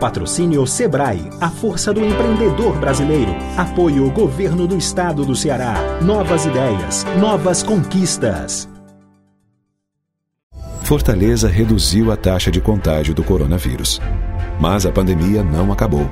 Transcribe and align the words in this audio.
Patrocínio 0.00 0.66
Sebrae, 0.66 1.28
a 1.42 1.50
força 1.50 1.92
do 1.92 2.02
empreendedor 2.02 2.78
brasileiro. 2.78 3.32
Apoio 3.54 4.10
Governo 4.10 4.66
do 4.66 4.74
Estado 4.74 5.26
do 5.26 5.36
Ceará. 5.36 5.74
Novas 6.00 6.46
ideias, 6.46 7.04
novas 7.20 7.62
conquistas. 7.62 8.66
Fortaleza 10.82 11.48
reduziu 11.48 12.10
a 12.10 12.16
taxa 12.16 12.50
de 12.50 12.62
contágio 12.62 13.14
do 13.14 13.22
coronavírus. 13.22 14.00
Mas 14.58 14.86
a 14.86 14.90
pandemia 14.90 15.44
não 15.44 15.70
acabou. 15.70 16.10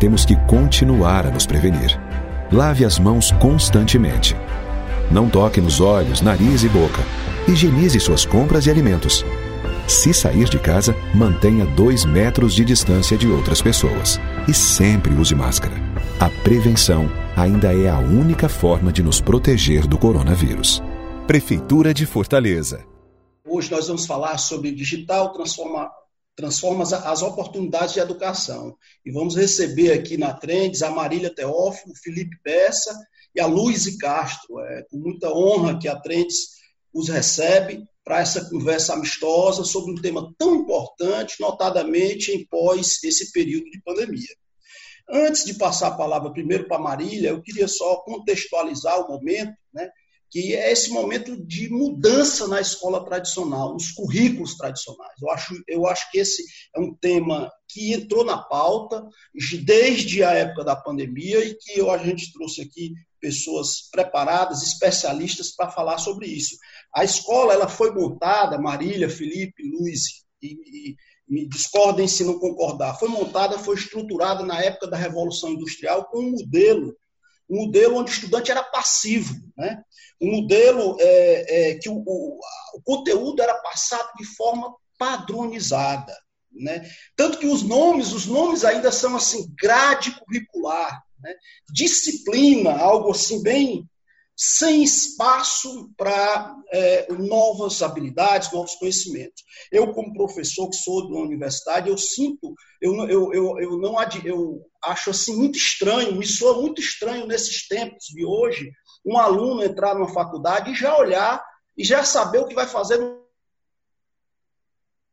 Temos 0.00 0.24
que 0.24 0.34
continuar 0.46 1.24
a 1.24 1.30
nos 1.30 1.46
prevenir. 1.46 1.98
Lave 2.50 2.84
as 2.84 2.98
mãos 2.98 3.30
constantemente. 3.30 4.34
Não 5.08 5.28
toque 5.28 5.60
nos 5.60 5.80
olhos, 5.80 6.20
nariz 6.20 6.64
e 6.64 6.68
boca. 6.68 7.02
Higienize 7.46 8.00
suas 8.00 8.26
compras 8.26 8.66
e 8.66 8.70
alimentos. 8.70 9.24
Se 9.88 10.12
sair 10.12 10.50
de 10.50 10.58
casa, 10.58 10.94
mantenha 11.14 11.64
dois 11.64 12.04
metros 12.04 12.54
de 12.54 12.62
distância 12.62 13.16
de 13.16 13.26
outras 13.26 13.62
pessoas. 13.62 14.18
E 14.46 14.52
sempre 14.52 15.14
use 15.14 15.34
máscara. 15.34 15.76
A 16.20 16.28
prevenção 16.44 17.08
ainda 17.34 17.72
é 17.72 17.88
a 17.88 17.98
única 17.98 18.50
forma 18.50 18.92
de 18.92 19.02
nos 19.02 19.18
proteger 19.18 19.86
do 19.86 19.96
coronavírus. 19.96 20.82
Prefeitura 21.26 21.94
de 21.94 22.04
Fortaleza. 22.04 22.84
Hoje 23.46 23.70
nós 23.70 23.88
vamos 23.88 24.04
falar 24.04 24.36
sobre 24.36 24.72
digital 24.72 25.32
transforma, 25.32 25.90
transforma 26.36 26.84
as 26.84 27.22
oportunidades 27.22 27.94
de 27.94 28.00
educação. 28.00 28.76
E 29.06 29.10
vamos 29.10 29.36
receber 29.36 29.94
aqui 29.94 30.18
na 30.18 30.34
Trends 30.34 30.82
a 30.82 30.90
Marília 30.90 31.34
Teófilo, 31.34 31.94
Felipe 31.96 32.36
Bessa 32.44 32.94
e 33.34 33.40
a 33.40 33.46
Luiz 33.46 33.96
Castro. 33.96 34.60
É 34.60 34.82
com 34.90 34.98
muita 34.98 35.32
honra 35.32 35.78
que 35.78 35.88
a 35.88 35.96
Trends 35.96 36.58
os 36.92 37.08
recebe 37.08 37.88
para 38.08 38.20
essa 38.20 38.48
conversa 38.48 38.94
amistosa 38.94 39.64
sobre 39.64 39.92
um 39.92 40.00
tema 40.00 40.34
tão 40.38 40.54
importante, 40.54 41.36
notadamente 41.38 42.32
em 42.32 42.46
pós 42.46 43.04
esse 43.04 43.30
período 43.32 43.70
de 43.70 43.82
pandemia. 43.82 44.34
Antes 45.10 45.44
de 45.44 45.52
passar 45.52 45.88
a 45.88 45.96
palavra 45.96 46.32
primeiro 46.32 46.66
para 46.66 46.78
a 46.78 46.82
Marília, 46.82 47.28
eu 47.28 47.42
queria 47.42 47.68
só 47.68 47.96
contextualizar 47.96 48.98
o 48.98 49.08
momento, 49.08 49.52
né, 49.74 49.90
que 50.30 50.54
é 50.54 50.72
esse 50.72 50.88
momento 50.90 51.36
de 51.46 51.68
mudança 51.68 52.48
na 52.48 52.62
escola 52.62 53.04
tradicional, 53.04 53.74
nos 53.74 53.90
currículos 53.90 54.56
tradicionais. 54.56 55.12
Eu 55.20 55.30
acho, 55.30 55.62
eu 55.68 55.86
acho 55.86 56.10
que 56.10 56.18
esse 56.18 56.42
é 56.74 56.80
um 56.80 56.94
tema 56.94 57.52
que 57.68 57.92
entrou 57.92 58.24
na 58.24 58.38
pauta 58.38 59.06
desde 59.64 60.24
a 60.24 60.32
época 60.32 60.64
da 60.64 60.76
pandemia 60.76 61.44
e 61.44 61.54
que 61.54 61.80
a 61.82 61.98
gente 61.98 62.32
trouxe 62.32 62.62
aqui 62.62 62.94
pessoas 63.20 63.88
preparadas, 63.90 64.62
especialistas 64.62 65.54
para 65.54 65.70
falar 65.70 65.98
sobre 65.98 66.26
isso. 66.26 66.56
A 66.94 67.04
escola 67.04 67.52
ela 67.52 67.68
foi 67.68 67.92
montada, 67.92 68.58
Marília, 68.58 69.08
Felipe, 69.08 69.62
Luiz, 69.62 70.24
e, 70.42 70.96
me 71.28 71.46
discordem 71.46 72.08
se 72.08 72.24
não 72.24 72.38
concordar, 72.38 72.98
foi 72.98 73.08
montada, 73.08 73.58
foi 73.58 73.76
estruturada 73.76 74.42
na 74.44 74.62
época 74.62 74.86
da 74.86 74.96
Revolução 74.96 75.50
Industrial 75.50 76.06
com 76.06 76.20
um 76.20 76.30
modelo, 76.30 76.96
um 77.50 77.66
modelo 77.66 77.96
onde 77.98 78.10
o 78.10 78.14
estudante 78.14 78.50
era 78.50 78.62
passivo, 78.62 79.34
né? 79.56 79.82
um 80.20 80.30
modelo 80.40 80.96
é, 80.98 81.70
é, 81.70 81.74
que 81.74 81.88
o, 81.88 82.02
o, 82.06 82.40
o 82.74 82.82
conteúdo 82.82 83.42
era 83.42 83.54
passado 83.56 84.10
de 84.16 84.24
forma 84.24 84.74
padronizada. 84.98 86.16
Né? 86.50 86.90
Tanto 87.14 87.38
que 87.38 87.46
os 87.46 87.62
nomes, 87.62 88.12
os 88.12 88.26
nomes 88.26 88.64
ainda 88.64 88.90
são 88.90 89.14
assim, 89.14 89.52
grade 89.60 90.18
curricular, 90.18 91.02
né? 91.20 91.34
disciplina, 91.72 92.72
algo 92.78 93.10
assim 93.10 93.42
bem 93.42 93.86
sem 94.40 94.84
espaço 94.84 95.92
para 95.96 96.56
é, 96.70 97.12
novas 97.12 97.82
habilidades, 97.82 98.52
novos 98.52 98.76
conhecimentos. 98.76 99.42
Eu, 99.72 99.92
como 99.92 100.14
professor 100.14 100.70
que 100.70 100.76
sou 100.76 101.08
de 101.08 101.12
uma 101.12 101.24
universidade, 101.24 101.88
eu 101.88 101.98
sinto, 101.98 102.54
eu, 102.80 102.94
eu, 103.08 103.34
eu, 103.34 103.58
eu 103.58 103.78
não 103.78 103.96
eu 104.24 104.64
acho 104.84 105.10
assim 105.10 105.34
muito 105.34 105.58
estranho, 105.58 106.14
me 106.14 106.24
soa 106.24 106.60
muito 106.60 106.80
estranho 106.80 107.26
nesses 107.26 107.66
tempos 107.66 108.04
de 108.04 108.24
hoje, 108.24 108.70
um 109.04 109.18
aluno 109.18 109.64
entrar 109.64 109.96
numa 109.96 110.14
faculdade 110.14 110.70
e 110.70 110.76
já 110.76 110.96
olhar 110.96 111.44
e 111.76 111.84
já 111.84 112.04
saber 112.04 112.38
o 112.38 112.46
que 112.46 112.54
vai 112.54 112.68
fazer 112.68 112.96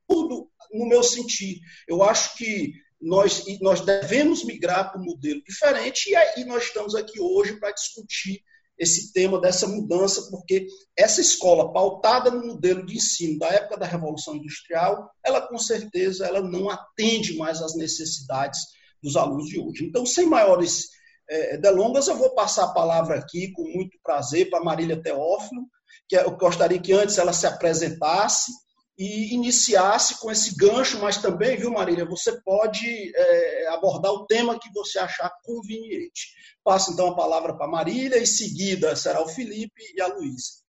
tudo 0.08 0.52
no 0.72 0.88
meu 0.88 1.02
sentir. 1.02 1.62
Eu 1.88 2.04
acho 2.04 2.38
que 2.38 2.74
nós, 3.02 3.44
nós 3.60 3.82
devemos 3.82 4.44
migrar 4.44 4.92
para 4.92 5.02
um 5.02 5.06
modelo 5.06 5.42
diferente 5.44 6.12
e 6.12 6.16
aí 6.16 6.46
nós 6.46 6.66
estamos 6.66 6.94
aqui 6.94 7.20
hoje 7.20 7.60
para 7.60 7.72
discutir 7.72 8.44
esse 8.78 9.14
tema 9.14 9.40
dessa 9.40 9.68
mudança, 9.68 10.30
porque 10.30 10.68
essa 10.98 11.22
escola 11.22 11.72
pautada 11.72 12.30
no 12.30 12.46
modelo 12.48 12.86
de 12.86 12.98
ensino 12.98 13.40
da 13.40 13.48
época 13.48 13.78
da 13.78 13.86
Revolução 13.86 14.36
Industrial, 14.36 15.10
ela 15.26 15.42
com 15.42 15.58
certeza 15.58 16.26
ela 16.26 16.42
não 16.42 16.70
atende 16.70 17.38
mais 17.38 17.62
às 17.62 17.76
necessidades 17.76 18.60
dos 19.02 19.16
alunos 19.16 19.48
de 19.48 19.60
hoje. 19.60 19.86
Então, 19.86 20.06
sem 20.06 20.28
maiores 20.28 20.90
é, 21.30 21.58
delongas, 21.58 22.08
eu 22.08 22.18
vou 22.18 22.34
passar 22.36 22.66
a 22.66 22.74
palavra 22.74 23.18
aqui 23.18 23.52
com 23.54 23.64
muito 23.64 23.98
prazer 24.04 24.50
para 24.50 24.64
Marília 24.64 25.02
Teófilo, 25.02 25.68
que 26.08 26.16
eu 26.16 26.36
gostaria 26.38 26.80
que 26.80 26.94
antes 26.94 27.18
ela 27.18 27.34
se 27.34 27.48
apresentasse 27.48 28.52
e 28.98 29.34
iniciasse 29.34 30.20
com 30.20 30.32
esse 30.32 30.56
gancho, 30.56 31.02
mas 31.02 31.22
também, 31.22 31.58
viu, 31.58 31.72
Marília, 31.72 32.06
você 32.06 32.42
pode 32.42 33.12
é, 33.14 33.68
abordar 33.70 34.12
o 34.12 34.26
tema 34.26 34.60
que 34.60 34.72
você 34.72 34.98
achar 35.00 35.30
conveniente. 35.44 36.34
Passo 36.64 36.94
então 36.94 37.10
a 37.10 37.16
palavra 37.16 37.56
para 37.56 37.66
a 37.66 37.70
Marília, 37.70 38.18
e 38.18 38.26
seguida 38.26 38.96
será 38.96 39.22
o 39.22 39.28
Felipe 39.28 39.82
e 39.94 40.02
a 40.02 40.08
Luísa. 40.08 40.64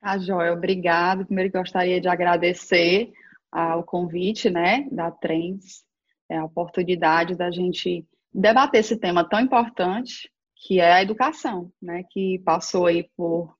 Tá, 0.00 0.18
Joel, 0.18 0.54
obrigado. 0.54 1.26
Primeiro 1.26 1.50
gostaria 1.50 2.00
de 2.00 2.06
agradecer 2.06 3.12
ao 3.50 3.82
convite 3.82 4.48
né, 4.50 4.86
da 4.92 5.10
Trends, 5.10 5.84
é 6.28 6.36
a 6.36 6.44
oportunidade 6.44 7.34
da 7.34 7.50
gente 7.50 8.06
debater 8.32 8.80
esse 8.80 8.96
tema 8.96 9.28
tão 9.28 9.40
importante 9.40 10.30
que 10.54 10.78
é 10.78 10.92
a 10.92 11.02
educação, 11.02 11.72
né, 11.80 12.04
que 12.10 12.38
passou 12.40 12.86
aí 12.86 13.08
por 13.16 13.55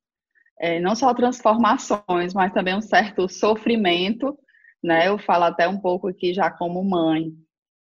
é, 0.58 0.80
não 0.80 0.94
só 0.94 1.12
transformações, 1.12 2.32
mas 2.34 2.52
também 2.52 2.74
um 2.74 2.80
certo 2.80 3.28
sofrimento, 3.28 4.38
né? 4.82 5.08
Eu 5.08 5.18
falo 5.18 5.44
até 5.44 5.68
um 5.68 5.78
pouco 5.78 6.08
aqui 6.08 6.32
já 6.32 6.50
como 6.50 6.82
mãe, 6.84 7.32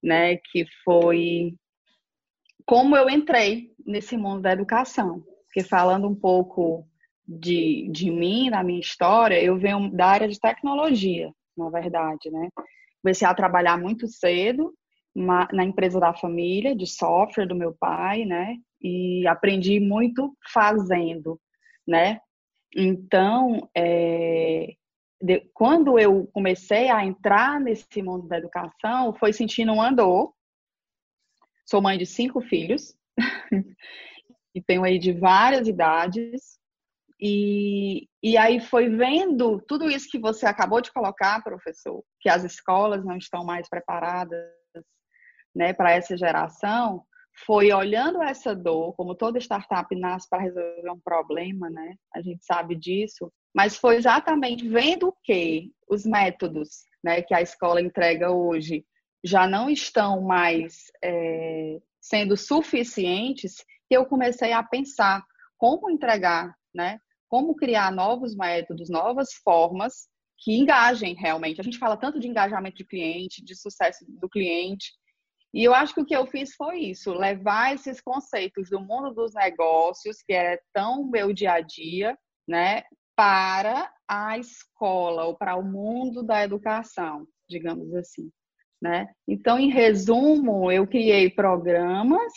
né? 0.02 0.36
Que 0.36 0.66
foi 0.84 1.54
como 2.66 2.96
eu 2.96 3.08
entrei 3.08 3.72
nesse 3.86 4.16
mundo 4.16 4.42
da 4.42 4.52
educação. 4.52 5.22
Porque 5.46 5.62
falando 5.66 6.06
um 6.06 6.14
pouco 6.14 6.86
de, 7.26 7.88
de 7.90 8.10
mim, 8.10 8.50
da 8.50 8.62
minha 8.62 8.80
história, 8.80 9.42
eu 9.42 9.58
venho 9.58 9.90
da 9.90 10.06
área 10.06 10.28
de 10.28 10.38
tecnologia, 10.38 11.32
na 11.56 11.70
verdade, 11.70 12.30
né? 12.30 12.48
Comecei 13.02 13.26
a 13.26 13.34
trabalhar 13.34 13.78
muito 13.78 14.06
cedo 14.06 14.74
na 15.14 15.64
empresa 15.64 15.98
da 15.98 16.14
família, 16.14 16.76
de 16.76 16.86
software 16.86 17.46
do 17.46 17.54
meu 17.54 17.74
pai, 17.78 18.24
né? 18.24 18.54
E 18.80 19.26
aprendi 19.26 19.80
muito 19.80 20.32
fazendo, 20.52 21.40
né? 21.86 22.20
Então, 22.74 23.68
é, 23.74 24.74
de, 25.20 25.40
quando 25.52 25.98
eu 25.98 26.26
comecei 26.28 26.90
a 26.90 27.04
entrar 27.04 27.60
nesse 27.60 28.02
mundo 28.02 28.28
da 28.28 28.38
educação, 28.38 29.14
foi 29.14 29.32
sentindo 29.32 29.72
um 29.72 29.82
andor. 29.82 30.32
Sou 31.66 31.82
mãe 31.82 31.98
de 31.98 32.06
cinco 32.06 32.40
filhos 32.40 32.96
e 34.54 34.62
tenho 34.62 34.84
aí 34.84 34.98
de 34.98 35.12
várias 35.12 35.66
idades. 35.66 36.58
E, 37.20 38.08
e 38.22 38.36
aí 38.36 38.60
foi 38.60 38.88
vendo 38.88 39.60
tudo 39.62 39.90
isso 39.90 40.08
que 40.08 40.20
você 40.20 40.46
acabou 40.46 40.80
de 40.80 40.92
colocar, 40.92 41.42
professor, 41.42 42.04
que 42.20 42.28
as 42.28 42.44
escolas 42.44 43.04
não 43.04 43.16
estão 43.16 43.44
mais 43.44 43.68
preparadas 43.68 44.52
né, 45.54 45.72
para 45.72 45.90
essa 45.90 46.16
geração 46.16 47.04
foi 47.46 47.72
olhando 47.72 48.22
essa 48.22 48.54
dor, 48.54 48.94
como 48.94 49.14
toda 49.14 49.38
startup 49.38 49.94
nasce 49.94 50.28
para 50.28 50.42
resolver 50.42 50.90
um 50.90 51.00
problema, 51.00 51.70
né? 51.70 51.94
A 52.14 52.20
gente 52.20 52.44
sabe 52.44 52.74
disso, 52.74 53.32
mas 53.54 53.76
foi 53.76 53.96
exatamente 53.96 54.68
vendo 54.68 55.14
que 55.24 55.70
os 55.88 56.04
métodos 56.04 56.88
né, 57.02 57.22
que 57.22 57.34
a 57.34 57.42
escola 57.42 57.80
entrega 57.80 58.30
hoje 58.30 58.84
já 59.24 59.46
não 59.46 59.68
estão 59.68 60.20
mais 60.22 60.84
é, 61.02 61.78
sendo 62.00 62.36
suficientes 62.36 63.56
que 63.88 63.96
eu 63.96 64.06
comecei 64.06 64.52
a 64.52 64.62
pensar 64.62 65.22
como 65.56 65.90
entregar, 65.90 66.54
né? 66.74 67.00
Como 67.28 67.56
criar 67.56 67.90
novos 67.90 68.36
métodos, 68.36 68.88
novas 68.88 69.34
formas 69.42 70.08
que 70.38 70.56
engajem 70.56 71.14
realmente. 71.14 71.60
A 71.60 71.64
gente 71.64 71.78
fala 71.78 71.96
tanto 71.96 72.20
de 72.20 72.28
engajamento 72.28 72.76
de 72.76 72.84
cliente, 72.84 73.44
de 73.44 73.56
sucesso 73.56 74.04
do 74.08 74.28
cliente, 74.28 74.92
e 75.52 75.64
eu 75.64 75.74
acho 75.74 75.94
que 75.94 76.00
o 76.00 76.04
que 76.04 76.14
eu 76.14 76.26
fiz 76.26 76.54
foi 76.54 76.78
isso, 76.80 77.12
levar 77.12 77.74
esses 77.74 78.00
conceitos 78.00 78.68
do 78.68 78.80
mundo 78.80 79.12
dos 79.12 79.34
negócios, 79.34 80.22
que 80.22 80.32
é 80.32 80.60
tão 80.72 81.08
meu 81.08 81.32
dia 81.32 81.54
a 81.54 81.60
dia, 81.60 82.18
né, 82.46 82.82
para 83.16 83.90
a 84.06 84.38
escola 84.38 85.24
ou 85.24 85.36
para 85.36 85.56
o 85.56 85.62
mundo 85.62 86.22
da 86.22 86.44
educação, 86.44 87.26
digamos 87.48 87.92
assim, 87.94 88.30
né? 88.80 89.08
Então, 89.26 89.58
em 89.58 89.70
resumo, 89.70 90.70
eu 90.70 90.86
criei 90.86 91.28
programas 91.28 92.32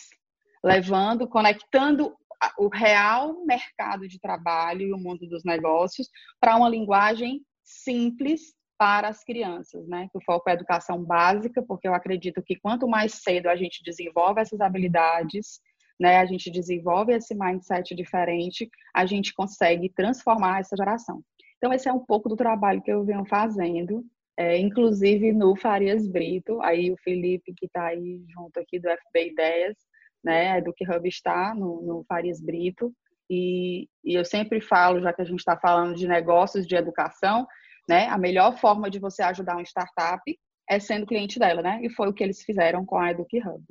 levando, 0.64 1.28
conectando 1.28 2.16
o 2.58 2.68
real 2.68 3.44
mercado 3.44 4.08
de 4.08 4.18
trabalho 4.18 4.82
e 4.82 4.92
o 4.92 4.98
mundo 4.98 5.26
dos 5.28 5.44
negócios 5.44 6.08
para 6.40 6.56
uma 6.56 6.68
linguagem 6.68 7.44
simples 7.62 8.54
para 8.82 9.06
as 9.06 9.22
crianças, 9.22 9.86
né? 9.86 10.08
O 10.12 10.20
foco 10.20 10.50
é 10.50 10.52
a 10.52 10.54
educação 10.56 11.00
básica, 11.00 11.62
porque 11.62 11.86
eu 11.86 11.94
acredito 11.94 12.42
que 12.42 12.56
quanto 12.56 12.88
mais 12.88 13.14
cedo 13.14 13.46
a 13.46 13.54
gente 13.54 13.80
desenvolve 13.84 14.40
essas 14.40 14.60
habilidades, 14.60 15.60
né, 16.00 16.16
a 16.16 16.26
gente 16.26 16.50
desenvolve 16.50 17.12
esse 17.12 17.32
mindset 17.32 17.94
diferente, 17.94 18.68
a 18.92 19.06
gente 19.06 19.32
consegue 19.34 19.88
transformar 19.88 20.58
essa 20.58 20.76
geração. 20.76 21.22
Então, 21.58 21.72
esse 21.72 21.88
é 21.88 21.92
um 21.92 22.04
pouco 22.04 22.28
do 22.28 22.34
trabalho 22.34 22.82
que 22.82 22.90
eu 22.90 23.04
venho 23.04 23.24
fazendo, 23.24 24.04
é, 24.36 24.58
inclusive 24.58 25.32
no 25.32 25.54
Farias 25.54 26.08
Brito, 26.08 26.60
aí 26.60 26.90
o 26.90 26.96
Felipe, 27.04 27.54
que 27.56 27.66
está 27.66 27.84
aí 27.84 28.20
junto 28.34 28.58
aqui 28.58 28.80
do 28.80 28.88
FB 28.88 29.28
Ideias, 29.28 29.76
né, 30.24 30.60
do 30.60 30.72
que 30.72 30.84
Hub 30.90 31.08
está 31.08 31.54
no, 31.54 31.82
no 31.82 32.04
Farias 32.08 32.40
Brito, 32.40 32.92
e, 33.30 33.88
e 34.04 34.14
eu 34.14 34.24
sempre 34.24 34.60
falo, 34.60 35.00
já 35.00 35.12
que 35.12 35.22
a 35.22 35.24
gente 35.24 35.38
está 35.38 35.56
falando 35.56 35.94
de 35.94 36.08
negócios, 36.08 36.66
de 36.66 36.74
educação, 36.74 37.46
né, 37.88 38.06
a 38.06 38.18
melhor 38.18 38.58
forma 38.58 38.90
de 38.90 38.98
você 38.98 39.22
ajudar 39.22 39.54
uma 39.54 39.62
startup 39.62 40.22
é 40.68 40.78
sendo 40.78 41.06
cliente 41.06 41.38
dela, 41.38 41.62
né, 41.62 41.80
e 41.82 41.90
foi 41.90 42.08
o 42.08 42.14
que 42.14 42.22
eles 42.22 42.42
fizeram 42.42 42.84
com 42.84 42.96
a 42.98 43.10
Eduque 43.10 43.38
Hub. 43.38 43.64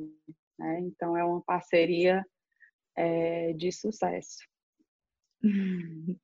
Né? 0.60 0.80
Então, 0.82 1.18
é 1.18 1.24
uma 1.24 1.42
parceria 1.42 2.24
é, 2.98 3.54
de 3.54 3.72
sucesso. 3.72 4.38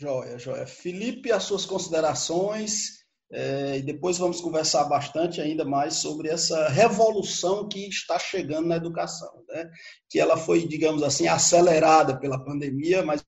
Joia, 0.00 0.38
joia. 0.38 0.64
Felipe, 0.64 1.32
as 1.32 1.42
suas 1.42 1.66
considerações, 1.66 3.04
é, 3.32 3.78
e 3.78 3.82
depois 3.82 4.16
vamos 4.16 4.40
conversar 4.40 4.84
bastante 4.84 5.40
ainda 5.40 5.64
mais 5.64 5.96
sobre 5.96 6.28
essa 6.28 6.68
revolução 6.68 7.68
que 7.68 7.88
está 7.88 8.16
chegando 8.16 8.68
na 8.68 8.76
educação, 8.76 9.44
né? 9.48 9.68
que 10.08 10.20
ela 10.20 10.36
foi, 10.36 10.68
digamos 10.68 11.02
assim, 11.02 11.26
acelerada 11.26 12.16
pela 12.16 12.42
pandemia, 12.42 13.02
mas 13.02 13.24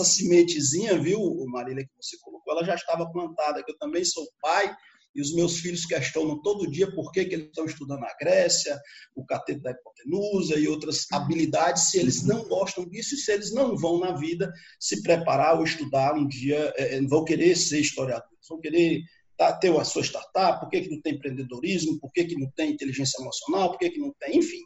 essa 0.00 0.04
sementezinha, 0.04 0.98
viu, 0.98 1.20
Marília, 1.46 1.84
que 1.84 1.90
você 2.00 2.16
colocou, 2.20 2.52
ela 2.52 2.64
já 2.64 2.74
estava 2.74 3.10
plantada, 3.10 3.62
que 3.64 3.72
eu 3.72 3.78
também 3.78 4.04
sou 4.04 4.26
pai, 4.40 4.74
e 5.14 5.20
os 5.20 5.34
meus 5.34 5.58
filhos 5.58 5.84
questionam 5.84 6.40
todo 6.42 6.70
dia 6.70 6.94
por 6.94 7.10
que, 7.10 7.24
que 7.24 7.34
eles 7.34 7.46
estão 7.46 7.64
estudando 7.64 8.04
a 8.04 8.16
Grécia, 8.20 8.78
o 9.16 9.24
cateto 9.24 9.62
da 9.62 9.72
hipotenusa 9.72 10.58
e 10.58 10.68
outras 10.68 11.06
habilidades, 11.10 11.90
se 11.90 11.98
eles 11.98 12.24
não 12.24 12.44
gostam 12.44 12.88
disso 12.88 13.14
e 13.14 13.18
se 13.18 13.32
eles 13.32 13.52
não 13.52 13.76
vão 13.76 13.98
na 13.98 14.12
vida 14.12 14.52
se 14.78 15.02
preparar 15.02 15.56
ou 15.56 15.64
estudar 15.64 16.14
um 16.14 16.28
dia, 16.28 16.72
é, 16.76 17.00
vão 17.02 17.24
querer 17.24 17.56
ser 17.56 17.80
historiadores, 17.80 18.46
vão 18.48 18.60
querer 18.60 19.00
tá, 19.36 19.52
ter 19.54 19.76
a 19.76 19.84
sua 19.84 20.02
startup, 20.02 20.60
por 20.60 20.68
que, 20.68 20.82
que 20.82 20.90
não 20.90 21.00
tem 21.00 21.14
empreendedorismo, 21.14 21.98
por 21.98 22.12
que, 22.12 22.24
que 22.24 22.38
não 22.38 22.50
tem 22.52 22.70
inteligência 22.70 23.20
emocional, 23.20 23.70
por 23.70 23.78
que, 23.78 23.90
que 23.90 23.98
não 23.98 24.14
tem, 24.20 24.38
enfim. 24.38 24.62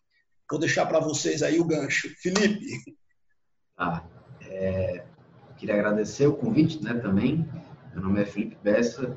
Vou 0.51 0.61
deixar 0.61 0.85
para 0.85 1.01
vocês 1.01 1.43
aí 1.43 1.59
o 1.59 1.65
gancho. 1.65 2.11
Felipe. 2.21 2.67
Ah, 3.79 4.07
é, 4.51 5.07
queria 5.63 5.77
agradecer 5.77 6.27
o 6.27 6.35
convite 6.35 6.83
né, 6.83 6.93
também. 6.95 7.49
Meu 7.95 8.03
nome 8.03 8.21
é 8.21 8.25
Felipe 8.25 8.59
Bessa, 8.65 9.17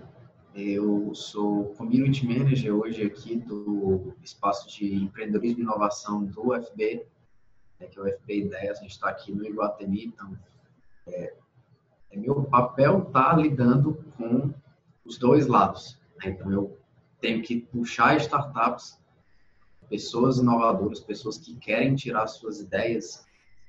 eu 0.53 1.09
sou 1.15 1.73
Community 1.73 2.23
Manager 2.23 2.75
hoje 2.75 3.01
aqui 3.01 3.35
do 3.35 4.13
espaço 4.21 4.69
de 4.69 4.93
empreendedorismo 4.93 5.61
e 5.61 5.63
inovação 5.63 6.23
do 6.23 6.51
UFB, 6.51 7.03
né, 7.79 7.87
que 7.87 7.97
é 7.97 8.01
o 8.03 8.05
UFB 8.05 8.41
Ideias. 8.41 8.77
A 8.77 8.81
gente 8.83 8.91
está 8.91 9.09
aqui 9.09 9.31
no 9.31 9.43
Iguatemi, 9.43 10.05
então 10.05 10.37
é, 11.07 11.33
é 12.11 12.15
meu 12.15 12.43
papel 12.43 13.05
tá 13.05 13.35
lidando 13.35 14.05
com 14.15 14.53
os 15.03 15.17
dois 15.17 15.47
lados. 15.47 15.99
Né? 16.23 16.29
Então 16.29 16.51
eu 16.51 16.77
tenho 17.19 17.41
que 17.41 17.61
puxar 17.61 18.17
startups, 18.17 19.01
pessoas 19.89 20.37
inovadoras, 20.37 20.99
pessoas 20.99 21.39
que 21.39 21.55
querem 21.55 21.95
tirar 21.95 22.27
suas 22.27 22.59
ideias 22.59 23.24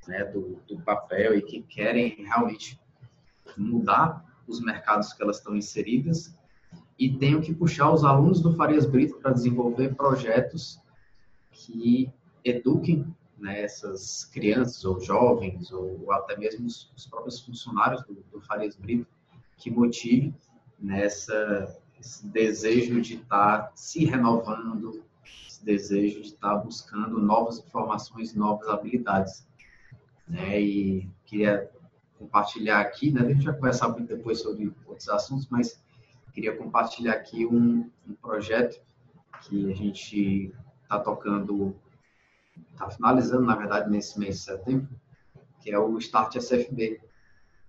né, 0.06 0.24
do, 0.24 0.60
do 0.68 0.80
papel 0.80 1.36
e 1.36 1.42
que 1.42 1.62
querem 1.62 2.24
realmente 2.24 2.80
mudar 3.56 4.24
os 4.46 4.60
mercados 4.60 5.12
que 5.12 5.22
elas 5.22 5.38
estão 5.38 5.56
inseridas 5.56 6.34
e 6.98 7.12
tenho 7.12 7.42
que 7.42 7.54
puxar 7.54 7.92
os 7.92 8.04
alunos 8.04 8.40
do 8.40 8.54
Farias 8.54 8.86
Brito 8.86 9.18
para 9.18 9.32
desenvolver 9.32 9.94
projetos 9.94 10.80
que 11.50 12.10
eduquem 12.44 13.06
né, 13.38 13.62
essas 13.62 14.24
crianças 14.24 14.84
ou 14.84 15.00
jovens 15.00 15.70
ou, 15.72 16.10
até 16.12 16.36
mesmo 16.36 16.66
os, 16.66 16.90
os 16.96 17.06
próprios 17.06 17.40
funcionários 17.40 18.02
do, 18.04 18.14
do, 18.32 18.40
Farias 18.40 18.76
Brito 18.76 19.06
que 19.58 19.70
motive 19.70 20.34
nessa 20.78 21.76
esse 21.98 22.26
desejo 22.26 23.00
de 23.00 23.14
estar 23.14 23.58
tá 23.58 23.72
se 23.74 24.04
renovando, 24.04 25.02
esse 25.48 25.64
desejo 25.64 26.20
de 26.20 26.28
estar 26.28 26.50
tá 26.50 26.56
buscando 26.56 27.18
novas 27.18 27.58
informações, 27.58 28.34
novas 28.34 28.68
habilidades. 28.68 29.46
Né? 30.28 30.60
E 30.60 31.10
queria 31.24 31.70
compartilhar 32.18 32.80
aqui, 32.80 33.12
né? 33.12 33.20
A 33.20 33.28
gente 33.28 33.44
vai 33.44 33.54
conversar 33.54 33.88
depois 33.90 34.40
sobre 34.40 34.72
outros 34.86 35.08
assuntos, 35.08 35.46
mas 35.48 35.80
queria 36.32 36.56
compartilhar 36.56 37.12
aqui 37.12 37.46
um, 37.46 37.90
um 38.06 38.14
projeto 38.14 38.80
que 39.42 39.70
a 39.70 39.74
gente 39.74 40.52
está 40.82 40.98
tocando, 40.98 41.76
está 42.72 42.90
finalizando, 42.90 43.44
na 43.44 43.54
verdade, 43.54 43.90
nesse 43.90 44.18
mês 44.18 44.36
de 44.36 44.42
setembro, 44.42 44.88
que 45.62 45.70
é 45.70 45.78
o 45.78 45.96
Start 45.98 46.36
SFB. 46.36 47.00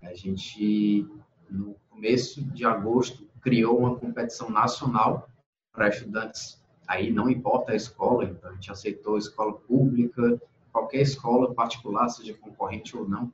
A 0.01 0.13
gente, 0.13 1.07
no 1.49 1.75
começo 1.89 2.43
de 2.43 2.65
agosto, 2.65 3.27
criou 3.41 3.79
uma 3.79 3.95
competição 3.95 4.49
nacional 4.49 5.29
para 5.71 5.89
estudantes. 5.89 6.61
Aí 6.87 7.11
não 7.11 7.29
importa 7.29 7.71
a 7.71 7.75
escola, 7.75 8.25
então 8.25 8.51
a 8.51 8.53
gente 8.53 8.71
aceitou 8.71 9.17
escola 9.17 9.53
pública, 9.53 10.41
qualquer 10.77 11.01
escola 11.01 11.55
particular, 11.55 12.07
seja 12.09 12.35
concorrente 12.35 12.95
ou 12.95 13.09
não. 13.09 13.33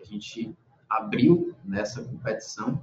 A 0.00 0.04
gente 0.04 0.56
abriu 0.88 1.52
nessa 1.64 2.04
competição 2.04 2.80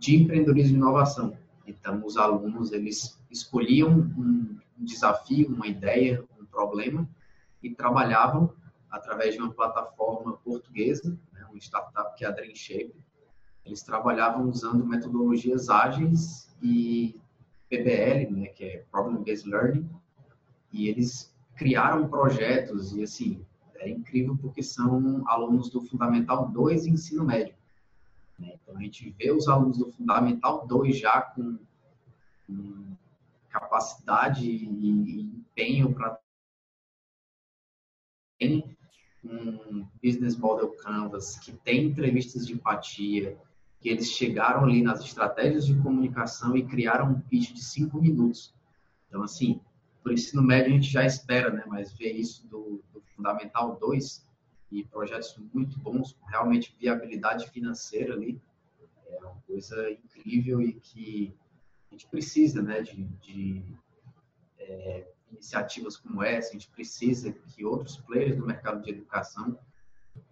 de 0.00 0.16
empreendedorismo 0.16 0.76
e 0.76 0.78
inovação. 0.78 1.36
Então, 1.64 2.04
os 2.04 2.16
alunos, 2.16 2.72
eles 2.72 3.16
escolhiam 3.30 3.90
um 3.90 4.58
desafio, 4.76 5.48
uma 5.48 5.68
ideia, 5.68 6.24
um 6.40 6.44
problema 6.46 7.08
e 7.62 7.70
trabalhavam 7.72 8.52
através 8.90 9.34
de 9.34 9.40
uma 9.40 9.52
plataforma 9.52 10.32
portuguesa, 10.38 11.16
né, 11.32 11.44
uma 11.48 11.58
startup 11.58 12.16
que 12.16 12.24
é 12.24 12.28
a 12.28 12.32
DreamShape. 12.32 12.94
Eles 13.64 13.82
trabalhavam 13.82 14.48
usando 14.48 14.84
metodologias 14.84 15.68
ágeis 15.68 16.52
e 16.60 17.20
PBL, 17.68 18.32
né, 18.32 18.46
que 18.48 18.64
é 18.64 18.84
Problem 18.90 19.22
Based 19.22 19.48
Learning, 19.48 19.88
e 20.72 20.88
eles 20.88 21.27
criaram 21.58 22.08
projetos 22.08 22.92
e 22.92 23.02
assim, 23.02 23.44
é 23.74 23.90
incrível 23.90 24.38
porque 24.40 24.62
são 24.62 25.28
alunos 25.28 25.68
do 25.68 25.82
Fundamental 25.82 26.48
2 26.48 26.86
e 26.86 26.90
ensino 26.90 27.24
médio. 27.24 27.54
Né? 28.38 28.54
Então, 28.54 28.76
a 28.76 28.80
gente 28.80 29.10
vê 29.18 29.32
os 29.32 29.48
alunos 29.48 29.76
do 29.76 29.90
Fundamental 29.90 30.66
2 30.66 30.96
já 30.96 31.20
com, 31.20 31.58
com 32.46 32.96
capacidade 33.50 34.48
e 34.48 35.20
empenho 35.20 35.92
para 35.92 36.18
tem 38.38 38.76
um 39.24 39.84
business 40.00 40.36
model 40.36 40.70
canvas 40.76 41.36
que 41.40 41.50
tem 41.50 41.86
entrevistas 41.86 42.46
de 42.46 42.54
empatia, 42.54 43.36
que 43.80 43.88
eles 43.88 44.12
chegaram 44.12 44.62
ali 44.62 44.80
nas 44.80 45.00
estratégias 45.00 45.66
de 45.66 45.76
comunicação 45.82 46.56
e 46.56 46.64
criaram 46.64 47.10
um 47.10 47.20
pitch 47.20 47.52
de 47.52 47.64
cinco 47.64 48.00
minutos. 48.00 48.54
Então, 49.08 49.24
assim, 49.24 49.60
por 50.08 50.14
ensino 50.14 50.42
médio 50.42 50.72
a 50.72 50.74
gente 50.74 50.90
já 50.90 51.04
espera, 51.04 51.50
né? 51.52 51.64
Mas 51.66 51.92
ver 51.92 52.12
isso 52.12 52.48
do, 52.48 52.82
do 52.94 53.02
Fundamental 53.14 53.76
2 53.78 54.26
e 54.72 54.82
projetos 54.84 55.36
muito 55.52 55.78
bons, 55.78 56.12
com 56.14 56.24
realmente 56.26 56.74
viabilidade 56.80 57.50
financeira 57.50 58.14
ali. 58.14 58.40
É 59.06 59.18
uma 59.18 59.36
coisa 59.46 59.90
incrível 59.90 60.62
e 60.62 60.72
que 60.72 61.34
a 61.90 61.94
gente 61.94 62.06
precisa 62.06 62.62
né, 62.62 62.80
de, 62.80 63.04
de 63.20 63.62
é, 64.58 65.06
iniciativas 65.30 65.98
como 65.98 66.22
essa, 66.22 66.50
a 66.50 66.52
gente 66.52 66.70
precisa 66.70 67.30
que 67.30 67.64
outros 67.64 67.98
players 67.98 68.36
do 68.36 68.46
mercado 68.46 68.82
de 68.82 68.90
educação 68.90 69.58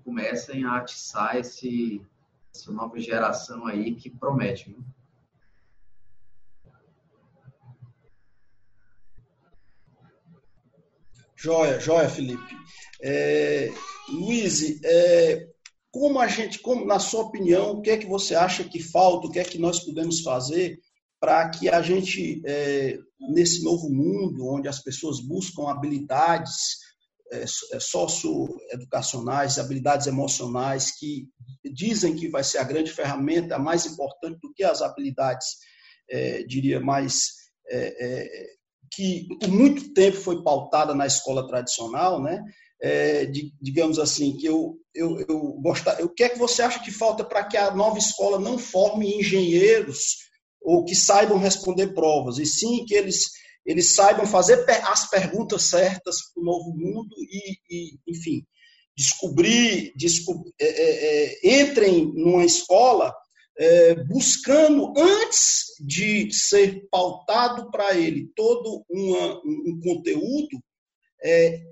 comecem 0.05 0.65
a 0.65 0.77
atiçar 0.79 1.37
esse, 1.37 2.01
essa 2.55 2.73
nova 2.73 2.99
geração 2.99 3.67
aí 3.67 3.95
que 3.95 4.09
promete. 4.09 4.71
Viu? 4.71 4.83
Joia, 11.37 11.79
joia, 11.79 12.09
Felipe. 12.09 12.57
É, 13.03 13.71
Luiz, 14.09 14.83
é, 14.83 15.47
como 15.91 16.19
a 16.19 16.27
gente, 16.27 16.59
como 16.61 16.87
na 16.87 16.99
sua 16.99 17.23
opinião, 17.23 17.73
o 17.73 17.83
que 17.83 17.91
é 17.91 17.99
que 17.99 18.07
você 18.07 18.35
acha 18.35 18.65
que 18.65 18.83
falta, 18.83 19.27
o 19.27 19.31
que 19.31 19.39
é 19.39 19.45
que 19.45 19.59
nós 19.59 19.81
podemos 19.81 20.21
fazer 20.21 20.79
para 21.21 21.49
que 21.51 21.69
a 21.69 21.83
gente, 21.83 22.43
é, 22.47 22.99
nesse 23.31 23.63
novo 23.63 23.91
mundo, 23.91 24.47
onde 24.47 24.69
as 24.69 24.83
pessoas 24.83 25.21
buscam 25.21 25.69
habilidades 25.69 26.87
é, 27.33 27.43
é 27.43 27.81
socioeducacionais, 27.81 29.59
habilidades 29.59 30.07
emocionais, 30.07 30.93
que 30.99 31.29
dizem 31.65 32.15
que 32.15 32.29
vai 32.29 32.45
ser 32.45 32.59
a 32.59 32.65
grande 32.65 32.93
ferramenta, 32.93 33.59
mais 33.59 33.85
importante 33.85 34.39
do 34.41 34.53
que 34.55 34.65
as 34.65 34.81
habilidades, 34.81 35.47
é, 36.09 36.45
diria, 36.45 36.81
mais 36.81 37.33
é, 37.69 37.97
é, 37.99 38.56
que 38.91 39.27
por 39.41 39.49
muito 39.49 39.93
tempo 39.93 40.17
foi 40.17 40.43
pautada 40.43 40.95
na 40.95 41.07
escola 41.07 41.47
tradicional, 41.47 42.23
né? 42.23 42.43
É, 42.81 43.25
de, 43.25 43.53
digamos 43.61 43.99
assim, 43.99 44.37
que 44.37 44.47
eu, 44.47 44.77
eu, 44.95 45.19
eu 45.27 45.39
gostar. 45.63 46.03
O 46.03 46.11
que 46.11 46.25
é 46.25 46.29
que 46.29 46.39
você 46.39 46.63
acha 46.63 46.83
que 46.83 46.91
falta 46.91 47.25
para 47.25 47.45
que 47.45 47.57
a 47.57 47.75
nova 47.75 47.99
escola 47.99 48.39
não 48.39 48.59
forme 48.59 49.19
engenheiros 49.19 50.27
ou 50.61 50.85
que 50.85 50.95
saibam 50.95 51.39
responder 51.39 51.95
provas, 51.95 52.39
e 52.39 52.45
sim 52.45 52.85
que 52.85 52.95
eles, 52.95 53.31
eles 53.65 53.87
saibam 53.91 54.27
fazer 54.27 54.65
as 54.69 55.09
perguntas 55.09 55.63
certas 55.63 56.17
para 56.35 56.43
o 56.43 56.45
novo 56.45 56.77
mundo 56.77 57.15
e, 57.21 57.57
e 57.71 57.99
enfim, 58.09 58.45
descobrir, 58.97 59.93
descob 59.95 60.43
é, 60.61 60.67
é, 60.67 61.51
é, 61.51 61.63
entrem 61.63 62.13
numa 62.15 62.45
escola 62.45 63.15
é, 63.59 63.95
buscando, 64.05 64.93
antes 64.97 65.75
de 65.81 66.33
ser 66.33 66.87
pautado 66.91 67.71
para 67.71 67.97
ele 67.97 68.31
todo 68.35 68.85
uma, 68.89 69.41
um 69.45 69.81
conteúdo, 69.83 70.63
é, 71.23 71.63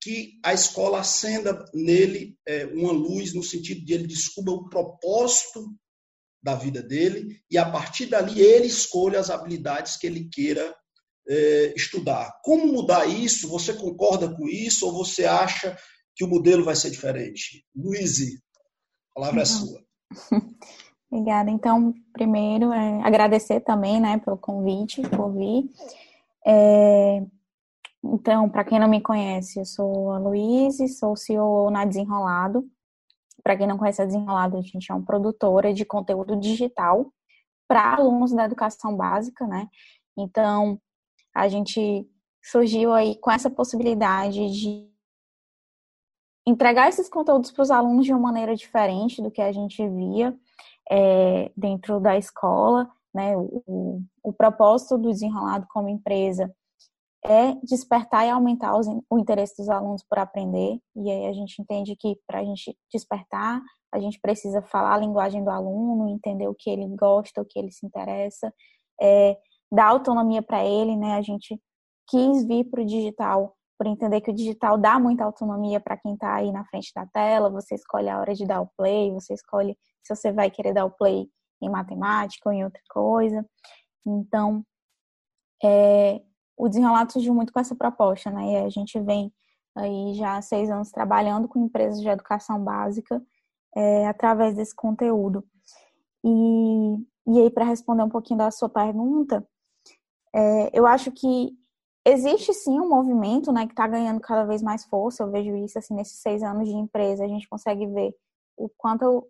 que 0.00 0.38
a 0.44 0.52
escola 0.52 1.00
acenda 1.00 1.64
nele 1.74 2.36
é, 2.46 2.64
uma 2.66 2.92
luz 2.92 3.34
no 3.34 3.42
sentido 3.42 3.84
de 3.84 3.94
ele 3.94 4.06
descubra 4.06 4.52
o 4.52 4.68
propósito 4.68 5.66
da 6.42 6.54
vida 6.54 6.80
dele 6.80 7.40
e 7.50 7.58
a 7.58 7.68
partir 7.68 8.06
dali 8.06 8.40
ele 8.40 8.66
escolha 8.66 9.18
as 9.18 9.30
habilidades 9.30 9.96
que 9.96 10.06
ele 10.06 10.28
queira 10.28 10.74
é, 11.28 11.74
estudar. 11.76 12.32
Como 12.44 12.68
mudar 12.68 13.06
isso? 13.06 13.48
Você 13.48 13.72
concorda 13.72 14.32
com 14.32 14.48
isso 14.48 14.86
ou 14.86 14.92
você 14.92 15.24
acha 15.24 15.76
que 16.14 16.24
o 16.24 16.28
modelo 16.28 16.64
vai 16.64 16.76
ser 16.76 16.90
diferente? 16.90 17.64
Luiz, 17.74 18.20
a 18.20 19.14
palavra 19.14 19.42
é 19.42 19.44
sua. 19.44 19.84
Obrigada. 21.10 21.50
Então, 21.50 21.94
primeiro, 22.12 22.72
é, 22.72 23.02
agradecer 23.02 23.60
também, 23.60 24.00
né, 24.00 24.18
pelo 24.18 24.36
convite, 24.36 25.02
por 25.02 25.32
vir. 25.32 25.70
É, 26.46 27.24
então, 28.04 28.48
para 28.48 28.64
quem 28.64 28.78
não 28.78 28.88
me 28.88 29.00
conhece, 29.00 29.58
eu 29.58 29.64
sou 29.64 30.12
a 30.12 30.18
Luíse, 30.18 30.88
sou 30.88 31.16
CEO 31.16 31.70
na 31.70 31.84
Desenrolado. 31.84 32.64
Para 33.42 33.56
quem 33.56 33.66
não 33.66 33.78
conhece 33.78 34.02
a 34.02 34.04
Desenrolado, 34.04 34.56
a 34.56 34.60
gente 34.60 34.90
é 34.90 34.94
uma 34.94 35.04
produtora 35.04 35.72
de 35.72 35.84
conteúdo 35.84 36.36
digital 36.36 37.12
para 37.68 37.94
alunos 37.94 38.32
da 38.32 38.44
educação 38.44 38.96
básica, 38.96 39.46
né? 39.46 39.68
Então, 40.16 40.80
a 41.34 41.48
gente 41.48 42.08
surgiu 42.42 42.92
aí 42.92 43.18
com 43.20 43.30
essa 43.30 43.50
possibilidade 43.50 44.50
de 44.50 44.88
entregar 46.46 46.88
esses 46.88 47.08
conteúdos 47.08 47.50
para 47.50 47.62
os 47.62 47.70
alunos 47.70 48.06
de 48.06 48.12
uma 48.12 48.20
maneira 48.20 48.54
diferente 48.54 49.20
do 49.20 49.30
que 49.30 49.42
a 49.42 49.50
gente 49.50 49.86
via 49.88 50.36
é, 50.90 51.50
dentro 51.56 52.00
da 52.00 52.16
escola, 52.16 52.88
né? 53.14 53.36
O, 53.36 54.02
o, 54.22 54.32
propósito 54.32 54.98
do 54.98 55.10
desenrolado 55.10 55.66
como 55.70 55.88
empresa 55.88 56.54
é 57.24 57.54
despertar 57.62 58.26
e 58.26 58.30
aumentar 58.30 58.76
os, 58.76 58.86
o 59.10 59.18
interesse 59.18 59.56
dos 59.56 59.68
alunos 59.68 60.04
por 60.08 60.18
aprender. 60.18 60.78
E 60.94 61.10
aí 61.10 61.26
a 61.26 61.32
gente 61.32 61.60
entende 61.60 61.96
que 61.96 62.16
para 62.26 62.40
a 62.40 62.44
gente 62.44 62.76
despertar, 62.92 63.60
a 63.92 63.98
gente 63.98 64.20
precisa 64.20 64.62
falar 64.62 64.94
a 64.94 64.98
linguagem 64.98 65.42
do 65.42 65.50
aluno, 65.50 66.08
entender 66.08 66.46
o 66.46 66.54
que 66.54 66.70
ele 66.70 66.86
gosta, 66.96 67.40
o 67.40 67.44
que 67.44 67.58
ele 67.58 67.72
se 67.72 67.84
interessa, 67.86 68.52
é, 69.00 69.36
dar 69.72 69.86
autonomia 69.86 70.42
para 70.42 70.64
ele, 70.64 70.96
né? 70.96 71.14
A 71.14 71.22
gente 71.22 71.60
quis 72.08 72.46
vir 72.46 72.64
para 72.64 72.82
o 72.82 72.86
digital 72.86 73.56
por 73.78 73.86
entender 73.86 74.20
que 74.20 74.30
o 74.30 74.34
digital 74.34 74.78
dá 74.78 74.98
muita 74.98 75.24
autonomia 75.24 75.80
para 75.80 75.96
quem 75.96 76.14
está 76.14 76.34
aí 76.34 76.50
na 76.50 76.64
frente 76.64 76.92
da 76.94 77.06
tela. 77.06 77.50
Você 77.50 77.74
escolhe 77.74 78.08
a 78.08 78.18
hora 78.18 78.34
de 78.34 78.46
dar 78.46 78.60
o 78.60 78.70
play, 78.76 79.10
você 79.10 79.34
escolhe 79.34 79.76
se 80.06 80.14
você 80.14 80.32
vai 80.32 80.50
querer 80.50 80.72
dar 80.72 80.84
o 80.84 80.90
play 80.90 81.28
em 81.62 81.70
matemática 81.70 82.48
ou 82.48 82.52
em 82.52 82.64
outra 82.64 82.82
coisa. 82.88 83.44
Então, 84.06 84.64
é, 85.62 86.22
o 86.56 86.68
desenrolado 86.68 87.12
surgiu 87.12 87.34
muito 87.34 87.52
com 87.52 87.60
essa 87.60 87.74
proposta, 87.74 88.30
né? 88.30 88.52
E 88.52 88.56
a 88.58 88.68
gente 88.68 88.98
vem 89.00 89.32
aí 89.74 90.14
já 90.14 90.36
há 90.36 90.42
seis 90.42 90.70
anos 90.70 90.90
trabalhando 90.90 91.48
com 91.48 91.64
empresas 91.64 92.00
de 92.00 92.08
educação 92.08 92.62
básica 92.62 93.22
é, 93.76 94.06
através 94.06 94.54
desse 94.54 94.74
conteúdo. 94.74 95.44
E, 96.24 96.96
e 97.26 97.40
aí, 97.40 97.50
para 97.50 97.64
responder 97.64 98.02
um 98.02 98.08
pouquinho 98.08 98.38
da 98.38 98.50
sua 98.50 98.68
pergunta, 98.68 99.46
é, 100.34 100.70
eu 100.78 100.86
acho 100.86 101.12
que 101.12 101.56
existe 102.06 102.52
sim 102.54 102.80
um 102.80 102.88
movimento, 102.88 103.52
né, 103.52 103.66
que 103.66 103.72
está 103.72 103.86
ganhando 103.86 104.20
cada 104.20 104.44
vez 104.44 104.62
mais 104.62 104.84
força. 104.84 105.22
Eu 105.22 105.30
vejo 105.30 105.54
isso 105.56 105.78
assim 105.78 105.94
nesses 105.94 106.20
seis 106.20 106.42
anos 106.42 106.68
de 106.68 106.74
empresa, 106.74 107.24
a 107.24 107.28
gente 107.28 107.48
consegue 107.48 107.86
ver 107.86 108.14
o 108.56 108.68
quanto 108.78 109.26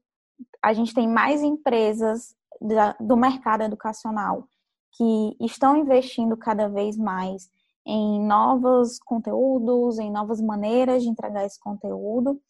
a 0.63 0.73
gente 0.73 0.95
tem 0.95 1.09
mais 1.09 1.43
empresas 1.43 2.35
da, 2.61 2.97
do 3.01 3.17
mercado 3.17 3.63
educacional 3.63 4.49
que 4.93 5.37
estão 5.41 5.77
investindo 5.77 6.37
cada 6.37 6.69
vez 6.69 6.97
mais 6.97 7.51
em 7.87 8.21
novos 8.27 8.99
conteúdos, 8.99 9.99
em 9.99 10.11
novas 10.11 10.41
maneiras 10.41 11.03
de 11.03 11.09
entregar 11.09 11.45
esse 11.45 11.61
conteúdo 11.61 12.41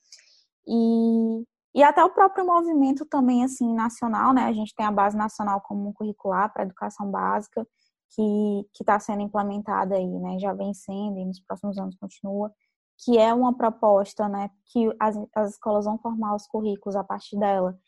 e, 0.67 1.45
e 1.75 1.83
até 1.83 2.03
o 2.03 2.11
próprio 2.11 2.47
movimento 2.47 3.05
também 3.05 3.45
assim 3.45 3.75
nacional, 3.75 4.33
né? 4.33 4.45
A 4.45 4.53
gente 4.53 4.75
tem 4.75 4.87
a 4.87 4.91
base 4.91 5.17
nacional 5.17 5.61
comum 5.61 5.93
curricular 5.93 6.51
para 6.53 6.63
educação 6.63 7.11
básica 7.11 7.67
que 8.15 8.67
está 8.81 8.99
sendo 8.99 9.21
implementada 9.21 9.97
aí, 9.97 10.19
né? 10.19 10.39
Já 10.39 10.55
vem 10.55 10.73
sendo 10.73 11.19
e 11.19 11.25
nos 11.25 11.41
próximos 11.41 11.77
anos 11.77 11.97
continua, 11.97 12.51
que 12.99 13.19
é 13.19 13.33
uma 13.33 13.55
proposta, 13.57 14.29
né? 14.29 14.51
Que 14.67 14.91
as, 14.99 15.17
as 15.35 15.51
escolas 15.53 15.85
vão 15.85 15.99
formar 15.99 16.35
os 16.35 16.47
currículos 16.47 16.97
a 16.97 17.05
partir 17.05 17.39
dela, 17.39 17.79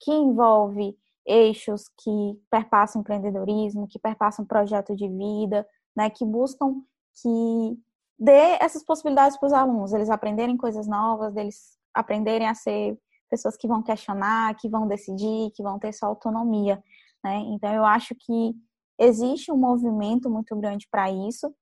que 0.00 0.12
envolve 0.12 0.96
eixos 1.26 1.88
que 2.02 2.40
perpassam 2.50 3.00
empreendedorismo, 3.00 3.88
que 3.88 3.98
perpassam 3.98 4.44
projeto 4.44 4.94
de 4.94 5.08
vida, 5.08 5.66
né? 5.96 6.10
Que 6.10 6.24
buscam 6.24 6.82
que 7.22 7.78
dê 8.18 8.58
essas 8.60 8.84
possibilidades 8.84 9.36
para 9.38 9.46
os 9.46 9.52
alunos, 9.52 9.92
eles 9.92 10.10
aprenderem 10.10 10.56
coisas 10.56 10.86
novas, 10.86 11.32
deles 11.32 11.78
aprenderem 11.92 12.48
a 12.48 12.54
ser 12.54 12.98
pessoas 13.30 13.56
que 13.56 13.68
vão 13.68 13.82
questionar, 13.82 14.54
que 14.56 14.68
vão 14.68 14.86
decidir, 14.86 15.50
que 15.54 15.62
vão 15.62 15.78
ter 15.78 15.92
sua 15.92 16.08
autonomia, 16.08 16.82
né? 17.22 17.38
Então 17.48 17.72
eu 17.72 17.84
acho 17.84 18.14
que 18.14 18.54
existe 18.98 19.50
um 19.50 19.56
movimento 19.56 20.30
muito 20.30 20.54
grande 20.56 20.86
para 20.90 21.10
isso, 21.10 21.52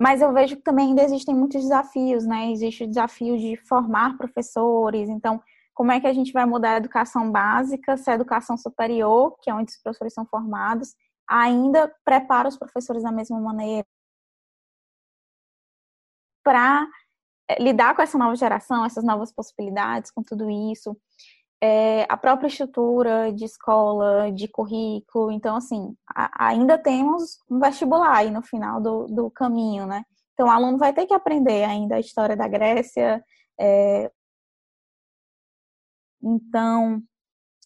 mas 0.00 0.22
eu 0.22 0.32
vejo 0.32 0.56
que 0.56 0.62
também 0.62 0.88
ainda 0.88 1.02
existem 1.02 1.34
muitos 1.34 1.60
desafios, 1.60 2.24
né? 2.24 2.50
Existe 2.50 2.84
o 2.84 2.88
desafio 2.88 3.36
de 3.38 3.54
formar 3.68 4.16
professores, 4.16 5.10
então, 5.10 5.42
como 5.74 5.92
é 5.92 6.00
que 6.00 6.06
a 6.06 6.12
gente 6.12 6.32
vai 6.32 6.46
mudar 6.46 6.72
a 6.72 6.76
educação 6.78 7.30
básica, 7.30 7.98
se 7.98 8.10
a 8.10 8.14
educação 8.14 8.56
superior, 8.56 9.36
que 9.42 9.50
é 9.50 9.54
onde 9.54 9.70
os 9.70 9.76
professores 9.82 10.14
são 10.14 10.24
formados, 10.24 10.94
ainda 11.28 11.94
prepara 12.02 12.48
os 12.48 12.56
professores 12.56 13.02
da 13.02 13.12
mesma 13.12 13.38
maneira? 13.38 13.86
Para 16.42 16.86
eh, 17.50 17.62
lidar 17.62 17.94
com 17.94 18.00
essa 18.00 18.16
nova 18.16 18.34
geração, 18.36 18.84
essas 18.86 19.04
novas 19.04 19.30
possibilidades, 19.30 20.10
com 20.10 20.22
tudo 20.22 20.48
isso 20.48 20.96
é, 21.62 22.06
a 22.08 22.16
própria 22.16 22.48
estrutura 22.48 23.32
de 23.32 23.44
escola, 23.44 24.32
de 24.32 24.48
currículo. 24.48 25.30
Então, 25.30 25.56
assim, 25.56 25.94
a, 26.08 26.48
ainda 26.48 26.78
temos 26.78 27.38
um 27.50 27.58
vestibular 27.58 28.16
aí 28.16 28.30
no 28.30 28.42
final 28.42 28.80
do, 28.80 29.06
do 29.06 29.30
caminho, 29.30 29.86
né? 29.86 30.04
Então, 30.32 30.46
o 30.48 30.50
aluno 30.50 30.78
vai 30.78 30.92
ter 30.94 31.06
que 31.06 31.12
aprender 31.12 31.64
ainda 31.64 31.96
a 31.96 32.00
história 32.00 32.36
da 32.36 32.48
Grécia. 32.48 33.22
É... 33.60 34.10
Então, 36.22 37.02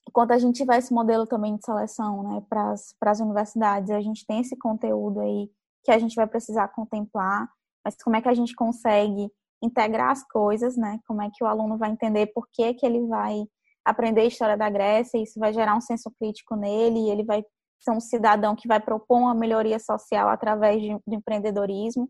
enquanto 0.09 0.33
a 0.33 0.39
gente 0.39 0.57
tiver 0.57 0.79
esse 0.79 0.93
modelo 0.93 1.27
também 1.27 1.57
de 1.57 1.65
seleção 1.65 2.23
né, 2.23 2.43
para 2.49 2.73
as 2.73 3.21
universidades, 3.21 3.91
a 3.91 4.01
gente 4.01 4.27
tem 4.27 4.41
esse 4.41 4.57
conteúdo 4.57 5.21
aí 5.21 5.51
que 5.85 5.91
a 5.93 5.99
gente 5.99 6.17
vai 6.17 6.27
precisar 6.27 6.69
contemplar, 6.69 7.49
mas 7.85 7.97
como 8.03 8.17
é 8.17 8.23
que 8.23 8.29
a 8.29 8.35
gente 8.35 8.55
consegue 8.55 9.31
integrar 9.63 10.11
as 10.11 10.27
coisas, 10.27 10.77
né? 10.77 10.99
Como 11.07 11.23
é 11.23 11.31
que 11.33 11.45
o 11.45 11.47
aluno 11.47 11.77
vai 11.79 11.91
entender 11.91 12.27
por 12.29 12.49
que, 12.53 12.75
que 12.75 12.85
ele 12.85 13.07
vai 13.07 13.45
aprender 13.85 14.23
a 14.23 14.27
história 14.27 14.57
da 14.57 14.71
Grécia, 14.71 15.23
isso 15.23 15.39
vai 15.39 15.53
gerar 15.53 15.77
um 15.77 15.81
senso 15.81 16.11
crítico 16.19 16.57
nele, 16.57 17.01
e 17.01 17.11
ele 17.11 17.25
vai 17.25 17.45
ser 17.81 17.91
um 17.91 18.01
cidadão 18.01 18.57
que 18.57 18.67
vai 18.67 18.81
propor 18.81 19.19
uma 19.19 19.35
melhoria 19.35 19.79
social 19.79 20.29
através 20.29 20.81
de, 20.81 20.89
do 21.07 21.15
empreendedorismo. 21.15 22.09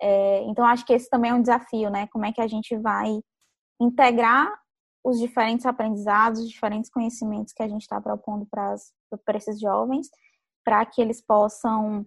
É, 0.00 0.42
então, 0.44 0.64
acho 0.64 0.84
que 0.86 0.92
esse 0.92 1.08
também 1.10 1.30
é 1.30 1.34
um 1.34 1.42
desafio, 1.42 1.90
né? 1.90 2.06
Como 2.12 2.24
é 2.24 2.32
que 2.32 2.40
a 2.40 2.46
gente 2.46 2.76
vai 2.76 3.20
integrar 3.80 4.48
os 5.04 5.18
diferentes 5.18 5.66
aprendizados, 5.66 6.40
os 6.40 6.48
diferentes 6.48 6.90
conhecimentos 6.90 7.52
que 7.52 7.62
a 7.62 7.68
gente 7.68 7.82
está 7.82 8.00
propondo 8.00 8.46
para 8.46 8.76
esses 9.36 9.60
jovens, 9.60 10.08
para 10.64 10.86
que 10.86 11.02
eles 11.02 11.20
possam 11.20 12.06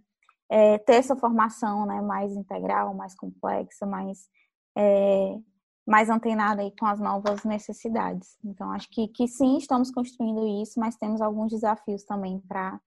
é, 0.50 0.78
ter 0.78 0.96
essa 0.96 1.16
formação 1.16 1.86
né, 1.86 2.02
mais 2.02 2.32
integral, 2.32 2.94
mais 2.94 3.14
complexa, 3.16 3.86
mais 3.86 4.30
é, 4.78 5.38
mais 5.86 6.10
antenada 6.10 6.62
aí 6.62 6.72
com 6.78 6.86
as 6.86 7.00
novas 7.00 7.44
necessidades. 7.44 8.38
Então, 8.44 8.72
acho 8.72 8.90
que, 8.90 9.08
que 9.10 9.28
sim, 9.28 9.58
estamos 9.58 9.92
construindo 9.92 10.62
isso, 10.62 10.80
mas 10.80 10.98
temos 10.98 11.22
alguns 11.22 11.52
desafios 11.52 12.04
também 12.04 12.40
para 12.40 12.80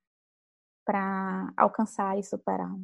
alcançar 1.56 2.18
e 2.18 2.22
superar. 2.22 2.74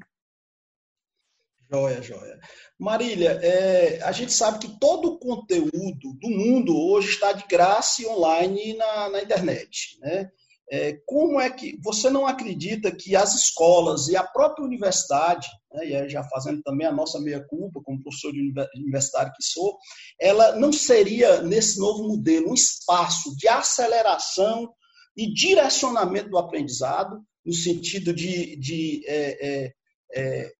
Joia, 1.70 2.02
joia. 2.02 2.40
Marília, 2.78 3.40
é, 3.42 4.02
a 4.02 4.12
gente 4.12 4.32
sabe 4.32 4.58
que 4.60 4.78
todo 4.78 5.12
o 5.12 5.18
conteúdo 5.18 6.12
do 6.20 6.28
mundo 6.28 6.76
hoje 6.76 7.08
está 7.08 7.32
de 7.32 7.44
graça 7.48 8.02
e 8.02 8.06
online 8.06 8.74
na, 8.74 9.08
na 9.08 9.22
internet, 9.22 9.98
né? 10.00 10.30
É, 10.70 10.98
como 11.06 11.38
é 11.38 11.50
que 11.50 11.78
você 11.82 12.08
não 12.08 12.26
acredita 12.26 12.94
que 12.94 13.14
as 13.14 13.34
escolas 13.34 14.08
e 14.08 14.16
a 14.16 14.24
própria 14.24 14.64
universidade, 14.64 15.46
né, 15.72 15.86
e 15.86 16.08
já 16.08 16.24
fazendo 16.24 16.62
também 16.62 16.86
a 16.86 16.92
nossa 16.92 17.20
meia-culpa 17.20 17.82
como 17.82 18.02
professor 18.02 18.32
de 18.32 18.52
universitário 18.76 19.32
que 19.36 19.42
sou, 19.42 19.76
ela 20.18 20.56
não 20.56 20.72
seria, 20.72 21.42
nesse 21.42 21.78
novo 21.78 22.08
modelo, 22.08 22.50
um 22.50 22.54
espaço 22.54 23.36
de 23.36 23.46
aceleração 23.46 24.72
e 25.16 25.32
direcionamento 25.32 26.30
do 26.30 26.38
aprendizado, 26.38 27.22
no 27.44 27.52
sentido 27.52 28.12
de, 28.12 28.56
de 28.56 29.04
é, 29.06 29.46
é, 29.46 29.72
é, 30.14 30.52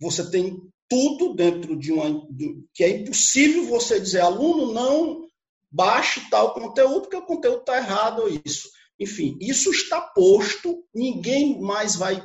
você 0.00 0.30
tem 0.30 0.56
tudo 0.88 1.34
dentro 1.34 1.76
de 1.76 1.92
uma. 1.92 2.26
Que 2.72 2.84
é 2.84 2.90
impossível 2.90 3.66
você 3.66 4.00
dizer, 4.00 4.20
aluno, 4.20 4.72
não 4.72 5.24
baixe 5.70 6.28
tal 6.30 6.54
conteúdo, 6.54 7.02
porque 7.02 7.16
o 7.16 7.26
conteúdo 7.26 7.60
está 7.60 7.76
errado 7.76 8.22
ou 8.22 8.28
isso. 8.28 8.68
Enfim, 8.98 9.36
isso 9.40 9.70
está 9.70 10.00
posto, 10.00 10.86
ninguém 10.94 11.60
mais 11.60 11.96
vai 11.96 12.22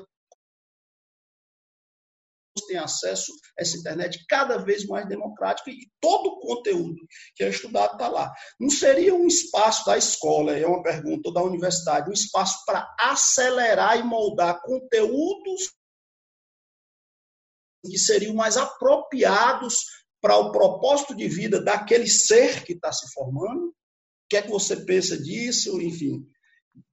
tem 2.67 2.77
acesso 2.77 3.31
a 3.57 3.61
essa 3.61 3.77
internet 3.77 4.23
cada 4.27 4.57
vez 4.57 4.85
mais 4.85 5.07
democrática 5.07 5.71
e 5.71 5.89
todo 5.99 6.27
o 6.27 6.39
conteúdo 6.39 6.99
que 7.35 7.43
é 7.43 7.49
estudado 7.49 7.93
está 7.93 8.07
lá. 8.07 8.31
Não 8.59 8.69
seria 8.69 9.15
um 9.15 9.27
espaço 9.27 9.85
da 9.85 9.97
escola, 9.97 10.55
é 10.55 10.65
uma 10.65 10.83
pergunta, 10.83 11.31
da 11.31 11.41
universidade, 11.41 12.09
um 12.09 12.13
espaço 12.13 12.63
para 12.65 12.87
acelerar 12.99 13.99
e 13.99 14.03
moldar 14.03 14.61
conteúdos 14.61 15.73
que 17.85 17.97
seriam 17.97 18.35
mais 18.35 18.57
apropriados 18.57 19.75
para 20.21 20.37
o 20.37 20.51
propósito 20.51 21.15
de 21.15 21.27
vida 21.27 21.61
daquele 21.61 22.07
ser 22.07 22.63
que 22.65 22.73
está 22.73 22.91
se 22.91 23.11
formando? 23.13 23.69
O 23.69 23.73
que 24.29 24.37
é 24.37 24.41
que 24.41 24.49
você 24.49 24.75
pensa 24.85 25.17
disso? 25.17 25.81
Enfim, 25.81 26.27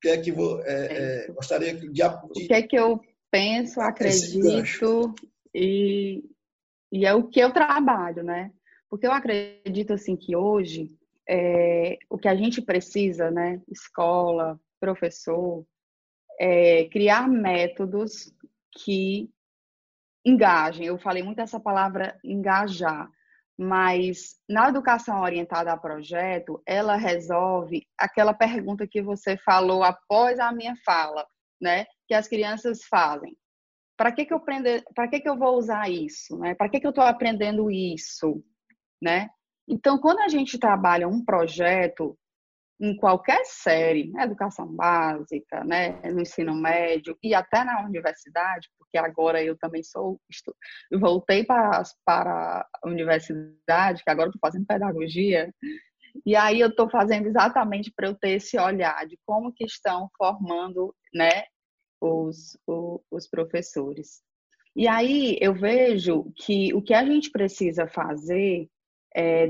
que 0.01 0.09
é 0.09 0.19
que 0.19 0.31
é, 0.31 1.25
é, 1.27 1.33
gostaria 1.33 1.75
de, 1.75 1.89
de... 1.91 2.03
O 2.03 2.29
que 2.33 2.55
é 2.55 2.63
que 2.63 2.77
eu 2.77 3.01
penso, 3.31 3.81
acredito 3.81 5.15
e, 5.55 6.25
e 6.93 7.05
é 7.07 7.15
o 7.15 7.29
que 7.29 7.41
eu 7.41 7.53
trabalho, 7.53 8.23
né? 8.23 8.53
Porque 8.89 9.07
eu 9.07 9.13
acredito 9.13 9.93
assim 9.93 10.17
que 10.17 10.37
hoje 10.37 10.97
é, 11.29 11.99
o 12.09 12.19
que 12.19 12.29
a 12.29 12.35
gente 12.35 12.63
precisa, 12.63 13.31
né? 13.31 13.61
Escola, 13.69 14.61
professor, 14.79 15.67
é 16.39 16.85
criar 16.87 17.29
métodos 17.29 18.33
que 18.73 19.31
engajem. 20.25 20.87
Eu 20.87 20.99
falei 20.99 21.23
muito 21.23 21.41
essa 21.41 21.59
palavra 21.59 22.19
engajar, 22.23 23.11
mas 23.59 24.37
na 24.49 24.69
educação 24.69 25.21
orientada 25.23 25.73
a 25.73 25.77
projeto, 25.77 26.63
ela 26.67 26.97
resolve 26.97 27.87
aquela 27.99 28.35
pergunta 28.35 28.87
que 28.87 29.01
você 29.01 29.37
falou 29.39 29.83
após 29.83 30.39
a 30.39 30.53
minha 30.53 30.75
fala, 30.85 31.27
né? 31.61 31.87
Que 32.07 32.15
as 32.15 32.29
crianças 32.29 32.81
fazem. 32.85 33.37
Para 33.97 34.13
que 34.13 34.27
que 34.27 34.33
eu 34.33 34.39
aprender? 34.39 34.85
Para 34.95 35.09
que 35.09 35.21
que 35.21 35.29
eu 35.29 35.39
vou 35.39 35.57
usar 35.57 35.89
isso, 35.91 36.39
né? 36.39 36.55
Para 36.55 36.69
que 36.69 36.79
que 36.79 36.87
eu 36.87 36.91
estou 36.91 37.05
aprendendo 37.05 37.71
isso, 37.71 38.45
né? 39.03 39.29
Então, 39.69 39.99
quando 39.99 40.21
a 40.21 40.29
gente 40.29 40.59
trabalha 40.59 41.09
um 41.09 41.25
projeto 41.25 42.17
em 42.79 42.95
qualquer 42.95 43.43
série, 43.45 44.11
né, 44.11 44.25
educação 44.25 44.67
básica, 44.67 45.65
né, 45.65 46.01
no 46.11 46.21
ensino 46.21 46.55
médio 46.55 47.17
e 47.23 47.35
até 47.35 47.65
na 47.65 47.85
universidade, 47.85 48.69
porque 48.79 48.99
agora 48.99 49.43
eu 49.43 49.57
também 49.57 49.83
sou, 49.83 50.21
eu 50.91 51.01
voltei 51.01 51.45
para, 51.45 51.83
para 52.05 52.67
a 52.83 52.89
universidade, 52.89 54.05
que 54.05 54.11
agora 54.11 54.29
estou 54.29 54.41
fazendo 54.41 54.67
pedagogia, 54.67 55.53
e 56.25 56.37
aí 56.37 56.61
eu 56.61 56.69
estou 56.69 56.89
fazendo 56.89 57.27
exatamente 57.29 57.93
para 57.95 58.09
eu 58.09 58.15
ter 58.15 58.33
esse 58.33 58.59
olhar 58.59 59.07
de 59.07 59.19
como 59.25 59.53
que 59.53 59.65
estão 59.65 60.11
formando, 60.17 60.95
né, 61.15 61.45
os, 62.01 62.59
os, 62.67 63.01
os 63.11 63.29
professores. 63.29 64.23
E 64.75 64.87
aí 64.87 65.39
eu 65.41 65.55
vejo 65.55 66.31
que 66.37 66.73
o 66.75 66.83
que 66.83 66.93
a 66.93 67.05
gente 67.05 67.31
precisa 67.31 67.87
fazer 67.87 68.69
é, 69.17 69.49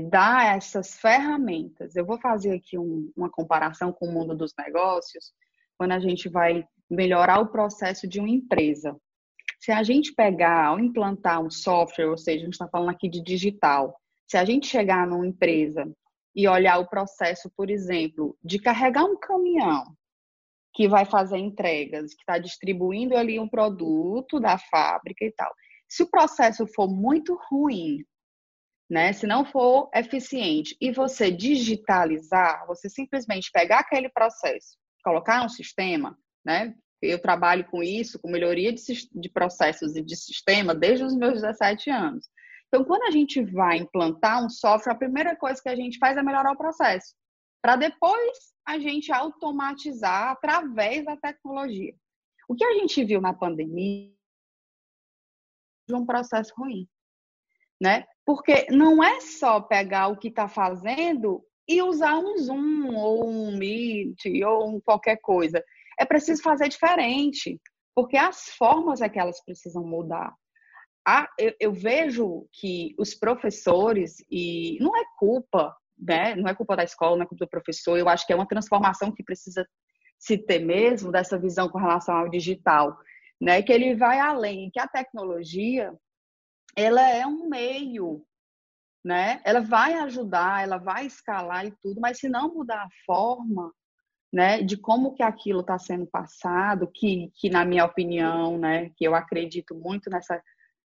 essas 0.55 0.95
ferramentas. 0.95 1.93
Eu 1.93 2.05
vou 2.05 2.17
fazer 2.17 2.53
aqui 2.53 2.77
um, 2.77 3.11
uma 3.17 3.29
comparação 3.29 3.91
com 3.91 4.07
o 4.07 4.11
mundo 4.13 4.33
dos 4.33 4.53
negócios, 4.57 5.33
quando 5.77 5.91
a 5.91 5.99
gente 5.99 6.29
vai 6.29 6.65
melhorar 6.89 7.39
o 7.39 7.49
processo 7.49 8.07
de 8.07 8.17
uma 8.17 8.29
empresa. 8.29 8.95
Se 9.59 9.73
a 9.73 9.83
gente 9.83 10.13
pegar 10.13 10.71
ou 10.71 10.79
implantar 10.79 11.41
um 11.41 11.49
software, 11.49 12.07
ou 12.07 12.17
seja, 12.17 12.43
a 12.43 12.45
gente 12.45 12.53
está 12.53 12.67
falando 12.69 12.91
aqui 12.91 13.09
de 13.09 13.21
digital, 13.21 13.99
se 14.25 14.37
a 14.37 14.45
gente 14.45 14.67
chegar 14.67 15.05
numa 15.05 15.27
empresa 15.27 15.91
e 16.33 16.47
olhar 16.47 16.77
o 16.79 16.87
processo, 16.87 17.51
por 17.53 17.69
exemplo, 17.69 18.37
de 18.41 18.59
carregar 18.59 19.03
um 19.03 19.17
caminhão 19.17 19.83
que 20.73 20.87
vai 20.87 21.03
fazer 21.03 21.39
entregas, 21.39 22.13
que 22.13 22.21
está 22.21 22.37
distribuindo 22.37 23.17
ali 23.17 23.37
um 23.37 23.49
produto 23.49 24.39
da 24.39 24.57
fábrica 24.57 25.25
e 25.25 25.31
tal. 25.31 25.51
Se 25.89 26.03
o 26.03 26.09
processo 26.09 26.65
for 26.67 26.87
muito 26.87 27.37
ruim, 27.49 28.05
né? 28.89 29.13
Se 29.13 29.27
não 29.27 29.45
for 29.45 29.89
eficiente 29.93 30.75
e 30.79 30.91
você 30.91 31.31
digitalizar, 31.31 32.65
você 32.67 32.89
simplesmente 32.89 33.51
pegar 33.51 33.79
aquele 33.79 34.09
processo, 34.09 34.77
colocar 35.03 35.43
um 35.43 35.49
sistema, 35.49 36.17
né? 36.45 36.73
Eu 37.01 37.21
trabalho 37.21 37.65
com 37.69 37.83
isso, 37.83 38.19
com 38.19 38.29
melhoria 38.29 38.73
de, 38.73 38.83
de 39.13 39.29
processos 39.29 39.95
e 39.95 40.01
de 40.01 40.15
sistema 40.15 40.73
desde 40.73 41.05
os 41.05 41.15
meus 41.15 41.41
17 41.41 41.89
anos. 41.91 42.27
Então, 42.67 42.83
quando 42.83 43.03
a 43.03 43.11
gente 43.11 43.41
vai 43.43 43.77
implantar 43.77 44.43
um 44.43 44.49
software, 44.49 44.93
a 44.93 44.97
primeira 44.97 45.35
coisa 45.35 45.61
que 45.61 45.69
a 45.69 45.75
gente 45.75 45.99
faz 45.99 46.17
é 46.17 46.23
melhorar 46.23 46.51
o 46.51 46.57
processo, 46.57 47.13
para 47.61 47.75
depois 47.75 48.53
a 48.65 48.79
gente 48.79 49.11
automatizar 49.11 50.31
através 50.31 51.05
da 51.05 51.15
tecnologia. 51.15 51.93
O 52.49 52.55
que 52.55 52.65
a 52.65 52.73
gente 52.73 53.03
viu 53.03 53.21
na 53.21 53.33
pandemia 53.33 54.11
de 55.87 55.95
um 55.95 56.05
processo 56.05 56.53
ruim 56.57 56.87
né? 57.81 58.05
Porque 58.27 58.67
não 58.69 59.01
é 59.01 59.21
só 59.21 59.61
pegar 59.61 60.09
o 60.09 60.17
que 60.17 60.27
está 60.27 60.49
fazendo 60.49 61.41
e 61.65 61.81
usar 61.81 62.17
um 62.17 62.37
Zoom 62.37 62.93
ou 62.93 63.25
um 63.25 63.57
Meet 63.57 64.17
ou 64.45 64.67
um 64.67 64.81
qualquer 64.81 65.15
coisa. 65.21 65.63
É 65.97 66.03
preciso 66.03 66.43
fazer 66.43 66.67
diferente, 66.67 67.57
porque 67.95 68.17
as 68.17 68.49
formas 68.49 68.99
é 68.99 69.07
que 69.07 69.17
elas 69.17 69.41
precisam 69.45 69.81
mudar. 69.81 70.33
Eu, 71.39 71.53
eu 71.57 71.71
vejo 71.71 72.45
que 72.51 72.93
os 72.99 73.15
professores, 73.15 74.17
e 74.29 74.77
não 74.81 74.93
é 74.97 75.05
culpa, 75.17 75.73
né? 75.97 76.35
não 76.35 76.49
é 76.49 76.53
culpa 76.53 76.75
da 76.75 76.83
escola, 76.83 77.15
não 77.15 77.23
é 77.23 77.27
culpa 77.27 77.45
do 77.45 77.49
professor, 77.49 77.97
eu 77.97 78.09
acho 78.09 78.27
que 78.27 78.33
é 78.33 78.35
uma 78.35 78.45
transformação 78.45 79.09
que 79.09 79.23
precisa 79.23 79.65
se 80.19 80.37
ter 80.37 80.59
mesmo 80.59 81.13
dessa 81.13 81.39
visão 81.39 81.69
com 81.69 81.77
relação 81.77 82.13
ao 82.13 82.29
digital, 82.29 82.97
né? 83.39 83.61
que 83.61 83.71
ele 83.71 83.95
vai 83.95 84.19
além, 84.19 84.69
que 84.69 84.81
a 84.81 84.87
tecnologia 84.87 85.93
ela 86.77 87.01
é 87.09 87.25
um 87.25 87.49
meio, 87.49 88.23
né? 89.03 89.41
Ela 89.43 89.61
vai 89.61 89.95
ajudar, 89.95 90.63
ela 90.63 90.77
vai 90.77 91.07
escalar 91.07 91.65
e 91.65 91.73
tudo, 91.81 91.99
mas 91.99 92.19
se 92.19 92.29
não 92.29 92.53
mudar 92.53 92.83
a 92.83 92.89
forma, 93.03 93.73
né, 94.31 94.61
de 94.61 94.77
como 94.77 95.15
que 95.15 95.23
aquilo 95.23 95.61
está 95.61 95.79
sendo 95.79 96.05
passado, 96.05 96.91
que, 96.93 97.31
que 97.35 97.49
na 97.49 97.65
minha 97.65 97.85
opinião, 97.85 98.57
né, 98.57 98.91
que 98.95 99.05
eu 99.05 99.15
acredito 99.15 99.73
muito 99.73 100.09
nessa 100.09 100.41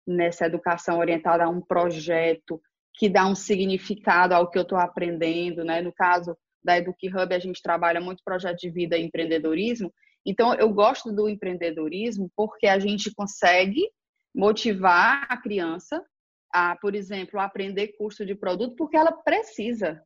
nessa 0.05 0.45
educação 0.45 0.99
orientada 0.99 1.45
a 1.45 1.49
um 1.49 1.61
projeto 1.61 2.61
que 2.93 3.09
dá 3.09 3.25
um 3.25 3.35
significado 3.35 4.35
ao 4.35 4.49
que 4.49 4.57
eu 4.57 4.63
estou 4.63 4.77
aprendendo, 4.77 5.63
né? 5.63 5.81
No 5.81 5.93
caso 5.93 6.37
da 6.63 6.77
EducHub, 6.77 7.33
a 7.33 7.39
gente 7.39 7.61
trabalha 7.61 8.01
muito 8.01 8.21
projeto 8.23 8.59
de 8.59 8.69
vida 8.69 8.97
e 8.97 9.03
empreendedorismo. 9.03 9.93
Então, 10.25 10.53
eu 10.55 10.69
gosto 10.73 11.11
do 11.11 11.27
empreendedorismo 11.27 12.29
porque 12.35 12.67
a 12.67 12.79
gente 12.79 13.13
consegue 13.13 13.89
motivar 14.33 15.25
a 15.29 15.37
criança 15.37 16.03
a, 16.51 16.75
por 16.75 16.95
exemplo, 16.95 17.39
aprender 17.39 17.95
curso 17.97 18.25
de 18.25 18.35
produto 18.35 18.75
porque 18.75 18.95
ela 18.95 19.11
precisa. 19.11 20.03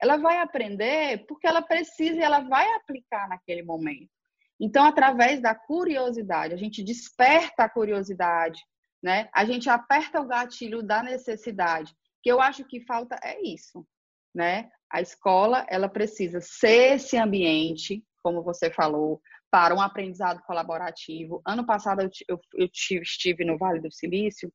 Ela 0.00 0.16
vai 0.16 0.38
aprender 0.38 1.24
porque 1.26 1.46
ela 1.46 1.62
precisa 1.62 2.16
e 2.16 2.22
ela 2.22 2.40
vai 2.40 2.66
aplicar 2.74 3.28
naquele 3.28 3.62
momento. 3.62 4.10
Então, 4.58 4.84
através 4.84 5.40
da 5.40 5.54
curiosidade, 5.54 6.54
a 6.54 6.56
gente 6.56 6.82
desperta 6.82 7.64
a 7.64 7.68
curiosidade, 7.68 8.62
né? 9.02 9.28
A 9.34 9.44
gente 9.44 9.68
aperta 9.68 10.20
o 10.20 10.26
gatilho 10.26 10.82
da 10.82 11.02
necessidade. 11.02 11.94
Que 12.22 12.32
eu 12.32 12.40
acho 12.40 12.64
que 12.64 12.80
falta 12.80 13.18
é 13.22 13.40
isso, 13.42 13.86
né? 14.34 14.70
A 14.90 15.00
escola, 15.00 15.66
ela 15.68 15.88
precisa 15.88 16.40
ser 16.40 16.94
esse 16.94 17.16
ambiente, 17.18 18.02
como 18.22 18.42
você 18.42 18.70
falou, 18.70 19.20
para 19.56 19.74
um 19.74 19.80
aprendizado 19.80 20.42
colaborativo. 20.42 21.40
Ano 21.42 21.64
passado 21.64 22.02
eu, 22.02 22.10
eu, 22.28 22.38
eu 22.56 22.68
estive 23.00 23.42
no 23.42 23.56
Vale 23.56 23.80
do 23.80 23.90
Silício 23.90 24.52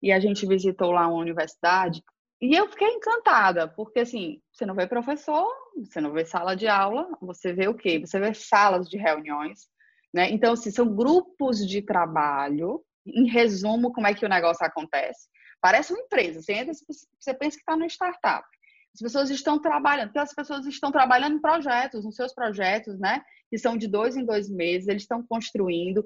e 0.00 0.12
a 0.12 0.20
gente 0.20 0.46
visitou 0.46 0.92
lá 0.92 1.08
uma 1.08 1.20
universidade 1.20 2.00
e 2.40 2.54
eu 2.54 2.68
fiquei 2.68 2.86
encantada, 2.86 3.66
porque 3.66 3.98
assim, 3.98 4.40
você 4.52 4.64
não 4.64 4.76
vê 4.76 4.86
professor, 4.86 5.52
você 5.76 6.00
não 6.00 6.12
vê 6.12 6.24
sala 6.24 6.54
de 6.54 6.68
aula, 6.68 7.08
você 7.20 7.52
vê 7.52 7.66
o 7.66 7.74
quê? 7.74 7.98
Você 7.98 8.20
vê 8.20 8.32
salas 8.34 8.88
de 8.88 8.96
reuniões, 8.96 9.66
né? 10.14 10.30
Então, 10.30 10.52
assim, 10.52 10.70
são 10.70 10.94
grupos 10.94 11.66
de 11.66 11.82
trabalho. 11.82 12.84
Em 13.04 13.28
resumo, 13.28 13.92
como 13.92 14.06
é 14.06 14.14
que 14.14 14.24
o 14.24 14.28
negócio 14.28 14.64
acontece? 14.64 15.28
Parece 15.60 15.92
uma 15.92 16.02
empresa. 16.02 16.40
Você 16.40 16.52
entra, 16.52 16.72
você 16.72 17.34
pensa 17.34 17.56
que 17.56 17.62
está 17.62 17.76
no 17.76 17.84
startup. 17.86 18.46
As 18.94 19.00
pessoas 19.00 19.28
estão 19.28 19.60
trabalhando, 19.60 20.08
porque 20.08 20.20
as 20.20 20.34
pessoas 20.34 20.66
estão 20.66 20.92
trabalhando 20.92 21.36
em 21.36 21.40
projetos, 21.40 22.04
nos 22.04 22.14
seus 22.14 22.32
projetos, 22.32 22.96
né? 23.00 23.24
Que 23.50 23.58
são 23.58 23.76
de 23.76 23.86
dois 23.86 24.16
em 24.16 24.24
dois 24.24 24.48
meses, 24.48 24.88
eles 24.88 25.02
estão 25.02 25.22
construindo. 25.22 26.04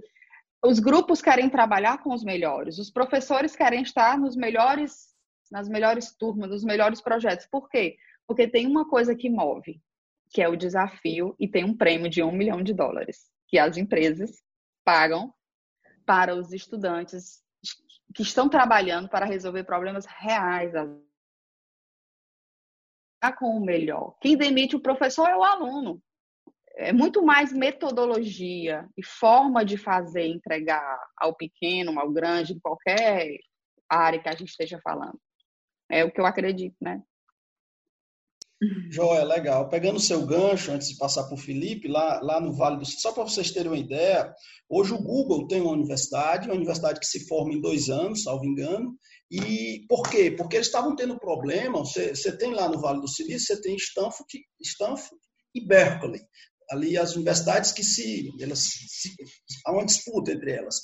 Os 0.62 0.78
grupos 0.78 1.22
querem 1.22 1.48
trabalhar 1.48 2.02
com 2.02 2.12
os 2.12 2.22
melhores, 2.22 2.78
os 2.78 2.90
professores 2.90 3.56
querem 3.56 3.82
estar 3.82 4.18
nos 4.18 4.36
melhores, 4.36 5.14
nas 5.50 5.68
melhores 5.68 6.14
turmas, 6.14 6.50
nos 6.50 6.64
melhores 6.64 7.00
projetos. 7.00 7.46
Por 7.46 7.68
quê? 7.68 7.96
Porque 8.26 8.46
tem 8.46 8.66
uma 8.66 8.86
coisa 8.88 9.14
que 9.14 9.30
move, 9.30 9.80
que 10.30 10.42
é 10.42 10.48
o 10.48 10.56
desafio, 10.56 11.34
e 11.38 11.48
tem 11.48 11.64
um 11.64 11.76
prêmio 11.76 12.10
de 12.10 12.22
um 12.22 12.30
milhão 12.30 12.62
de 12.62 12.74
dólares, 12.74 13.30
que 13.48 13.58
as 13.58 13.76
empresas 13.78 14.42
pagam 14.84 15.32
para 16.04 16.34
os 16.34 16.52
estudantes 16.52 17.42
que 18.14 18.22
estão 18.22 18.48
trabalhando 18.48 19.08
para 19.08 19.24
resolver 19.24 19.64
problemas 19.64 20.04
reais 20.04 20.72
com 23.38 23.56
o 23.56 23.60
melhor. 23.60 24.16
Quem 24.20 24.36
demite 24.36 24.74
o 24.76 24.80
professor 24.80 25.28
é 25.28 25.36
o 25.36 25.44
aluno. 25.44 26.02
É 26.82 26.94
muito 26.94 27.22
mais 27.22 27.52
metodologia 27.52 28.88
e 28.96 29.04
forma 29.04 29.62
de 29.64 29.76
fazer, 29.76 30.26
entregar 30.26 30.98
ao 31.16 31.36
pequeno, 31.36 32.00
ao 32.00 32.10
grande, 32.10 32.54
em 32.54 32.58
qualquer 32.58 33.36
área 33.86 34.18
que 34.18 34.28
a 34.28 34.34
gente 34.34 34.48
esteja 34.48 34.80
falando. 34.82 35.18
É 35.90 36.04
o 36.04 36.10
que 36.10 36.20
eu 36.20 36.24
acredito, 36.24 36.76
né? 36.80 37.02
Joia, 38.90 39.24
legal. 39.24 39.68
Pegando 39.68 39.96
o 39.96 40.00
seu 40.00 40.24
gancho, 40.24 40.70
antes 40.70 40.88
de 40.88 40.96
passar 40.96 41.24
para 41.24 41.34
o 41.34 41.38
Felipe, 41.38 41.88
lá, 41.88 42.20
lá 42.22 42.40
no 42.40 42.52
Vale 42.52 42.78
do 42.78 42.84
Silício, 42.84 43.02
só 43.02 43.12
para 43.12 43.24
vocês 43.24 43.50
terem 43.50 43.70
uma 43.70 43.78
ideia, 43.78 44.34
hoje 44.68 44.92
o 44.92 45.02
Google 45.02 45.48
tem 45.48 45.60
uma 45.60 45.72
universidade, 45.72 46.46
uma 46.46 46.56
universidade 46.56 47.00
que 47.00 47.06
se 47.06 47.26
forma 47.26 47.52
em 47.52 47.60
dois 47.60 47.88
anos, 47.88 48.22
salvo 48.22 48.44
engano, 48.44 48.96
e 49.30 49.84
por 49.88 50.02
quê? 50.10 50.30
Porque 50.30 50.56
eles 50.56 50.66
estavam 50.66 50.94
tendo 50.94 51.18
problema, 51.18 51.78
você, 51.78 52.14
você 52.14 52.36
tem 52.36 52.52
lá 52.52 52.68
no 52.68 52.80
Vale 52.80 53.00
do 53.00 53.08
Silício, 53.08 53.54
você 53.54 53.62
tem 53.62 53.76
Stanford, 53.76 54.26
Stanford 54.60 55.20
e 55.54 55.66
Berkeley, 55.66 56.20
ali 56.70 56.96
as 56.96 57.14
universidades 57.14 57.72
que 57.72 57.82
se, 57.82 58.32
elas, 58.40 58.60
se, 58.60 59.14
há 59.66 59.72
uma 59.72 59.84
disputa 59.84 60.32
entre 60.32 60.52
elas. 60.52 60.76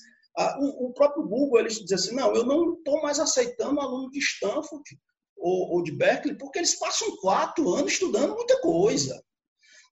o, 0.58 0.88
o, 0.88 0.92
próprio 0.92 1.22
Google, 1.22 1.60
eles 1.60 1.78
dizem 1.78 1.94
assim, 1.94 2.14
não, 2.14 2.34
eu 2.34 2.44
não 2.44 2.74
estou 2.74 3.00
mais 3.02 3.20
aceitando 3.20 3.80
aluno 3.80 4.10
de 4.10 4.18
Stanford, 4.18 4.82
ou, 5.36 5.74
ou 5.74 5.82
de 5.82 5.92
Berkeley, 5.92 6.36
porque 6.36 6.58
eles 6.58 6.78
passam 6.78 7.16
quatro 7.18 7.72
anos 7.74 7.92
estudando 7.92 8.34
muita 8.34 8.60
coisa. 8.60 9.22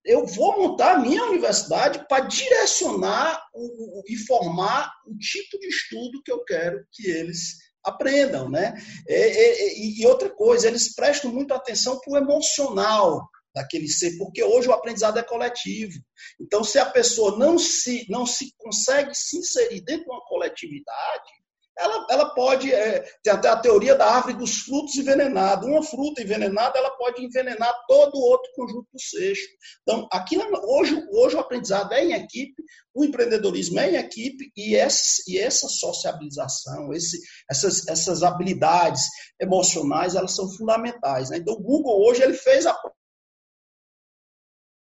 Eu 0.05 0.27
vou 0.27 0.59
montar 0.59 0.97
a 0.97 0.99
minha 0.99 1.25
universidade 1.25 2.05
para 2.09 2.27
direcionar 2.27 3.43
o, 3.55 4.03
e 4.07 4.17
formar 4.17 4.93
o 5.07 5.17
tipo 5.17 5.59
de 5.59 5.69
estudo 5.69 6.23
que 6.23 6.33
eu 6.33 6.45
quero 6.45 6.85
que 6.93 7.09
eles 7.09 7.57
aprendam, 7.83 8.51
né? 8.51 8.75
E, 9.07 10.01
e, 10.01 10.03
e 10.03 10.07
outra 10.07 10.29
coisa, 10.29 10.67
eles 10.67 10.95
prestam 10.95 11.33
muita 11.33 11.55
atenção 11.55 11.99
para 12.01 12.13
o 12.13 12.17
emocional 12.17 13.27
daquele 13.55 13.89
ser, 13.89 14.19
porque 14.19 14.43
hoje 14.43 14.69
o 14.69 14.73
aprendizado 14.73 15.19
é 15.19 15.23
coletivo. 15.23 15.99
Então, 16.41 16.65
se 16.65 16.79
a 16.79 16.87
pessoa 16.87 17.39
não 17.39 17.59
se, 17.59 18.07
não 18.11 18.27
se 18.27 18.53
consegue 18.59 19.15
se 19.15 19.39
inserir 19.39 19.81
dentro 19.83 20.05
de 20.05 20.11
uma 20.11 20.25
coletividade, 20.27 21.31
ela, 21.77 22.07
ela 22.09 22.35
pode, 22.35 22.73
é, 22.73 23.01
tem 23.23 23.33
até 23.33 23.49
a 23.49 23.57
teoria 23.57 23.97
da 23.97 24.07
árvore 24.07 24.35
dos 24.35 24.59
frutos 24.59 24.95
envenenados. 24.97 25.67
Uma 25.67 25.83
fruta 25.83 26.23
envenenada, 26.23 26.79
ela 26.79 26.91
pode 26.91 27.25
envenenar 27.25 27.75
todo 27.89 28.15
o 28.15 28.23
outro 28.23 28.51
conjunto 28.55 28.87
do 28.93 29.01
seixo. 29.01 29.47
Então, 29.83 30.07
aqui, 30.13 30.39
hoje, 30.39 31.05
hoje 31.11 31.37
o 31.37 31.41
aprendizado 31.41 31.93
é 31.93 32.05
em 32.05 32.13
equipe, 32.13 32.63
o 32.95 33.05
empreendedorismo 33.05 33.81
é 33.81 33.91
em 33.91 33.97
equipe 33.97 34.53
e 34.57 34.77
essa, 34.77 35.23
e 35.27 35.39
essa 35.39 35.69
sociabilização, 35.69 36.93
esse, 36.93 37.21
essas, 37.51 37.89
essas 37.89 38.23
habilidades 38.23 39.03
emocionais, 39.41 40.15
elas 40.15 40.35
são 40.35 40.49
fundamentais. 40.49 41.31
Né? 41.31 41.39
Então, 41.39 41.55
o 41.55 41.63
Google 41.63 42.07
hoje 42.09 42.23
ele 42.23 42.35
fez 42.35 42.67
a 42.67 42.75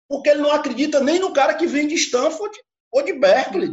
porque 0.09 0.29
ele 0.29 0.41
não 0.41 0.51
acredita 0.51 0.99
nem 0.99 1.19
no 1.19 1.31
cara 1.31 1.53
que 1.53 1.67
vem 1.67 1.87
de 1.87 1.93
Stanford 1.93 2.57
ou 2.91 3.03
de 3.03 3.13
Berkeley 3.13 3.71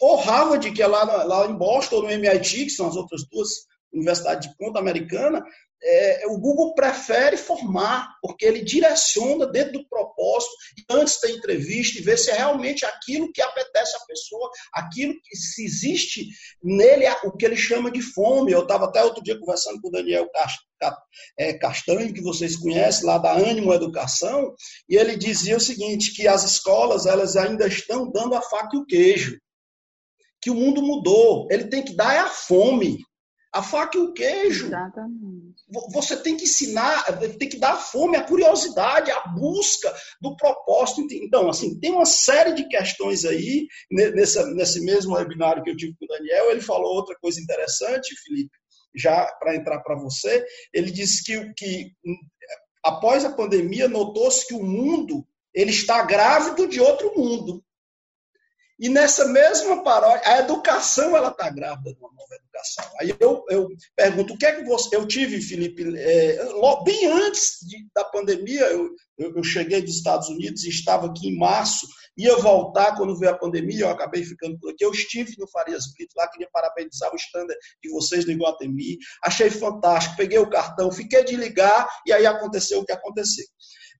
ou 0.00 0.16
Harvard, 0.16 0.72
que 0.72 0.82
é 0.82 0.86
lá, 0.86 1.04
lá 1.24 1.46
em 1.46 1.54
Boston, 1.54 1.96
ou 1.96 2.02
no 2.02 2.10
MIT, 2.10 2.64
que 2.64 2.70
são 2.70 2.88
as 2.88 2.96
outras 2.96 3.28
duas 3.30 3.48
universidades 3.92 4.48
de 4.48 4.56
ponta 4.56 4.78
americana, 4.78 5.44
é, 5.82 6.26
o 6.28 6.38
Google 6.38 6.74
prefere 6.74 7.36
formar, 7.36 8.16
porque 8.22 8.46
ele 8.46 8.62
direciona 8.62 9.46
dentro 9.46 9.74
do 9.74 9.88
propósito, 9.88 10.52
antes 10.90 11.20
da 11.20 11.30
entrevista, 11.30 11.98
e 11.98 12.02
ver 12.02 12.18
se 12.18 12.30
é 12.30 12.34
realmente 12.34 12.84
aquilo 12.84 13.30
que 13.32 13.42
apetece 13.42 13.96
a 13.96 14.06
pessoa, 14.06 14.50
aquilo 14.72 15.14
que 15.22 15.36
se 15.36 15.64
existe 15.64 16.26
nele, 16.62 17.04
o 17.24 17.36
que 17.36 17.44
ele 17.44 17.56
chama 17.56 17.90
de 17.90 18.00
fome. 18.00 18.52
Eu 18.52 18.62
estava 18.62 18.86
até 18.86 19.04
outro 19.04 19.22
dia 19.22 19.38
conversando 19.38 19.80
com 19.80 19.88
o 19.88 19.92
Daniel 19.92 20.28
é, 21.38 21.52
Castanho, 21.54 22.12
que 22.12 22.22
vocês 22.22 22.56
conhecem, 22.56 23.06
lá 23.06 23.18
da 23.18 23.32
Ânimo 23.32 23.72
Educação, 23.72 24.54
e 24.88 24.96
ele 24.96 25.16
dizia 25.16 25.56
o 25.56 25.60
seguinte, 25.60 26.14
que 26.14 26.26
as 26.26 26.42
escolas 26.42 27.06
elas 27.06 27.36
ainda 27.36 27.66
estão 27.66 28.10
dando 28.10 28.34
a 28.34 28.42
faca 28.42 28.76
e 28.76 28.78
o 28.78 28.86
queijo 28.86 29.38
que 30.40 30.50
o 30.50 30.54
mundo 30.54 30.80
mudou. 30.82 31.48
Ele 31.50 31.64
tem 31.68 31.82
que 31.82 31.94
dar 31.94 32.14
é 32.14 32.18
a 32.18 32.28
fome. 32.28 32.98
A 33.56 33.62
faca 33.62 33.96
e 33.96 34.00
o 34.02 34.12
queijo. 34.12 34.66
Exatamente. 34.66 35.64
Você 35.92 36.14
tem 36.18 36.36
que 36.36 36.44
ensinar, 36.44 37.04
tem 37.38 37.48
que 37.48 37.58
dar 37.58 37.72
a 37.72 37.76
fome, 37.78 38.14
a 38.14 38.22
curiosidade, 38.22 39.10
a 39.10 39.28
busca 39.28 39.94
do 40.20 40.36
propósito. 40.36 41.00
Então, 41.14 41.48
assim, 41.48 41.80
tem 41.80 41.90
uma 41.90 42.04
série 42.04 42.52
de 42.52 42.68
questões 42.68 43.24
aí, 43.24 43.66
nesse, 43.90 44.44
nesse 44.54 44.84
mesmo 44.84 45.14
webinário 45.14 45.62
que 45.62 45.70
eu 45.70 45.76
tive 45.76 45.96
com 45.98 46.04
o 46.04 46.08
Daniel, 46.08 46.50
ele 46.50 46.60
falou 46.60 46.94
outra 46.94 47.16
coisa 47.18 47.40
interessante, 47.40 48.14
Felipe, 48.24 48.56
já 48.94 49.26
para 49.40 49.56
entrar 49.56 49.80
para 49.80 49.96
você, 49.96 50.44
ele 50.72 50.90
disse 50.90 51.24
que, 51.24 51.54
que 51.54 51.92
após 52.84 53.24
a 53.24 53.32
pandemia 53.32 53.88
notou-se 53.88 54.46
que 54.46 54.54
o 54.54 54.62
mundo 54.62 55.26
ele 55.54 55.70
está 55.70 56.02
grávido 56.02 56.68
de 56.68 56.78
outro 56.78 57.14
mundo. 57.16 57.64
E 58.78 58.90
nessa 58.90 59.26
mesma 59.26 59.82
paródia, 59.82 60.20
a 60.24 60.38
educação 60.40 61.16
ela 61.16 61.30
está 61.30 61.48
grávida 61.48 61.94
de 61.94 61.98
uma 61.98 62.12
nova 62.12 62.34
educação. 62.34 62.84
Aí 63.00 63.14
eu, 63.18 63.42
eu 63.48 63.68
pergunto, 63.94 64.34
o 64.34 64.38
que 64.38 64.44
é 64.44 64.52
que 64.52 64.64
você. 64.64 64.94
Eu 64.94 65.06
tive, 65.06 65.40
Felipe, 65.40 65.82
é, 65.96 66.38
bem 66.84 67.06
antes 67.06 67.58
de, 67.62 67.86
da 67.94 68.04
pandemia, 68.04 68.66
eu, 68.66 68.90
eu, 69.18 69.42
cheguei 69.42 69.80
dos 69.80 69.96
Estados 69.96 70.28
Unidos 70.28 70.64
e 70.64 70.68
estava 70.68 71.06
aqui 71.06 71.28
em 71.28 71.38
março, 71.38 71.86
ia 72.18 72.36
voltar 72.36 72.96
quando 72.96 73.18
veio 73.18 73.32
a 73.32 73.38
pandemia, 73.38 73.80
eu 73.80 73.88
acabei 73.88 74.22
ficando 74.22 74.58
por 74.58 74.70
aqui. 74.70 74.84
Eu 74.84 74.92
estive 74.92 75.34
no 75.38 75.48
Farias 75.48 75.90
Brito 75.94 76.12
lá, 76.14 76.28
queria 76.28 76.48
parabenizar 76.52 77.10
o 77.14 77.16
stand 77.16 77.46
de 77.82 77.90
vocês 77.90 78.26
no 78.26 78.32
Iguatemi. 78.32 78.98
Achei 79.24 79.48
fantástico, 79.48 80.16
peguei 80.16 80.38
o 80.38 80.50
cartão, 80.50 80.92
fiquei 80.92 81.24
de 81.24 81.34
ligar 81.34 81.88
e 82.06 82.12
aí 82.12 82.26
aconteceu 82.26 82.80
o 82.80 82.84
que 82.84 82.92
aconteceu. 82.92 83.46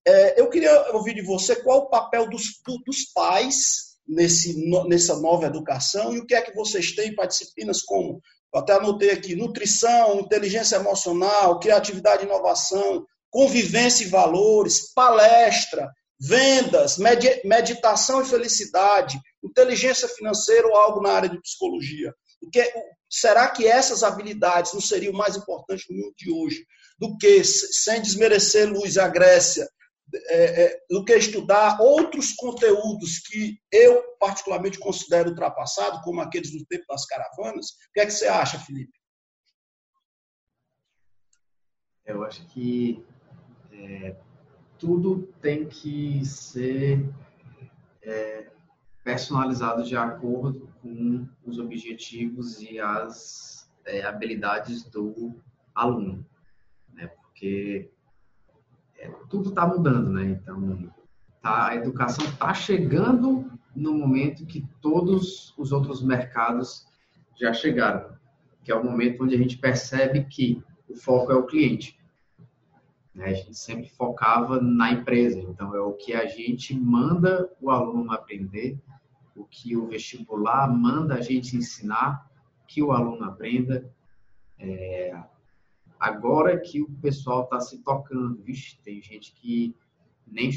É, 0.06 0.40
eu 0.40 0.50
queria 0.50 0.92
ouvir 0.92 1.14
de 1.14 1.22
você 1.22 1.56
qual 1.56 1.78
o 1.78 1.88
papel 1.88 2.28
dos, 2.28 2.60
do, 2.64 2.78
dos 2.84 3.10
pais 3.12 3.85
nesse, 4.06 4.54
nessa 4.88 5.18
nova 5.20 5.46
educação 5.46 6.14
e 6.14 6.18
o 6.18 6.26
que 6.26 6.34
é 6.34 6.42
que 6.42 6.54
vocês 6.54 6.92
têm 6.92 7.14
para 7.14 7.26
disciplinas 7.26 7.82
como, 7.82 8.20
até 8.54 8.72
anotei 8.74 9.10
aqui, 9.10 9.34
nutrição, 9.34 10.20
inteligência 10.20 10.76
emocional, 10.76 11.58
criatividade 11.58 12.22
e 12.22 12.26
inovação, 12.26 13.04
convivência 13.30 14.04
e 14.04 14.08
valores, 14.08 14.92
palestra, 14.94 15.90
vendas, 16.18 16.96
meditação 17.44 18.22
e 18.22 18.24
felicidade, 18.24 19.20
inteligência 19.44 20.08
financeira 20.08 20.66
ou 20.66 20.76
algo 20.76 21.02
na 21.02 21.12
área 21.12 21.28
de 21.28 21.40
psicologia. 21.40 22.14
Que, 22.52 22.72
será 23.10 23.48
que 23.48 23.66
essas 23.66 24.02
habilidades 24.02 24.72
não 24.72 24.80
seriam 24.80 25.12
mais 25.12 25.36
importantes 25.36 25.84
no 25.90 25.96
mundo 25.96 26.14
de 26.16 26.30
hoje 26.30 26.64
do 26.98 27.16
que, 27.18 27.44
sem 27.44 28.00
desmerecer 28.00 28.70
Luiz 28.70 28.96
a 28.96 29.08
Grécia, 29.08 29.68
é, 30.28 30.64
é, 30.64 30.84
do 30.90 31.04
que 31.04 31.14
estudar 31.14 31.80
outros 31.80 32.32
conteúdos 32.32 33.18
que 33.18 33.58
eu 33.70 34.02
particularmente 34.18 34.78
considero 34.78 35.30
ultrapassados, 35.30 36.00
como 36.02 36.20
aqueles 36.20 36.50
do 36.52 36.64
tempo 36.66 36.84
das 36.88 37.04
caravanas. 37.06 37.70
O 37.70 37.92
que 37.94 38.00
é 38.00 38.06
que 38.06 38.12
você 38.12 38.26
acha, 38.26 38.58
Felipe? 38.58 38.92
Eu 42.04 42.22
acho 42.24 42.46
que 42.48 43.04
é, 43.72 44.16
tudo 44.78 45.32
tem 45.40 45.66
que 45.68 46.24
ser 46.24 47.08
é, 48.02 48.50
personalizado 49.02 49.82
de 49.82 49.96
acordo 49.96 50.72
com 50.80 51.28
os 51.44 51.58
objetivos 51.58 52.60
e 52.60 52.78
as 52.78 53.68
é, 53.84 54.02
habilidades 54.04 54.84
do 54.84 55.40
aluno, 55.74 56.24
né? 56.92 57.06
Porque 57.08 57.90
é, 58.98 59.08
tudo 59.28 59.50
está 59.50 59.66
mudando, 59.66 60.10
né? 60.10 60.24
Então, 60.24 60.90
tá, 61.42 61.68
a 61.68 61.76
educação 61.76 62.24
está 62.26 62.52
chegando 62.54 63.50
no 63.74 63.94
momento 63.94 64.46
que 64.46 64.66
todos 64.80 65.54
os 65.58 65.70
outros 65.72 66.02
mercados 66.02 66.86
já 67.38 67.52
chegaram, 67.52 68.16
que 68.64 68.72
é 68.72 68.74
o 68.74 68.84
momento 68.84 69.22
onde 69.22 69.34
a 69.34 69.38
gente 69.38 69.58
percebe 69.58 70.24
que 70.24 70.62
o 70.88 70.96
foco 70.96 71.30
é 71.30 71.34
o 71.34 71.46
cliente. 71.46 71.98
Né? 73.14 73.26
A 73.26 73.34
gente 73.34 73.58
sempre 73.58 73.88
focava 73.90 74.60
na 74.60 74.92
empresa, 74.92 75.38
então 75.40 75.74
é 75.74 75.80
o 75.80 75.92
que 75.92 76.14
a 76.14 76.26
gente 76.26 76.74
manda 76.74 77.50
o 77.60 77.70
aluno 77.70 78.12
aprender, 78.12 78.78
o 79.34 79.44
que 79.44 79.76
o 79.76 79.86
vestibular 79.86 80.66
manda 80.68 81.14
a 81.14 81.20
gente 81.20 81.56
ensinar, 81.56 82.30
que 82.66 82.82
o 82.82 82.92
aluno 82.92 83.24
aprenda. 83.24 83.90
É, 84.58 85.14
agora 85.98 86.60
que 86.60 86.82
o 86.82 86.90
pessoal 87.00 87.44
está 87.44 87.60
se 87.60 87.78
tocando, 87.82 88.42
vixe, 88.42 88.78
tem 88.82 89.00
gente 89.00 89.32
que 89.32 89.74
nem 90.26 90.50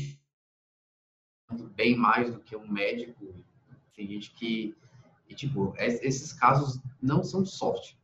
bem 1.75 1.95
mais 1.95 2.33
do 2.33 2.39
que 2.39 2.55
um 2.55 2.67
médico, 2.67 3.33
tem 3.95 4.07
gente 4.07 4.31
que, 4.31 4.75
e, 5.27 5.35
tipo, 5.35 5.73
esses 5.77 6.33
casos 6.33 6.79
não 7.01 7.23
são 7.23 7.45
sorte. 7.45 7.97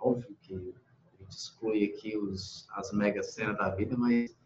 Óbvio 0.00 0.36
que 0.42 0.54
a 0.54 1.16
gente 1.18 1.30
exclui 1.30 1.84
aqui 1.84 2.16
os, 2.16 2.66
as 2.70 2.92
mega 2.92 3.22
cenas 3.22 3.56
da 3.56 3.74
vida, 3.74 3.96
mas 3.96 4.36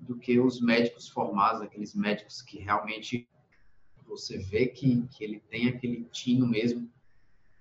do 0.00 0.16
que 0.16 0.38
os 0.38 0.60
médicos 0.60 1.08
formados, 1.08 1.60
aqueles 1.60 1.94
médicos 1.94 2.40
que 2.40 2.58
realmente 2.58 3.28
você 4.06 4.38
vê 4.38 4.66
que, 4.68 5.06
que 5.08 5.22
ele 5.22 5.40
tem 5.40 5.68
aquele 5.68 6.04
tino 6.04 6.46
mesmo 6.46 6.90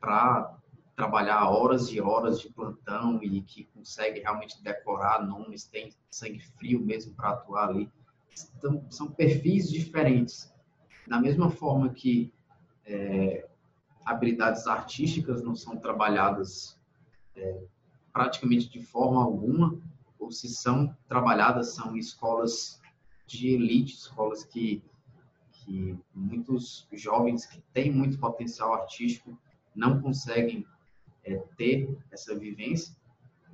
para 0.07 0.57
trabalhar 0.95 1.49
horas 1.49 1.91
e 1.91 1.99
horas 1.99 2.39
de 2.39 2.49
plantão 2.49 3.21
e 3.21 3.41
que 3.41 3.65
consegue 3.65 4.21
realmente 4.21 4.63
decorar 4.63 5.21
nomes, 5.21 5.65
tem 5.65 5.93
sangue 6.09 6.39
frio 6.39 6.79
mesmo 6.79 7.13
para 7.13 7.31
atuar 7.31 7.67
ali. 7.67 7.91
Então, 8.57 8.85
são 8.89 9.11
perfis 9.11 9.69
diferentes. 9.69 10.49
Da 11.05 11.19
mesma 11.19 11.49
forma 11.49 11.89
que 11.89 12.33
é, 12.85 13.49
habilidades 14.05 14.65
artísticas 14.65 15.43
não 15.43 15.53
são 15.53 15.75
trabalhadas 15.75 16.79
é, 17.35 17.63
praticamente 18.13 18.69
de 18.69 18.81
forma 18.81 19.21
alguma, 19.21 19.77
ou 20.17 20.31
se 20.31 20.47
são 20.47 20.95
trabalhadas, 21.09 21.73
são 21.73 21.97
escolas 21.97 22.81
de 23.25 23.49
elite, 23.49 23.95
escolas 23.95 24.45
que, 24.45 24.81
que 25.51 25.99
muitos 26.15 26.87
jovens 26.93 27.45
que 27.45 27.59
têm 27.73 27.91
muito 27.91 28.17
potencial 28.17 28.73
artístico 28.73 29.37
não 29.77 30.01
conseguem 30.01 30.65
é, 31.23 31.37
ter 31.55 31.97
essa 32.11 32.37
vivência. 32.37 32.95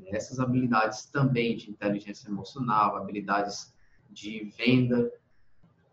Essas 0.08 0.40
habilidades 0.40 1.06
também 1.06 1.56
de 1.56 1.70
inteligência 1.70 2.28
emocional, 2.28 2.98
habilidades 2.98 3.74
de 4.10 4.52
venda. 4.58 5.12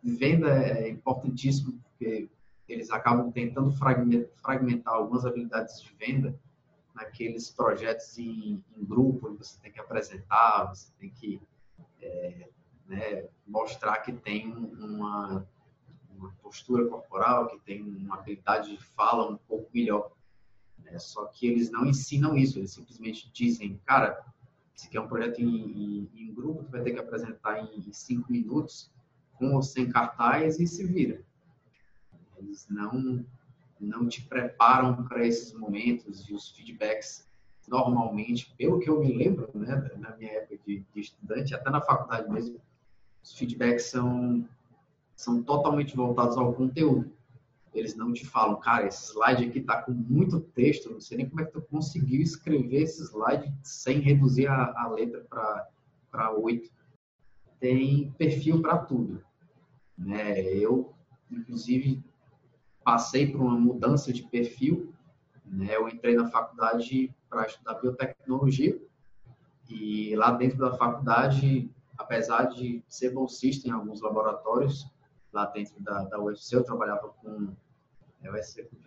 Venda 0.02 0.48
é 0.48 0.88
importantíssimo 0.88 1.78
porque 1.82 2.28
eles 2.68 2.90
acabam 2.90 3.30
tentando 3.30 3.70
fragmentar 3.72 4.94
algumas 4.94 5.26
habilidades 5.26 5.80
de 5.82 5.92
venda 5.94 6.38
naqueles 6.94 7.50
projetos 7.50 8.18
em, 8.18 8.64
em 8.76 8.84
grupo, 8.84 9.34
você 9.36 9.58
tem 9.60 9.72
que 9.72 9.80
apresentar, 9.80 10.66
você 10.68 10.92
tem 10.98 11.10
que 11.10 11.40
é, 12.00 12.48
né, 12.86 13.28
mostrar 13.46 13.98
que 13.98 14.12
tem 14.12 14.52
uma, 14.52 15.46
uma, 16.16 16.32
postura 16.42 16.86
corporal, 16.88 17.48
que 17.48 17.58
tem 17.60 17.82
uma 17.82 18.16
habilidade 18.16 18.76
de 18.76 18.82
fala 18.82 19.30
um 19.30 19.36
pouco 19.36 19.70
melhor. 19.72 20.10
Né? 20.90 20.98
Só 20.98 21.26
que 21.26 21.46
eles 21.46 21.70
não 21.70 21.86
ensinam 21.86 22.36
isso, 22.36 22.58
eles 22.58 22.72
simplesmente 22.72 23.30
dizem, 23.32 23.80
cara, 23.86 24.24
se 24.74 24.88
quer 24.88 25.00
um 25.00 25.08
projeto 25.08 25.40
em, 25.40 25.46
em, 25.46 26.10
em, 26.14 26.34
grupo, 26.34 26.64
tu 26.64 26.70
vai 26.70 26.82
ter 26.82 26.92
que 26.92 26.98
apresentar 26.98 27.60
em, 27.60 27.78
em 27.78 27.92
cinco 27.92 28.30
minutos, 28.30 28.90
com 29.34 29.54
ou 29.54 29.62
sem 29.62 29.88
cartaz 29.88 30.58
e 30.58 30.66
se 30.66 30.84
vira. 30.86 31.22
Eles 32.36 32.66
não 32.68 33.24
não 33.78 34.06
te 34.06 34.22
preparam 34.22 35.04
para 35.04 35.26
esses 35.26 35.54
momentos 35.54 36.28
e 36.28 36.34
os 36.34 36.50
feedbacks 36.50 37.26
normalmente, 37.66 38.52
pelo 38.58 38.78
que 38.78 38.90
eu 38.90 39.00
me 39.00 39.10
lembro, 39.10 39.48
né, 39.54 39.90
na 39.96 40.14
minha 40.16 40.32
época 40.32 40.58
de, 40.66 40.84
de 40.92 41.00
estudante, 41.00 41.54
até 41.54 41.70
na 41.70 41.80
faculdade 41.80 42.28
mesmo, 42.28 42.60
os 43.22 43.32
feedbacks 43.32 43.86
são 43.86 44.46
são 45.14 45.42
totalmente 45.42 45.94
voltados 45.94 46.36
ao 46.38 46.54
conteúdo. 46.54 47.12
Eles 47.72 47.94
não 47.94 48.12
te 48.12 48.26
falam, 48.26 48.58
cara, 48.58 48.86
esse 48.86 49.12
slide 49.12 49.44
aqui 49.44 49.60
tá 49.60 49.82
com 49.82 49.92
muito 49.92 50.40
texto, 50.40 50.90
não 50.90 51.00
sei 51.00 51.18
nem 51.18 51.28
como 51.28 51.40
é 51.40 51.44
que 51.44 51.52
tu 51.52 51.62
conseguiu 51.62 52.20
escrever 52.20 52.82
esse 52.82 53.02
slide 53.04 53.52
sem 53.62 54.00
reduzir 54.00 54.48
a, 54.48 54.72
a 54.76 54.88
letra 54.88 55.24
para 56.10 56.30
oito. 56.32 56.70
Tem 57.60 58.10
perfil 58.12 58.60
para 58.60 58.78
tudo. 58.78 59.22
Né? 59.96 60.40
Eu, 60.40 60.92
inclusive, 61.30 62.02
passei 62.82 63.30
por 63.30 63.40
uma 63.40 63.58
mudança 63.58 64.12
de 64.12 64.24
perfil. 64.24 64.92
Né? 65.44 65.76
Eu 65.76 65.88
entrei 65.88 66.16
na 66.16 66.28
faculdade 66.28 67.14
para 67.28 67.46
estudar 67.46 67.74
biotecnologia 67.74 68.80
e 69.68 70.16
lá 70.16 70.32
dentro 70.32 70.58
da 70.58 70.76
faculdade, 70.76 71.70
apesar 71.96 72.46
de 72.46 72.82
ser 72.88 73.10
bolsista 73.10 73.68
em 73.68 73.70
alguns 73.70 74.00
laboratórios, 74.00 74.89
lá 75.32 75.46
dentro 75.46 75.80
da, 75.82 76.04
da 76.04 76.20
UFC 76.20 76.56
eu 76.56 76.64
trabalhava 76.64 77.08
com 77.08 77.54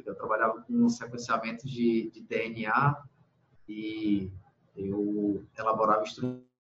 eu 0.06 0.16
trabalhava 0.16 0.62
com 0.62 0.88
sequenciamento 0.90 1.68
de, 1.68 2.12
de 2.12 2.22
DNA 2.22 3.04
e 3.68 4.32
eu 4.76 5.44
elaborava 5.58 6.04
instrumentos 6.04 6.54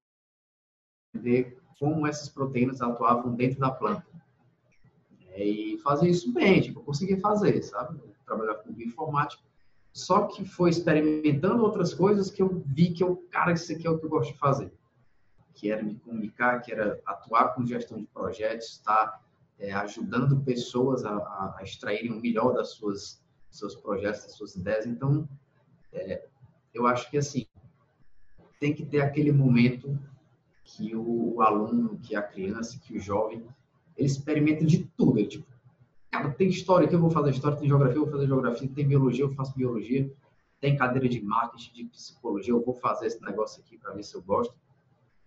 de 1.13 1.55
como 1.79 2.07
essas 2.07 2.29
proteínas 2.29 2.81
atuavam 2.81 3.35
dentro 3.35 3.59
da 3.59 3.69
planta. 3.69 4.05
É, 5.31 5.43
e 5.45 5.77
fazer 5.79 6.09
isso 6.09 6.31
bem, 6.31 6.61
tipo, 6.61 6.79
eu 6.79 6.83
consegui 6.83 7.19
fazer, 7.19 7.61
sabe? 7.63 7.99
Trabalhar 8.25 8.55
com 8.55 8.71
bioinformática. 8.71 9.43
Só 9.91 10.27
que 10.27 10.45
foi 10.45 10.69
experimentando 10.69 11.63
outras 11.63 11.93
coisas 11.93 12.31
que 12.31 12.41
eu 12.41 12.63
vi 12.65 12.91
que 12.91 13.03
eu, 13.03 13.17
cara, 13.29 13.51
isso 13.51 13.71
aqui 13.71 13.85
é 13.85 13.89
o 13.89 13.99
que 13.99 14.05
eu 14.05 14.09
gosto 14.09 14.33
de 14.33 14.39
fazer. 14.39 14.73
Que 15.53 15.71
era 15.71 15.83
me 15.83 15.95
comunicar, 15.95 16.61
que 16.61 16.71
era 16.71 16.99
atuar 17.05 17.53
com 17.53 17.65
gestão 17.65 17.99
de 17.99 18.07
projetos, 18.07 18.69
estar 18.69 19.07
tá, 19.07 19.22
é, 19.59 19.71
ajudando 19.73 20.41
pessoas 20.41 21.05
a, 21.05 21.15
a, 21.15 21.59
extraírem 21.63 22.11
o 22.11 22.19
melhor 22.19 22.53
das 22.53 22.71
suas 22.71 23.21
seus 23.49 23.75
projetos, 23.75 24.23
das 24.23 24.33
suas 24.33 24.55
ideias. 24.55 24.85
Então, 24.85 25.27
é, 25.91 26.25
eu 26.73 26.87
acho 26.87 27.09
que 27.09 27.17
assim 27.17 27.45
tem 28.59 28.73
que 28.73 28.85
ter 28.85 29.01
aquele 29.01 29.31
momento 29.31 29.99
que 30.63 30.95
o, 30.95 31.35
o 31.35 31.41
aluno, 31.41 31.99
que 31.99 32.15
a 32.15 32.21
criança, 32.21 32.79
que 32.79 32.97
o 32.97 32.99
jovem 32.99 33.45
ele 33.97 34.07
experimenta 34.07 34.65
de 34.65 34.85
tudo. 34.97 35.19
Ele, 35.19 35.27
tipo, 35.27 35.45
cara, 36.09 36.31
tem 36.31 36.47
história 36.47 36.87
que 36.87 36.95
eu 36.95 36.99
vou 36.99 37.09
fazer 37.09 37.31
história, 37.31 37.57
tem 37.57 37.67
geografia, 37.67 37.97
eu 37.97 38.03
vou 38.03 38.11
fazer 38.11 38.27
geografia, 38.27 38.69
tem 38.73 38.87
biologia, 38.87 39.25
eu 39.25 39.29
faço 39.31 39.55
biologia, 39.55 40.11
tem 40.59 40.77
cadeira 40.77 41.07
de 41.09 41.21
marketing, 41.21 41.73
de 41.73 41.83
psicologia, 41.85 42.53
eu 42.53 42.63
vou 42.63 42.73
fazer 42.73 43.07
esse 43.07 43.21
negócio 43.21 43.61
aqui 43.61 43.77
para 43.77 43.93
ver 43.93 44.03
se 44.03 44.15
eu 44.15 44.21
gosto. 44.21 44.55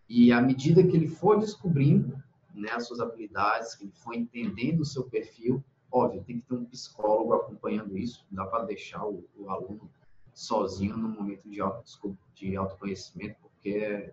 E 0.09 0.33
à 0.33 0.41
medida 0.41 0.83
que 0.83 0.97
ele 0.97 1.09
for 1.09 1.39
descobrindo 1.39 2.17
né, 2.61 2.71
as 2.73 2.87
suas 2.87 3.01
habilidades, 3.01 3.75
que 3.75 3.85
ele 3.85 3.93
for 3.93 4.15
entendendo 4.15 4.81
o 4.81 4.85
seu 4.85 5.05
perfil, 5.05 5.63
óbvio, 5.91 6.25
tem 6.25 6.41
que 6.41 6.47
ter 6.47 6.55
um 6.55 6.65
psicólogo 6.65 7.35
acompanhando 7.35 7.97
isso, 7.97 8.27
não 8.31 8.45
dá 8.45 8.51
para 8.51 8.65
deixar 8.65 9.05
o, 9.05 9.25
o, 9.37 9.51
aluno 9.51 9.91
sozinho 10.35 10.97
no 10.97 11.09
momento 11.09 11.49
de, 11.49 11.61
auto, 11.61 12.17
de 12.35 12.57
autoconhecimento, 12.57 13.37
porque 13.41 14.13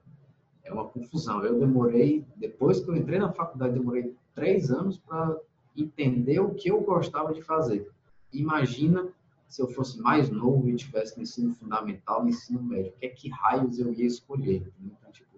é 0.63 0.71
uma 0.71 0.87
confusão. 0.87 1.43
Eu 1.43 1.59
demorei, 1.59 2.25
depois 2.35 2.79
que 2.79 2.89
eu 2.89 2.95
entrei 2.95 3.19
na 3.19 3.31
faculdade, 3.31 3.73
demorei 3.73 4.15
três 4.33 4.71
anos 4.71 4.97
para 4.97 5.37
entender 5.75 6.39
o 6.39 6.53
que 6.53 6.69
eu 6.69 6.81
gostava 6.81 7.33
de 7.33 7.41
fazer. 7.41 7.91
Imagina 8.31 9.11
se 9.47 9.61
eu 9.61 9.67
fosse 9.67 9.99
mais 10.01 10.29
novo 10.29 10.67
e 10.67 10.75
tivesse 10.75 11.17
no 11.17 11.23
ensino 11.23 11.53
fundamental, 11.53 12.23
no 12.23 12.29
ensino 12.29 12.63
médio, 12.63 12.91
o 12.91 12.99
que 12.99 13.05
é 13.05 13.09
que 13.09 13.29
raios 13.29 13.77
eu 13.77 13.93
ia 13.93 14.05
escolher? 14.05 14.71
Então, 14.81 15.11
tipo, 15.11 15.37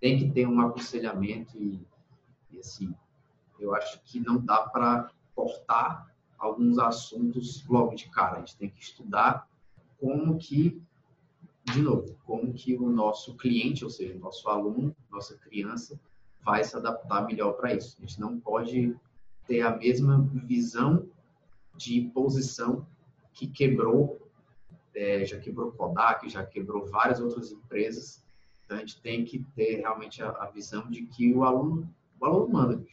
tem 0.00 0.18
que 0.18 0.32
ter 0.32 0.48
um 0.48 0.60
aconselhamento 0.60 1.56
e 1.56 1.80
assim, 2.60 2.94
eu 3.58 3.74
acho 3.74 4.00
que 4.04 4.20
não 4.20 4.38
dá 4.38 4.62
para 4.62 5.10
cortar 5.34 6.10
alguns 6.38 6.78
assuntos 6.78 7.64
logo 7.66 7.94
de 7.94 8.08
cara. 8.08 8.36
A 8.36 8.38
gente 8.40 8.56
tem 8.56 8.70
que 8.70 8.82
estudar 8.82 9.48
como 9.98 10.38
que, 10.38 10.80
de 11.64 11.82
novo, 11.82 12.16
como 12.24 12.52
que 12.54 12.74
o 12.76 12.88
nosso 12.88 13.36
cliente, 13.36 13.84
ou 13.84 13.90
seja, 13.90 14.16
o 14.16 14.18
nosso 14.18 14.48
aluno, 14.48 14.96
nossa 15.10 15.36
criança, 15.36 16.00
vai 16.42 16.64
se 16.64 16.74
adaptar 16.74 17.26
melhor 17.26 17.52
para 17.52 17.74
isso. 17.74 17.96
A 17.98 18.00
gente 18.00 18.18
não 18.18 18.40
pode 18.40 18.96
ter 19.46 19.60
a 19.60 19.76
mesma 19.76 20.20
visão 20.44 21.06
de 21.76 22.10
posição 22.14 22.86
que 23.32 23.46
quebrou, 23.46 24.20
é, 24.94 25.24
já 25.24 25.38
quebrou 25.38 25.72
Kodak, 25.72 26.28
já 26.28 26.44
quebrou 26.44 26.86
várias 26.86 27.20
outras 27.20 27.52
empresas. 27.52 28.24
Então 28.64 28.78
a 28.78 28.80
gente 28.80 29.00
tem 29.00 29.24
que 29.24 29.40
ter 29.54 29.76
realmente 29.76 30.22
a, 30.22 30.30
a 30.30 30.46
visão 30.46 30.88
de 30.88 31.02
que 31.06 31.32
o 31.32 31.44
aluno, 31.44 31.88
o 32.20 32.26
aluno 32.26 32.48
manda. 32.48 32.84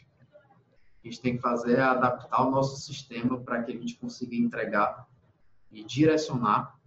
A 1.03 1.07
gente 1.07 1.21
tem 1.21 1.35
que 1.35 1.41
fazer 1.41 1.77
é 1.77 1.81
adaptar 1.81 2.47
o 2.47 2.51
nosso 2.51 2.77
sistema 2.77 3.39
para 3.39 3.63
que 3.63 3.71
a 3.71 3.75
gente 3.75 3.95
consiga 3.95 4.35
entregar 4.35 5.07
e 5.71 5.83
direcionar 5.83 6.79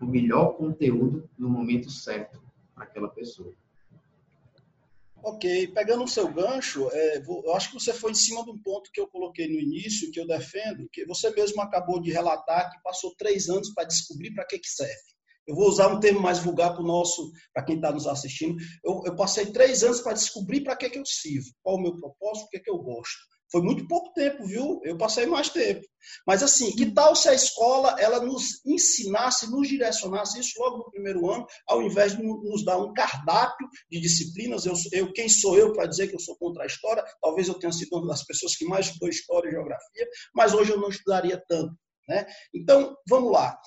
o 0.00 0.06
melhor 0.06 0.56
conteúdo 0.56 1.28
no 1.38 1.48
momento 1.48 1.90
certo 1.90 2.42
para 2.74 2.84
aquela 2.84 3.08
pessoa. 3.08 3.54
Ok, 5.22 5.68
pegando 5.68 6.04
o 6.04 6.08
seu 6.08 6.30
gancho, 6.30 6.86
é, 6.92 7.20
vou, 7.20 7.42
eu 7.46 7.54
acho 7.54 7.68
que 7.68 7.80
você 7.80 7.94
foi 7.94 8.10
em 8.10 8.14
cima 8.14 8.44
de 8.44 8.50
um 8.50 8.58
ponto 8.58 8.92
que 8.92 9.00
eu 9.00 9.08
coloquei 9.08 9.48
no 9.48 9.58
início, 9.58 10.10
que 10.12 10.20
eu 10.20 10.26
defendo, 10.26 10.86
que 10.92 11.06
você 11.06 11.30
mesmo 11.30 11.62
acabou 11.62 11.98
de 11.98 12.12
relatar 12.12 12.70
que 12.70 12.82
passou 12.82 13.14
três 13.16 13.48
anos 13.48 13.70
para 13.70 13.84
descobrir 13.84 14.34
para 14.34 14.44
que, 14.44 14.58
que 14.58 14.68
serve. 14.68 15.13
Eu 15.46 15.54
vou 15.54 15.68
usar 15.68 15.88
um 15.88 16.00
termo 16.00 16.20
mais 16.20 16.38
vulgar 16.38 16.72
para 16.72 16.82
o 16.82 16.86
nosso, 16.86 17.30
para 17.52 17.64
quem 17.64 17.76
está 17.76 17.92
nos 17.92 18.06
assistindo. 18.06 18.56
Eu, 18.84 19.02
eu, 19.04 19.16
passei 19.16 19.46
três 19.46 19.82
anos 19.82 20.00
para 20.00 20.14
descobrir 20.14 20.62
para 20.62 20.76
que, 20.76 20.90
que 20.90 20.98
eu 20.98 21.04
sirvo, 21.04 21.48
qual 21.62 21.76
o 21.76 21.80
meu 21.80 21.96
propósito, 21.96 22.46
o 22.46 22.48
que, 22.48 22.60
que 22.60 22.70
eu 22.70 22.78
gosto. 22.78 23.34
Foi 23.54 23.62
muito 23.62 23.86
pouco 23.86 24.12
tempo, 24.14 24.44
viu? 24.44 24.80
Eu 24.82 24.98
passei 24.98 25.26
mais 25.26 25.48
tempo. 25.48 25.86
Mas 26.26 26.42
assim, 26.42 26.74
que 26.74 26.92
tal 26.92 27.14
se 27.14 27.28
a 27.28 27.34
escola 27.34 27.94
ela 28.00 28.20
nos 28.20 28.64
ensinasse, 28.66 29.48
nos 29.48 29.68
direcionasse 29.68 30.40
isso 30.40 30.60
logo 30.60 30.78
no 30.78 30.90
primeiro 30.90 31.30
ano, 31.30 31.46
ao 31.68 31.80
invés 31.80 32.16
de 32.16 32.22
nos 32.22 32.64
dar 32.64 32.78
um 32.78 32.92
cardápio 32.92 33.68
de 33.88 34.00
disciplinas? 34.00 34.66
Eu, 34.66 34.74
eu 34.90 35.12
quem 35.12 35.28
sou 35.28 35.56
eu 35.56 35.72
para 35.72 35.86
dizer 35.86 36.08
que 36.08 36.16
eu 36.16 36.20
sou 36.20 36.36
contra 36.36 36.64
a 36.64 36.66
história? 36.66 37.04
Talvez 37.22 37.46
eu 37.46 37.54
tenha 37.54 37.72
sido 37.72 37.96
uma 37.96 38.08
das 38.08 38.24
pessoas 38.24 38.56
que 38.56 38.64
mais 38.64 38.86
estudou 38.86 39.08
história 39.08 39.48
e 39.48 39.52
geografia, 39.52 40.08
mas 40.34 40.52
hoje 40.52 40.72
eu 40.72 40.80
não 40.80 40.88
estudaria 40.88 41.40
tanto. 41.46 41.74
Né? 42.08 42.26
Então, 42.54 42.96
vamos 43.08 43.32
lá. 43.32 43.58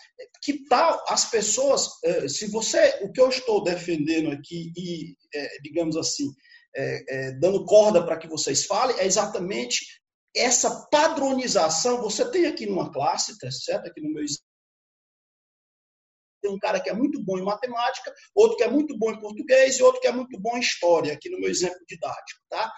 Que 0.44 0.66
tal 0.66 1.04
as 1.10 1.30
pessoas, 1.30 1.88
eh, 2.04 2.28
se 2.28 2.48
você, 2.52 3.00
o 3.02 3.12
que 3.12 3.20
eu 3.20 3.30
estou 3.30 3.64
defendendo 3.64 4.32
aqui, 4.32 4.72
e, 4.78 5.16
eh, 5.34 5.58
digamos 5.64 5.98
assim, 5.98 6.32
é, 6.76 7.32
dando 7.40 7.66
corda 7.66 8.06
para 8.06 8.18
que 8.18 8.28
vocês 8.28 8.66
falem, 8.66 8.96
é 9.00 9.06
exatamente 9.06 9.84
essa 10.36 10.88
padronização. 10.92 12.02
Você 12.04 12.30
tem 12.30 12.46
aqui 12.46 12.68
numa 12.68 12.92
classe, 12.92 13.38
tá 13.40 13.50
certo? 13.50 13.88
Aqui 13.88 14.00
no 14.00 14.14
meu 14.14 14.24
tem 16.42 16.52
um 16.52 16.60
cara 16.60 16.80
que 16.80 16.90
é 16.90 16.94
muito 16.94 17.22
bom 17.24 17.38
em 17.38 17.44
matemática, 17.44 18.14
outro 18.36 18.58
que 18.58 18.64
é 18.64 18.70
muito 18.70 18.98
bom 18.98 19.12
em 19.12 19.20
português 19.20 19.78
e 19.78 19.84
outro 19.84 20.00
que 20.00 20.08
é 20.08 20.12
muito 20.12 20.40
bom 20.40 20.56
em 20.56 20.62
história, 20.62 21.14
aqui 21.14 21.30
no 21.30 21.40
meu 21.40 21.50
exemplo 21.50 21.80
didático, 21.88 22.40
tá? 22.50 22.72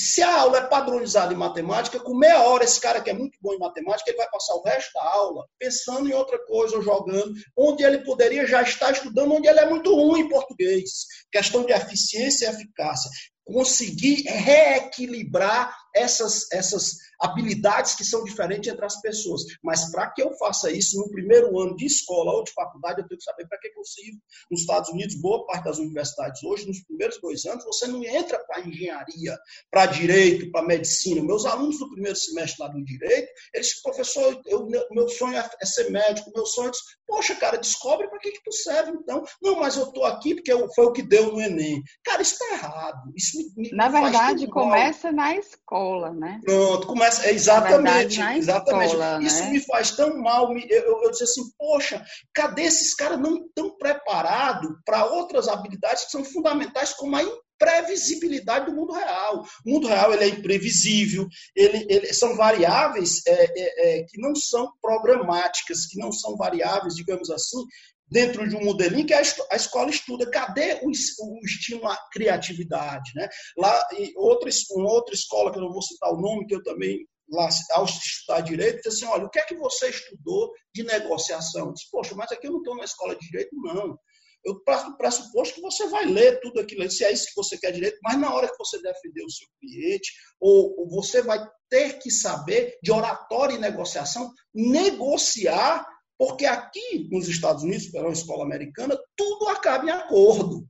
Se 0.00 0.22
a 0.22 0.40
aula 0.40 0.58
é 0.58 0.66
padronizada 0.66 1.34
em 1.34 1.36
matemática, 1.36 2.00
com 2.00 2.16
meia 2.16 2.42
hora 2.44 2.64
esse 2.64 2.80
cara 2.80 3.02
que 3.02 3.10
é 3.10 3.12
muito 3.12 3.38
bom 3.42 3.52
em 3.52 3.58
matemática, 3.58 4.08
ele 4.08 4.16
vai 4.16 4.30
passar 4.30 4.54
o 4.54 4.62
resto 4.62 4.94
da 4.94 5.04
aula 5.04 5.46
pensando 5.58 6.08
em 6.08 6.14
outra 6.14 6.38
coisa 6.46 6.76
ou 6.76 6.82
jogando, 6.82 7.34
onde 7.54 7.84
ele 7.84 7.98
poderia 7.98 8.46
já 8.46 8.62
estar 8.62 8.92
estudando, 8.92 9.34
onde 9.34 9.46
ele 9.46 9.60
é 9.60 9.68
muito 9.68 9.94
ruim 9.94 10.20
em 10.20 10.28
português. 10.28 11.04
Questão 11.30 11.66
de 11.66 11.72
eficiência 11.72 12.46
e 12.46 12.48
eficácia. 12.48 13.10
Conseguir 13.44 14.22
reequilibrar 14.22 15.76
essas, 15.94 16.50
essas 16.52 16.96
habilidades 17.20 17.94
que 17.94 18.04
são 18.04 18.24
diferentes 18.24 18.72
entre 18.72 18.84
as 18.84 19.00
pessoas. 19.00 19.42
Mas 19.62 19.90
para 19.90 20.10
que 20.10 20.22
eu 20.22 20.32
faça 20.38 20.70
isso 20.70 20.98
no 20.98 21.10
primeiro 21.10 21.58
ano 21.60 21.76
de 21.76 21.86
escola 21.86 22.32
ou 22.32 22.44
de 22.44 22.52
faculdade, 22.52 23.00
eu 23.00 23.08
tenho 23.08 23.18
que 23.18 23.24
saber 23.24 23.46
para 23.46 23.58
que, 23.58 23.68
eu 23.68 23.84
sirvo. 23.84 24.18
Nos 24.50 24.62
Estados 24.62 24.90
Unidos, 24.90 25.14
boa 25.20 25.46
parte 25.46 25.64
das 25.64 25.78
universidades 25.78 26.42
hoje, 26.42 26.66
nos 26.66 26.82
primeiros 26.84 27.20
dois 27.20 27.44
anos, 27.44 27.64
você 27.64 27.86
não 27.86 28.02
entra 28.04 28.38
para 28.44 28.60
engenharia, 28.60 29.38
para 29.70 29.86
direito, 29.86 30.50
para 30.50 30.66
medicina. 30.66 31.22
Meus 31.22 31.46
alunos 31.46 31.78
do 31.78 31.90
primeiro 31.90 32.16
semestre 32.16 32.62
lá 32.62 32.68
do 32.68 32.82
direito, 32.84 33.28
eles, 33.54 33.80
professor, 33.82 34.40
eu, 34.46 34.66
meu 34.66 35.08
sonho 35.08 35.36
é, 35.36 35.50
é 35.60 35.66
ser 35.66 35.90
médico, 35.90 36.32
meu 36.34 36.46
sonho 36.46 36.70
é, 36.70 36.72
poxa, 37.06 37.34
cara, 37.34 37.58
descobre 37.58 38.08
para 38.08 38.18
que, 38.18 38.32
que 38.32 38.42
tu 38.42 38.52
serve 38.52 38.92
então. 38.92 39.24
Não, 39.42 39.58
mas 39.58 39.76
eu 39.76 39.84
estou 39.84 40.04
aqui 40.04 40.34
porque 40.34 40.52
foi 40.74 40.86
o 40.86 40.92
que 40.92 41.02
deu 41.02 41.32
no 41.32 41.40
Enem. 41.40 41.82
Cara, 42.04 42.22
isso 42.22 42.34
está 42.34 42.54
errado. 42.54 43.12
Isso 43.16 43.36
me, 43.36 43.52
me 43.56 43.76
Na 43.76 43.88
verdade, 43.88 44.46
começa 44.46 45.10
na 45.12 45.34
escola, 45.36 45.79
né? 46.12 46.40
Pronto, 46.44 46.86
começa. 46.86 47.26
É, 47.26 47.32
exatamente, 47.32 48.16
verdade, 48.16 48.38
exatamente. 48.38 48.86
Escola, 48.86 49.18
né? 49.18 49.26
Isso 49.26 49.42
né? 49.42 49.50
me 49.50 49.60
faz 49.60 49.90
tão 49.92 50.16
mal. 50.18 50.52
Me, 50.52 50.66
eu, 50.68 51.02
eu 51.02 51.10
disse 51.10 51.24
assim, 51.24 51.42
poxa, 51.58 52.04
cadê 52.32 52.62
esses 52.62 52.94
caras 52.94 53.18
não 53.18 53.48
tão 53.54 53.76
preparados 53.76 54.70
para 54.84 55.06
outras 55.06 55.48
habilidades 55.48 56.04
que 56.04 56.10
são 56.10 56.24
fundamentais, 56.24 56.92
como 56.92 57.16
a 57.16 57.22
previsibilidade 57.60 58.66
do 58.66 58.74
mundo 58.74 58.94
real. 58.94 59.44
O 59.66 59.70
mundo 59.70 59.86
real 59.86 60.12
ele 60.14 60.24
é 60.24 60.28
imprevisível, 60.28 61.28
ele, 61.54 61.86
ele 61.90 62.12
são 62.14 62.34
variáveis 62.34 63.20
é, 63.26 63.32
é, 63.32 63.98
é, 63.98 64.04
que 64.04 64.18
não 64.18 64.34
são 64.34 64.72
programáticas, 64.80 65.86
que 65.86 65.98
não 65.98 66.10
são 66.10 66.36
variáveis, 66.36 66.94
digamos 66.94 67.30
assim, 67.30 67.62
dentro 68.10 68.48
de 68.48 68.56
um 68.56 68.64
modelinho 68.64 69.06
que 69.06 69.14
a 69.14 69.22
escola 69.56 69.90
estuda. 69.90 70.28
Cadê 70.30 70.80
o, 70.82 70.90
estímulo 70.90 71.88
à 71.88 71.96
criatividade? 72.12 73.12
Né? 73.14 73.28
Lá, 73.56 73.88
outra, 74.16 74.50
uma 74.72 74.90
outra 74.90 75.14
escola, 75.14 75.52
que 75.52 75.58
eu 75.58 75.62
não 75.62 75.72
vou 75.72 75.82
citar 75.82 76.12
o 76.12 76.20
nome, 76.20 76.46
que 76.46 76.54
eu 76.54 76.62
também, 76.62 77.06
lá, 77.30 77.48
ao 77.72 77.84
estudar 77.84 78.40
direito, 78.40 78.76
disse 78.76 79.04
assim, 79.04 79.06
olha, 79.06 79.26
o 79.26 79.30
que 79.30 79.38
é 79.38 79.44
que 79.44 79.56
você 79.56 79.88
estudou 79.88 80.52
de 80.74 80.82
negociação? 80.82 81.66
Eu 81.66 81.72
disse, 81.72 81.90
poxa, 81.90 82.14
mas 82.16 82.32
aqui 82.32 82.46
eu 82.46 82.52
não 82.52 82.58
estou 82.58 82.76
na 82.76 82.84
escola 82.84 83.14
de 83.14 83.26
direito, 83.26 83.54
não. 83.56 83.96
Eu 84.42 84.58
parto 84.64 84.96
pressuposto 84.96 85.56
que 85.56 85.60
você 85.60 85.86
vai 85.88 86.06
ler 86.06 86.40
tudo 86.40 86.60
aquilo, 86.60 86.90
se 86.90 87.04
é 87.04 87.12
isso 87.12 87.26
que 87.26 87.36
você 87.36 87.58
quer 87.58 87.72
direito, 87.72 87.98
mas 88.02 88.18
na 88.18 88.32
hora 88.32 88.48
que 88.48 88.56
você 88.56 88.80
defender 88.80 89.22
o 89.22 89.30
seu 89.30 89.46
cliente, 89.60 90.10
ou 90.40 90.88
você 90.88 91.20
vai 91.20 91.46
ter 91.68 91.98
que 91.98 92.10
saber 92.10 92.78
de 92.82 92.90
oratória 92.90 93.54
e 93.54 93.58
negociação, 93.58 94.32
negociar 94.54 95.86
porque 96.20 96.44
aqui 96.44 97.08
nos 97.10 97.28
Estados 97.28 97.62
Unidos, 97.62 97.86
pela 97.86 98.10
escola 98.10 98.44
americana, 98.44 98.94
tudo 99.16 99.48
acaba 99.48 99.86
em 99.86 99.90
acordo. 99.90 100.68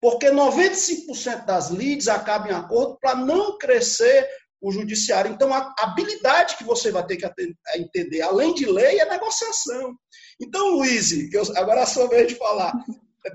Porque 0.00 0.30
95% 0.30 1.44
das 1.44 1.70
leads 1.70 2.06
acabam 2.06 2.52
em 2.52 2.54
acordo 2.54 2.96
para 3.00 3.16
não 3.16 3.58
crescer 3.58 4.24
o 4.60 4.70
judiciário. 4.70 5.32
Então, 5.32 5.52
a 5.52 5.74
habilidade 5.80 6.56
que 6.56 6.62
você 6.62 6.92
vai 6.92 7.04
ter 7.04 7.16
que 7.16 7.28
entender, 7.74 8.22
além 8.22 8.54
de 8.54 8.64
lei, 8.64 9.00
é 9.00 9.10
negociação. 9.10 9.92
Então, 10.40 10.76
Luiz, 10.76 11.10
agora 11.56 11.80
é 11.80 11.82
a 11.82 11.86
sua 11.86 12.08
vez 12.08 12.28
de 12.28 12.36
falar. 12.36 12.72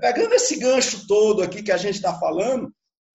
Pegando 0.00 0.32
esse 0.32 0.56
gancho 0.56 1.06
todo 1.06 1.42
aqui 1.42 1.62
que 1.62 1.72
a 1.72 1.76
gente 1.76 1.96
está 1.96 2.18
falando, 2.18 2.72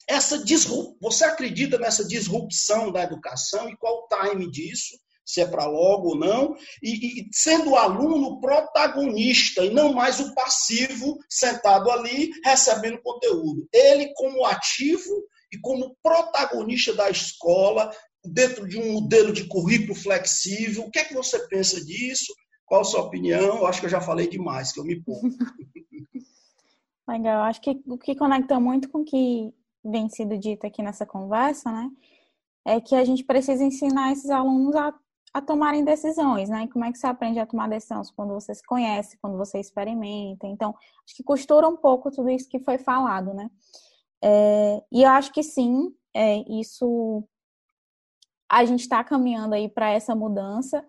essa 0.08 0.44
disrup... 0.44 0.96
você 1.02 1.26
acredita 1.26 1.80
nessa 1.80 2.08
disrupção 2.08 2.92
da 2.92 3.02
educação 3.02 3.68
e 3.68 3.76
qual 3.78 4.04
o 4.04 4.08
time 4.08 4.52
disso? 4.52 4.96
Se 5.28 5.42
é 5.42 5.46
para 5.46 5.66
logo 5.66 6.10
ou 6.10 6.18
não, 6.18 6.56
e, 6.82 7.22
e, 7.22 7.30
sendo 7.34 7.72
o 7.72 7.76
aluno 7.76 8.40
protagonista 8.40 9.66
e 9.66 9.70
não 9.70 9.94
mais 9.94 10.20
o 10.22 10.34
passivo 10.34 11.20
sentado 11.30 11.92
ali 11.92 12.32
recebendo 12.44 13.02
conteúdo. 13.04 13.68
Ele 13.74 14.14
como 14.16 14.46
ativo 14.46 15.12
e 15.52 15.60
como 15.60 15.96
protagonista 16.02 16.94
da 16.94 17.10
escola, 17.10 17.92
dentro 18.24 18.68
de 18.68 18.80
um 18.80 18.94
modelo 18.94 19.34
de 19.34 19.48
currículo 19.48 19.96
flexível. 19.96 20.84
O 20.84 20.92
que 20.92 21.00
é 21.00 21.04
que 21.04 21.14
você 21.14 21.46
pensa 21.48 21.84
disso? 21.84 22.34
Qual 22.66 22.82
a 22.82 22.86
sua 22.86 23.02
opinião? 23.02 23.58
Eu 23.58 23.68
acho 23.68 23.80
que 23.80 23.86
eu 23.86 23.92
já 23.92 24.02
falei 24.02 24.28
demais, 24.30 24.72
que 24.72 24.80
eu 24.80 24.86
me 24.86 25.02
ponho. 25.02 25.34
Legal, 27.08 27.44
acho 27.44 27.62
que 27.62 27.82
o 27.86 27.98
que 27.98 28.16
conecta 28.16 28.60
muito 28.60 28.90
com 28.90 29.00
o 29.00 29.06
que 29.06 29.54
vem 29.84 30.10
sido 30.10 30.38
dito 30.38 30.68
aqui 30.68 30.84
nessa 30.84 31.06
conversa, 31.06 31.72
né? 31.72 31.90
É 32.66 32.82
que 32.82 32.96
a 32.96 33.06
gente 33.06 33.24
precisa 33.24 33.64
ensinar 33.64 34.12
esses 34.12 34.30
alunos 34.30 34.76
a 34.76 34.94
a 35.34 35.42
tomarem 35.42 35.84
decisões, 35.84 36.50
né? 36.50 36.64
E 36.64 36.68
como 36.68 36.86
é 36.86 36.92
que 36.92 36.98
você 36.98 37.08
aprende 37.08 37.40
a 37.40 37.46
tomar 37.46 37.70
decisões? 37.70 38.12
Quando 38.12 38.34
você 38.34 38.56
se 38.56 38.64
conhece, 38.64 39.18
quando 39.22 39.38
você 39.38 39.60
experimenta. 39.60 40.48
Então, 40.48 40.74
acho 41.06 41.16
que 41.16 41.24
costura 41.24 41.68
um 41.68 41.78
pouco 41.78 42.10
tudo 42.12 42.30
isso 42.30 42.50
que 42.50 42.60
foi 42.60 42.78
falado, 42.78 43.34
né? 43.34 43.50
É, 44.24 44.82
e 44.92 45.04
eu 45.04 45.10
acho 45.10 45.32
que 45.32 45.44
sim, 45.44 45.94
é, 46.16 46.38
isso 46.50 47.24
a 48.50 48.64
gente 48.66 48.82
está 48.82 49.04
caminhando 49.04 49.54
aí 49.54 49.70
para 49.70 49.92
essa 49.92 50.16
mudança. 50.16 50.84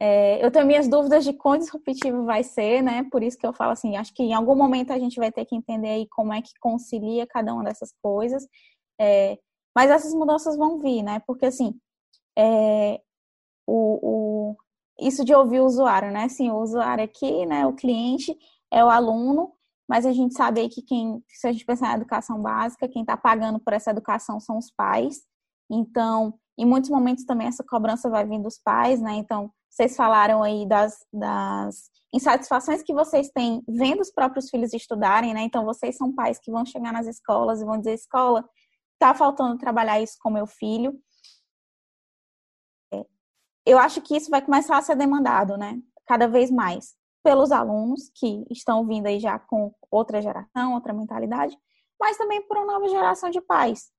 É, 0.00 0.44
eu 0.44 0.50
tenho 0.50 0.66
minhas 0.66 0.88
dúvidas 0.88 1.24
de 1.24 1.32
quão 1.32 1.58
disruptivo 1.58 2.24
vai 2.24 2.42
ser, 2.42 2.82
né? 2.82 3.04
Por 3.10 3.22
isso 3.22 3.38
que 3.38 3.46
eu 3.46 3.52
falo 3.52 3.72
assim, 3.72 3.96
acho 3.96 4.14
que 4.14 4.22
em 4.22 4.34
algum 4.34 4.54
momento 4.54 4.92
a 4.92 4.98
gente 4.98 5.16
vai 5.16 5.30
ter 5.30 5.44
que 5.44 5.56
entender 5.56 5.88
aí 5.88 6.08
como 6.08 6.32
é 6.32 6.40
que 6.40 6.52
concilia 6.60 7.26
cada 7.26 7.52
uma 7.52 7.64
dessas 7.64 7.92
coisas. 8.02 8.46
É, 9.00 9.38
mas 9.74 9.90
essas 9.90 10.14
mudanças 10.14 10.56
vão 10.56 10.78
vir, 10.78 11.02
né? 11.02 11.20
Porque 11.26 11.46
assim, 11.46 11.74
é, 12.36 13.00
o, 13.66 13.98
o, 14.02 14.56
isso 14.98 15.24
de 15.24 15.34
ouvir 15.34 15.60
o 15.60 15.66
usuário, 15.66 16.10
né? 16.12 16.24
Assim, 16.24 16.50
o 16.50 16.58
usuário 16.58 17.04
aqui, 17.04 17.46
né? 17.46 17.66
O 17.66 17.74
cliente 17.74 18.36
é 18.72 18.84
o 18.84 18.88
aluno, 18.88 19.52
mas 19.88 20.06
a 20.06 20.12
gente 20.12 20.34
sabe 20.34 20.68
que 20.68 20.82
quem, 20.82 21.22
se 21.28 21.46
a 21.46 21.52
gente 21.52 21.64
pensar 21.64 21.88
na 21.88 21.96
educação 21.96 22.40
básica, 22.40 22.88
quem 22.88 23.02
está 23.02 23.16
pagando 23.16 23.58
por 23.58 23.72
essa 23.72 23.90
educação 23.90 24.40
são 24.40 24.58
os 24.58 24.70
pais. 24.70 25.22
Então, 25.70 26.34
em 26.58 26.66
muitos 26.66 26.90
momentos 26.90 27.24
também 27.24 27.48
essa 27.48 27.64
cobrança 27.64 28.08
vai 28.08 28.26
vir 28.26 28.40
dos 28.40 28.58
pais, 28.58 29.00
né? 29.00 29.14
Então, 29.14 29.50
vocês 29.70 29.96
falaram 29.96 30.42
aí 30.42 30.66
das, 30.66 31.04
das 31.12 31.90
insatisfações 32.12 32.82
que 32.82 32.94
vocês 32.94 33.28
têm 33.30 33.62
vendo 33.68 34.00
os 34.00 34.12
próprios 34.12 34.48
filhos 34.48 34.72
estudarem, 34.72 35.34
né? 35.34 35.42
Então, 35.42 35.64
vocês 35.64 35.96
são 35.96 36.14
pais 36.14 36.38
que 36.38 36.50
vão 36.50 36.64
chegar 36.64 36.92
nas 36.92 37.06
escolas 37.06 37.60
e 37.60 37.64
vão 37.64 37.78
dizer: 37.78 37.94
escola, 37.94 38.44
tá 38.98 39.14
faltando 39.14 39.58
trabalhar 39.58 40.00
isso 40.00 40.16
com 40.22 40.30
meu 40.30 40.46
filho 40.46 40.96
eu 43.66 43.78
acho 43.78 44.00
que 44.02 44.16
isso 44.16 44.30
vai 44.30 44.42
começar 44.42 44.76
a 44.76 44.82
ser 44.82 44.96
demandado, 44.96 45.56
né? 45.56 45.78
Cada 46.06 46.28
vez 46.28 46.50
mais 46.50 46.94
pelos 47.22 47.50
alunos 47.50 48.10
que 48.14 48.44
estão 48.50 48.86
vindo 48.86 49.06
aí 49.06 49.18
já 49.18 49.38
com 49.38 49.72
outra 49.90 50.20
geração, 50.20 50.74
outra 50.74 50.92
mentalidade, 50.92 51.56
mas 51.98 52.18
também 52.18 52.46
por 52.46 52.58
uma 52.58 52.66
nova 52.66 52.88
geração 52.88 53.30
de 53.30 53.40
pais, 53.40 53.90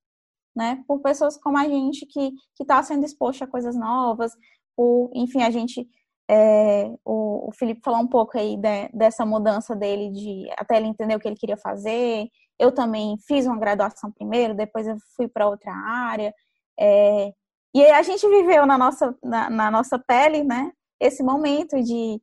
né? 0.56 0.84
Por 0.88 1.02
pessoas 1.02 1.38
como 1.38 1.58
a 1.58 1.68
gente 1.68 2.06
que 2.06 2.32
que 2.56 2.64
está 2.64 2.82
sendo 2.84 3.04
exposta 3.06 3.46
a 3.46 3.48
coisas 3.48 3.76
novas, 3.76 4.32
por, 4.76 5.10
enfim, 5.14 5.42
a 5.42 5.50
gente 5.50 5.88
é, 6.30 6.88
o, 7.06 7.50
o, 7.50 7.52
Felipe 7.54 7.82
falou 7.84 8.00
um 8.00 8.08
pouco 8.08 8.38
aí 8.38 8.58
de, 8.58 8.90
dessa 8.94 9.26
mudança 9.26 9.76
dele 9.76 10.12
de 10.12 10.50
até 10.58 10.78
ele 10.78 10.88
entender 10.88 11.16
o 11.16 11.20
que 11.20 11.28
ele 11.28 11.38
queria 11.38 11.58
fazer. 11.58 12.28
Eu 12.60 12.72
também 12.74 13.16
fiz 13.28 13.46
uma 13.46 13.60
graduação 13.60 14.12
primeiro, 14.12 14.56
depois 14.56 14.88
eu 14.88 14.96
fui 15.16 15.28
para 15.28 15.48
outra 15.48 15.72
área. 15.72 16.34
É, 16.80 17.32
e 17.76 17.86
a 17.92 18.02
gente 18.02 18.26
viveu 18.30 18.66
na 18.66 18.78
nossa, 18.78 19.14
na, 19.22 19.50
na 19.50 19.70
nossa 19.70 20.00
pele, 20.00 20.46
né? 20.46 20.72
Esse 20.98 21.22
momento 21.22 21.76
de 21.84 22.22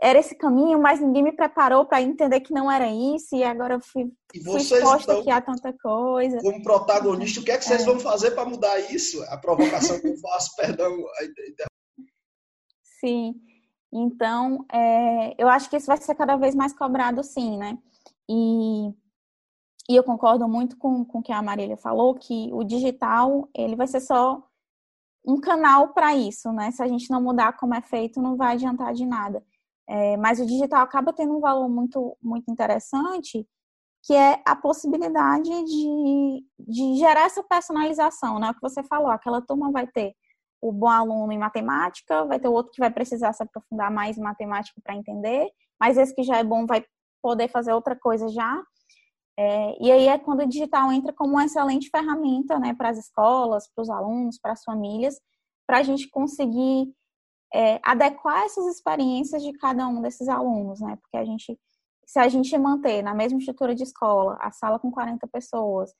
era 0.00 0.18
esse 0.18 0.36
caminho, 0.36 0.78
mas 0.78 1.00
ninguém 1.00 1.24
me 1.24 1.32
preparou 1.32 1.84
para 1.86 2.00
entender 2.02 2.40
que 2.40 2.52
não 2.52 2.70
era 2.70 2.86
isso, 2.86 3.34
e 3.34 3.42
agora 3.42 3.74
eu 3.74 3.80
fui, 3.80 4.12
fui 4.44 4.60
exposta 4.60 5.12
então, 5.12 5.20
aqui 5.20 5.30
a 5.30 5.40
tanta 5.40 5.72
coisa. 5.72 6.38
Como 6.38 6.62
protagonista, 6.62 7.40
o 7.40 7.44
que 7.44 7.50
é 7.50 7.58
que 7.58 7.64
vocês 7.64 7.82
é. 7.82 7.84
vão 7.84 7.98
fazer 7.98 8.30
para 8.32 8.48
mudar 8.48 8.78
isso? 8.92 9.22
A 9.24 9.38
provocação 9.38 9.98
que 10.00 10.08
eu 10.08 10.16
faço, 10.18 10.54
perdão. 10.56 11.04
Sim, 13.00 13.34
então 13.92 14.64
é, 14.72 15.34
eu 15.36 15.48
acho 15.48 15.68
que 15.68 15.76
isso 15.76 15.86
vai 15.86 15.96
ser 15.96 16.14
cada 16.14 16.36
vez 16.36 16.54
mais 16.54 16.72
cobrado, 16.72 17.24
sim, 17.24 17.56
né? 17.56 17.76
E 18.28 18.92
e 19.88 19.96
eu 19.96 20.02
concordo 20.02 20.48
muito 20.48 20.76
com, 20.78 21.04
com 21.04 21.18
o 21.18 21.22
que 21.22 21.32
a 21.32 21.42
Marília 21.42 21.76
falou, 21.76 22.14
que 22.14 22.50
o 22.52 22.64
digital, 22.64 23.48
ele 23.54 23.76
vai 23.76 23.86
ser 23.86 24.00
só 24.00 24.42
um 25.26 25.40
canal 25.40 25.88
para 25.88 26.14
isso, 26.14 26.52
né? 26.52 26.70
Se 26.70 26.82
a 26.82 26.86
gente 26.86 27.10
não 27.10 27.22
mudar 27.22 27.56
como 27.56 27.74
é 27.74 27.80
feito, 27.80 28.20
não 28.20 28.36
vai 28.36 28.54
adiantar 28.54 28.92
de 28.92 29.06
nada. 29.06 29.44
É, 29.88 30.16
mas 30.16 30.40
o 30.40 30.46
digital 30.46 30.82
acaba 30.82 31.12
tendo 31.12 31.36
um 31.36 31.40
valor 31.40 31.68
muito, 31.68 32.16
muito 32.22 32.50
interessante, 32.50 33.46
que 34.04 34.14
é 34.14 34.40
a 34.44 34.56
possibilidade 34.56 35.50
de, 35.64 36.44
de 36.58 36.96
gerar 36.96 37.22
essa 37.22 37.42
personalização, 37.42 38.38
né? 38.38 38.50
O 38.50 38.54
que 38.54 38.60
você 38.60 38.82
falou, 38.82 39.10
aquela 39.10 39.40
turma 39.42 39.70
vai 39.70 39.86
ter 39.86 40.14
o 40.60 40.72
bom 40.72 40.88
aluno 40.88 41.32
em 41.32 41.38
matemática, 41.38 42.24
vai 42.24 42.40
ter 42.40 42.48
o 42.48 42.52
outro 42.52 42.72
que 42.72 42.80
vai 42.80 42.90
precisar 42.90 43.32
se 43.34 43.42
aprofundar 43.42 43.90
mais 43.90 44.16
em 44.16 44.22
matemática 44.22 44.80
para 44.82 44.94
entender, 44.94 45.50
mas 45.78 45.98
esse 45.98 46.14
que 46.14 46.22
já 46.22 46.38
é 46.38 46.44
bom 46.44 46.66
vai 46.66 46.84
poder 47.22 47.48
fazer 47.48 47.72
outra 47.72 47.94
coisa 47.94 48.28
já. 48.28 48.62
É, 49.36 49.84
e 49.84 49.90
aí 49.90 50.08
é 50.08 50.18
quando 50.18 50.42
o 50.42 50.48
digital 50.48 50.92
entra 50.92 51.12
como 51.12 51.32
uma 51.32 51.44
excelente 51.44 51.90
ferramenta 51.90 52.58
né, 52.58 52.72
para 52.74 52.90
as 52.90 52.98
escolas, 52.98 53.68
para 53.74 53.82
os 53.82 53.90
alunos, 53.90 54.38
para 54.38 54.52
as 54.52 54.62
famílias, 54.62 55.20
para 55.66 55.78
a 55.78 55.82
gente 55.82 56.08
conseguir 56.08 56.92
é, 57.52 57.80
adequar 57.82 58.44
essas 58.44 58.66
experiências 58.66 59.42
de 59.42 59.52
cada 59.54 59.86
um 59.88 60.02
desses 60.02 60.28
alunos, 60.28 60.80
né? 60.80 60.96
Porque 61.00 61.16
a 61.16 61.24
gente, 61.24 61.58
se 62.04 62.18
a 62.18 62.28
gente 62.28 62.56
manter 62.58 63.02
na 63.02 63.14
mesma 63.14 63.38
estrutura 63.38 63.74
de 63.74 63.84
escola, 63.84 64.36
a 64.40 64.50
sala 64.50 64.78
com 64.78 64.90
40 64.90 65.26
pessoas, 65.28 65.92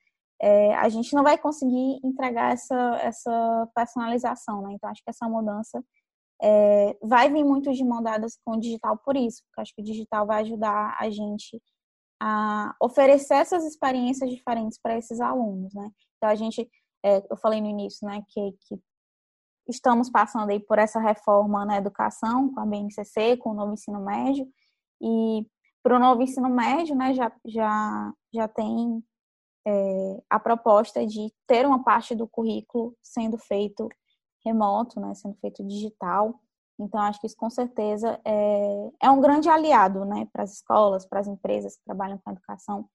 é, 0.42 0.74
a 0.74 0.88
gente 0.88 1.14
não 1.14 1.22
vai 1.22 1.38
conseguir 1.38 2.00
entregar 2.04 2.52
essa, 2.52 2.98
essa 3.00 3.68
personalização, 3.74 4.62
né? 4.62 4.72
Então, 4.72 4.90
acho 4.90 5.02
que 5.02 5.10
essa 5.10 5.28
mudança 5.28 5.82
é, 6.42 6.96
vai 7.02 7.30
vir 7.30 7.44
muito 7.44 7.72
de 7.72 7.84
mão 7.84 8.02
dadas 8.02 8.36
com 8.44 8.56
o 8.56 8.60
digital 8.60 8.98
por 8.98 9.16
isso, 9.16 9.42
porque 9.46 9.60
acho 9.60 9.74
que 9.74 9.82
o 9.82 9.84
digital 9.84 10.26
vai 10.26 10.42
ajudar 10.42 10.96
a 10.98 11.08
gente 11.08 11.62
a 12.26 12.74
oferecer 12.80 13.34
essas 13.34 13.66
experiências 13.66 14.30
diferentes 14.30 14.78
para 14.82 14.96
esses 14.96 15.20
alunos, 15.20 15.74
né? 15.74 15.90
Então, 16.16 16.30
a 16.30 16.34
gente, 16.34 16.66
é, 17.04 17.22
eu 17.30 17.36
falei 17.36 17.60
no 17.60 17.68
início, 17.68 18.08
né, 18.08 18.22
que, 18.30 18.52
que 18.66 18.80
estamos 19.68 20.08
passando 20.08 20.48
aí 20.48 20.58
por 20.58 20.78
essa 20.78 20.98
reforma 20.98 21.66
na 21.66 21.76
educação, 21.76 22.50
com 22.54 22.60
a 22.60 22.64
BNCC, 22.64 23.36
com 23.36 23.50
o 23.50 23.54
novo 23.54 23.74
ensino 23.74 24.02
médio, 24.02 24.48
e 25.02 25.46
para 25.82 25.96
o 25.96 25.98
novo 25.98 26.22
ensino 26.22 26.48
médio, 26.48 26.96
né, 26.96 27.12
já, 27.12 27.30
já, 27.44 28.14
já 28.32 28.48
tem 28.48 29.04
é, 29.66 30.22
a 30.30 30.40
proposta 30.40 31.06
de 31.06 31.30
ter 31.46 31.66
uma 31.66 31.84
parte 31.84 32.14
do 32.14 32.26
currículo 32.26 32.96
sendo 33.02 33.36
feito 33.36 33.86
remoto, 34.42 34.98
né, 34.98 35.14
sendo 35.14 35.34
feito 35.42 35.62
digital. 35.62 36.40
Então, 36.78 37.00
acho 37.00 37.20
que 37.20 37.26
isso 37.26 37.36
com 37.36 37.50
certeza 37.50 38.20
é, 38.24 38.90
é 39.02 39.10
um 39.10 39.20
grande 39.20 39.48
aliado 39.48 40.04
né, 40.04 40.26
para 40.32 40.42
as 40.42 40.52
escolas, 40.54 41.06
para 41.06 41.20
as 41.20 41.28
empresas 41.28 41.76
que 41.76 41.84
trabalham 41.84 42.18
com 42.18 42.30
a 42.30 42.32
educação, 42.32 42.88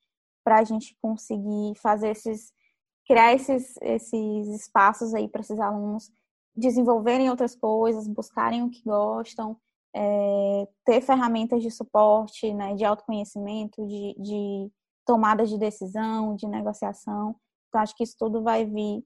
para 0.44 0.60
a 0.60 0.64
gente 0.64 0.98
conseguir 1.02 1.74
fazer 1.78 2.10
esses, 2.10 2.52
criar 3.08 3.34
esses, 3.34 3.76
esses 3.82 4.48
espaços 4.50 5.14
aí 5.14 5.28
para 5.28 5.42
esses 5.42 5.60
alunos 5.60 6.12
desenvolverem 6.56 7.30
outras 7.30 7.56
coisas, 7.56 8.08
buscarem 8.08 8.64
o 8.64 8.70
que 8.70 8.84
gostam, 8.84 9.58
é, 9.96 10.68
ter 10.86 11.02
ferramentas 11.02 11.62
de 11.62 11.72
suporte, 11.72 12.54
né, 12.54 12.76
de 12.76 12.84
autoconhecimento, 12.84 13.86
de, 13.88 14.16
de 14.20 14.72
tomada 15.06 15.46
de 15.46 15.58
decisão, 15.58 16.36
de 16.36 16.48
negociação. 16.48 17.36
Então, 17.68 17.82
acho 17.82 17.96
que 17.96 18.04
isso 18.04 18.16
tudo 18.18 18.44
vai 18.44 18.66
vir 18.66 19.04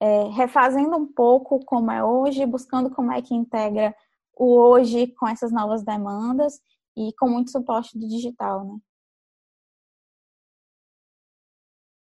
é, 0.00 0.24
refazendo 0.28 0.96
um 0.96 1.06
pouco 1.06 1.64
como 1.64 1.90
é 1.90 2.04
hoje, 2.04 2.46
buscando 2.46 2.90
como 2.90 3.12
é 3.12 3.20
que 3.20 3.34
integra 3.34 3.94
o 4.36 4.56
hoje 4.56 5.08
com 5.18 5.26
essas 5.26 5.52
novas 5.52 5.82
demandas 5.82 6.60
e 6.96 7.12
com 7.18 7.28
muito 7.28 7.50
suporte 7.50 7.98
do 7.98 8.06
digital, 8.06 8.64
né? 8.64 8.78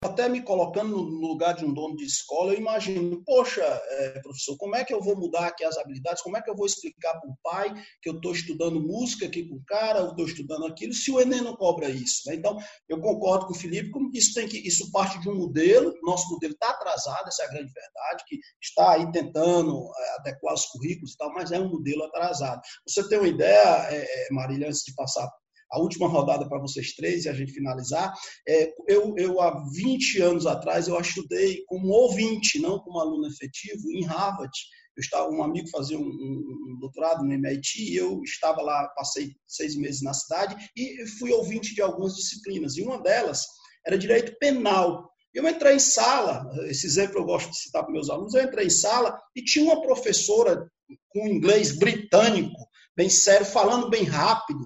até 0.05 0.28
me 0.28 0.42
colocando 0.42 0.97
no 0.97 1.26
lugar 1.26 1.55
de 1.55 1.64
um 1.64 1.72
dono 1.72 1.97
de 1.97 2.05
escola, 2.05 2.53
eu 2.53 2.59
imagino, 2.59 3.22
poxa, 3.24 3.62
é, 3.62 4.20
professor, 4.20 4.57
como 4.59 4.76
é 4.76 4.84
que 4.84 4.92
eu 4.92 5.03
vou 5.03 5.16
mudar 5.16 5.47
aqui 5.47 5.64
as 5.64 5.78
habilidades? 5.78 6.22
Como 6.22 6.36
é 6.36 6.42
que 6.42 6.51
eu 6.51 6.57
vou 6.57 6.66
explicar 6.66 7.18
para 7.18 7.30
o 7.30 7.36
pai 7.42 7.74
que 8.03 8.11
eu 8.11 8.14
estou 8.14 8.32
estudando 8.32 8.80
música 8.80 9.26
aqui 9.26 9.49
com 9.49 9.57
o 9.57 9.64
cara, 9.64 10.01
eu 10.01 10.11
estou 10.11 10.26
estudando 10.26 10.66
aquilo, 10.66 10.92
se 10.92 11.11
o 11.11 11.20
Enem 11.20 11.40
não 11.40 11.57
cobra 11.57 11.88
isso? 11.88 12.28
Né? 12.28 12.36
Então, 12.36 12.57
eu 12.88 13.01
concordo 13.01 13.47
com 13.47 13.53
o 13.53 13.57
Felipe, 13.57 13.90
como 13.90 14.11
que 14.11 14.18
isso 14.18 14.34
tem 14.34 14.47
que, 14.47 14.59
isso 14.59 14.90
parte 14.92 15.18
de 15.20 15.28
um 15.28 15.36
modelo, 15.36 15.95
nosso 16.03 16.30
modelo 16.30 16.53
está 16.53 16.74
atrasado, 16.95 17.28
essa 17.28 17.42
é 17.42 17.47
a 17.47 17.51
grande 17.51 17.72
verdade, 17.72 18.24
que 18.26 18.38
está 18.62 18.92
aí 18.92 19.12
tentando 19.12 19.90
é, 19.99 20.14
adequar 20.20 20.55
os 20.55 20.66
currículos 20.66 21.12
e 21.12 21.16
tal, 21.16 21.32
mas 21.32 21.53
é 21.53 21.59
um 21.59 21.68
modelo 21.68 22.05
atrasado. 22.05 22.61
Você 22.88 23.07
tem 23.09 23.18
uma 23.18 23.28
ideia, 23.28 23.88
é, 23.90 24.28
Marília, 24.30 24.68
antes 24.68 24.82
de 24.84 24.95
passar 24.95 25.28
a 25.70 25.80
última 25.80 26.07
rodada 26.07 26.49
para 26.49 26.61
vocês 26.61 26.95
três 26.95 27.24
e 27.24 27.28
a 27.28 27.34
gente 27.34 27.53
finalizar. 27.53 28.12
É, 28.47 28.72
eu, 28.88 29.14
eu, 29.16 29.40
há 29.40 29.64
20 29.72 30.22
anos 30.22 30.47
atrás, 30.47 30.86
eu 30.86 31.01
estudei 31.01 31.64
como 31.66 31.88
ouvinte, 31.88 32.61
não 32.61 32.78
como 32.78 33.01
aluno 33.01 33.26
efetivo, 33.26 33.90
em 33.90 34.05
Harvard. 34.05 34.53
Eu 34.97 35.01
estava, 35.01 35.28
um 35.28 35.42
amigo 35.42 35.68
fazia 35.70 35.99
um, 35.99 36.07
um, 36.07 36.78
doutorado 36.78 37.24
no 37.24 37.32
MIT 37.32 37.82
e 37.82 37.97
eu 37.97 38.22
estava 38.22 38.62
lá, 38.62 38.86
passei 38.95 39.34
seis 39.49 39.74
meses 39.74 40.03
na 40.03 40.14
cidade 40.14 40.55
e 40.76 41.05
fui 41.18 41.32
ouvinte 41.32 41.74
de 41.74 41.82
algumas 41.82 42.14
disciplinas. 42.14 42.76
E 42.76 42.82
uma 42.82 43.03
delas 43.03 43.45
era 43.84 43.99
direito 43.99 44.36
penal. 44.38 45.14
Eu 45.35 45.49
entrei 45.49 45.74
em 45.74 45.80
sala, 45.80 46.49
esse 46.68 46.87
exemplo 46.87 47.18
eu 47.18 47.24
gosto 47.24 47.51
de 47.51 47.59
citar 47.59 47.82
para 47.82 47.93
meus 47.93 48.09
alunos, 48.09 48.35
eu 48.35 48.45
entrei 48.45 48.66
em 48.66 48.70
sala 48.70 49.20
e 49.35 49.43
tinha 49.43 49.64
uma 49.64 49.82
professora 49.82 50.70
com 51.09 51.26
inglês 51.26 51.76
britânico, 51.76 52.68
bem 52.97 53.11
sério, 53.11 53.45
falando 53.45 53.91
bem 53.91 54.05
rápido, 54.05 54.61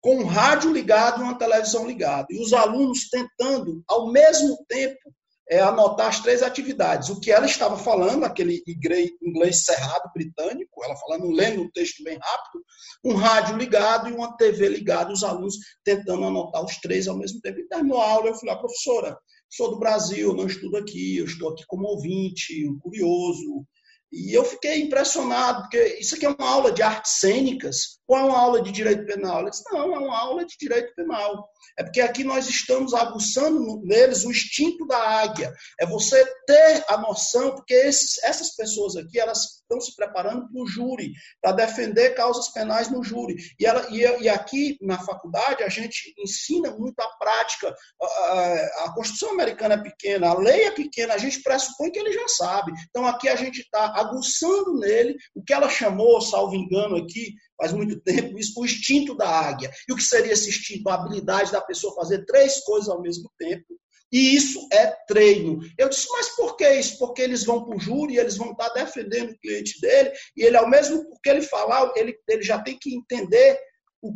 com 0.00 0.16
um 0.16 0.24
rádio 0.24 0.72
ligado 0.72 1.20
e 1.20 1.24
uma 1.24 1.38
televisão 1.38 1.86
ligada. 1.86 2.26
E 2.30 2.40
os 2.40 2.54
alunos 2.54 3.10
tentando, 3.10 3.82
ao 3.86 4.10
mesmo 4.10 4.64
tempo, 4.66 5.12
é, 5.50 5.60
anotar 5.60 6.08
as 6.08 6.20
três 6.20 6.42
atividades. 6.42 7.08
O 7.08 7.20
que 7.20 7.32
ela 7.32 7.46
estava 7.46 7.76
falando, 7.76 8.24
aquele 8.24 8.62
inglês 8.66 9.64
cerrado 9.64 10.10
britânico, 10.14 10.84
ela 10.84 10.96
falando, 10.96 11.30
lendo 11.30 11.62
o 11.62 11.72
texto 11.72 12.02
bem 12.04 12.18
rápido, 12.18 12.64
um 13.04 13.14
rádio 13.14 13.56
ligado 13.56 14.08
e 14.08 14.12
uma 14.12 14.36
TV 14.36 14.68
ligada, 14.68 15.12
os 15.12 15.24
alunos 15.24 15.56
tentando 15.82 16.24
anotar 16.24 16.64
os 16.64 16.76
três 16.78 17.08
ao 17.08 17.16
mesmo 17.16 17.40
tempo. 17.40 17.60
E 17.60 17.68
terminou 17.68 18.00
a 18.00 18.10
aula, 18.10 18.28
eu 18.28 18.34
falei, 18.34 18.54
ah, 18.54 18.58
professora, 18.58 19.18
sou 19.48 19.70
do 19.70 19.78
Brasil, 19.78 20.34
não 20.34 20.46
estudo 20.46 20.76
aqui, 20.76 21.16
eu 21.16 21.24
estou 21.24 21.50
aqui 21.50 21.64
como 21.66 21.86
ouvinte, 21.86 22.68
um 22.68 22.78
curioso, 22.78 23.66
e 24.10 24.36
eu 24.36 24.44
fiquei 24.44 24.80
impressionado, 24.80 25.62
porque 25.62 25.98
isso 26.00 26.14
aqui 26.14 26.24
é 26.24 26.30
uma 26.30 26.48
aula 26.48 26.72
de 26.72 26.82
artes 26.82 27.12
cênicas 27.20 27.98
ou 28.08 28.16
é 28.16 28.22
uma 28.22 28.38
aula 28.38 28.62
de 28.62 28.72
direito 28.72 29.04
penal? 29.04 29.40
Ele 29.40 29.50
disse, 29.50 29.62
não, 29.70 29.94
é 29.94 29.98
uma 29.98 30.18
aula 30.18 30.44
de 30.46 30.56
direito 30.58 30.94
penal. 30.94 31.46
É 31.78 31.84
porque 31.84 32.00
aqui 32.00 32.24
nós 32.24 32.48
estamos 32.48 32.94
aguçando 32.94 33.82
neles 33.84 34.24
o 34.24 34.30
instinto 34.30 34.86
da 34.86 34.98
águia. 34.98 35.52
É 35.78 35.84
você 35.84 36.24
ter 36.46 36.84
a 36.88 36.96
noção, 36.96 37.54
porque 37.54 37.74
esses, 37.74 38.22
essas 38.24 38.56
pessoas 38.56 38.96
aqui, 38.96 39.20
elas 39.20 39.58
estão 39.60 39.80
se 39.80 39.94
preparando 39.94 40.48
para 40.48 40.62
o 40.62 40.66
júri, 40.66 41.12
para 41.42 41.52
defender 41.52 42.14
causas 42.14 42.48
penais 42.48 42.90
no 42.90 43.04
júri. 43.04 43.36
E, 43.60 43.66
ela, 43.66 43.86
e, 43.90 44.00
e, 44.22 44.28
aqui 44.28 44.78
na 44.80 44.98
faculdade 44.98 45.62
a 45.62 45.68
gente 45.68 46.14
ensina 46.18 46.70
muito 46.70 46.98
a 47.00 47.08
prática. 47.18 47.74
A, 48.00 48.84
a, 48.84 48.94
Constituição 48.94 49.32
americana 49.32 49.74
é 49.74 49.82
pequena, 49.82 50.30
a 50.30 50.38
lei 50.38 50.64
é 50.64 50.70
pequena, 50.70 51.14
a 51.14 51.18
gente 51.18 51.42
pressupõe 51.42 51.90
que 51.90 51.98
ele 51.98 52.12
já 52.12 52.26
sabe. 52.28 52.72
Então 52.88 53.06
aqui 53.06 53.28
a 53.28 53.36
gente 53.36 53.60
está 53.60 53.97
aguçando 54.00 54.74
nele 54.74 55.16
o 55.34 55.42
que 55.42 55.52
ela 55.52 55.68
chamou, 55.68 56.20
salvo 56.20 56.54
engano 56.54 56.96
aqui, 56.96 57.34
faz 57.56 57.72
muito 57.72 58.00
tempo, 58.00 58.38
isso 58.38 58.58
o 58.60 58.64
instinto 58.64 59.14
da 59.14 59.28
águia. 59.28 59.70
E 59.88 59.92
o 59.92 59.96
que 59.96 60.02
seria 60.02 60.32
esse 60.32 60.48
instinto? 60.48 60.88
A 60.88 60.94
habilidade 60.94 61.52
da 61.52 61.60
pessoa 61.60 61.94
fazer 61.94 62.24
três 62.24 62.60
coisas 62.64 62.88
ao 62.88 63.02
mesmo 63.02 63.30
tempo. 63.38 63.66
E 64.10 64.34
isso 64.34 64.66
é 64.72 64.86
treino. 65.06 65.58
Eu 65.76 65.88
disse, 65.88 66.08
mas 66.10 66.30
por 66.30 66.56
que 66.56 66.68
isso? 66.70 66.98
Porque 66.98 67.20
eles 67.20 67.44
vão 67.44 67.64
para 67.64 67.76
o 67.76 67.80
júri, 67.80 68.16
eles 68.16 68.36
vão 68.36 68.52
estar 68.52 68.70
defendendo 68.70 69.30
o 69.30 69.38
cliente 69.38 69.78
dele, 69.80 70.12
e 70.36 70.44
ele, 70.44 70.56
ao 70.56 70.68
mesmo 70.68 71.04
que 71.22 71.28
ele 71.28 71.42
falar, 71.42 71.92
ele, 71.94 72.18
ele 72.26 72.42
já 72.42 72.58
tem 72.62 72.78
que 72.78 72.94
entender 72.94 73.58
o, 74.00 74.14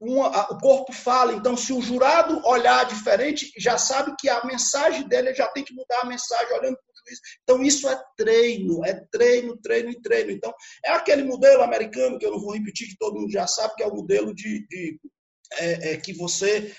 uma, 0.00 0.28
o 0.52 0.58
corpo 0.58 0.92
fala. 0.92 1.34
Então, 1.34 1.56
se 1.56 1.72
o 1.72 1.82
jurado 1.82 2.40
olhar 2.46 2.86
diferente, 2.86 3.52
já 3.58 3.76
sabe 3.76 4.14
que 4.18 4.28
a 4.28 4.44
mensagem 4.44 5.06
dele 5.06 5.34
já 5.34 5.48
tem 5.48 5.64
que 5.64 5.74
mudar 5.74 6.00
a 6.00 6.06
mensagem 6.06 6.54
olhando 6.54 6.78
Então, 7.42 7.62
isso 7.62 7.88
é 7.88 8.02
treino, 8.16 8.84
é 8.84 8.94
treino, 9.10 9.56
treino 9.56 9.90
e 9.90 10.00
treino. 10.00 10.30
Então, 10.30 10.52
é 10.84 10.90
aquele 10.90 11.24
modelo 11.24 11.62
americano 11.62 12.18
que 12.18 12.26
eu 12.26 12.32
não 12.32 12.40
vou 12.40 12.52
repetir, 12.52 12.88
que 12.88 12.98
todo 12.98 13.18
mundo 13.18 13.30
já 13.30 13.46
sabe, 13.46 13.74
que 13.76 13.82
é 13.82 13.86
o 13.86 13.94
modelo 13.94 14.34
de, 14.34 14.66
de 14.66 14.98
é, 15.54 15.92
é, 15.92 15.96
que 15.96 16.12
você 16.12 16.72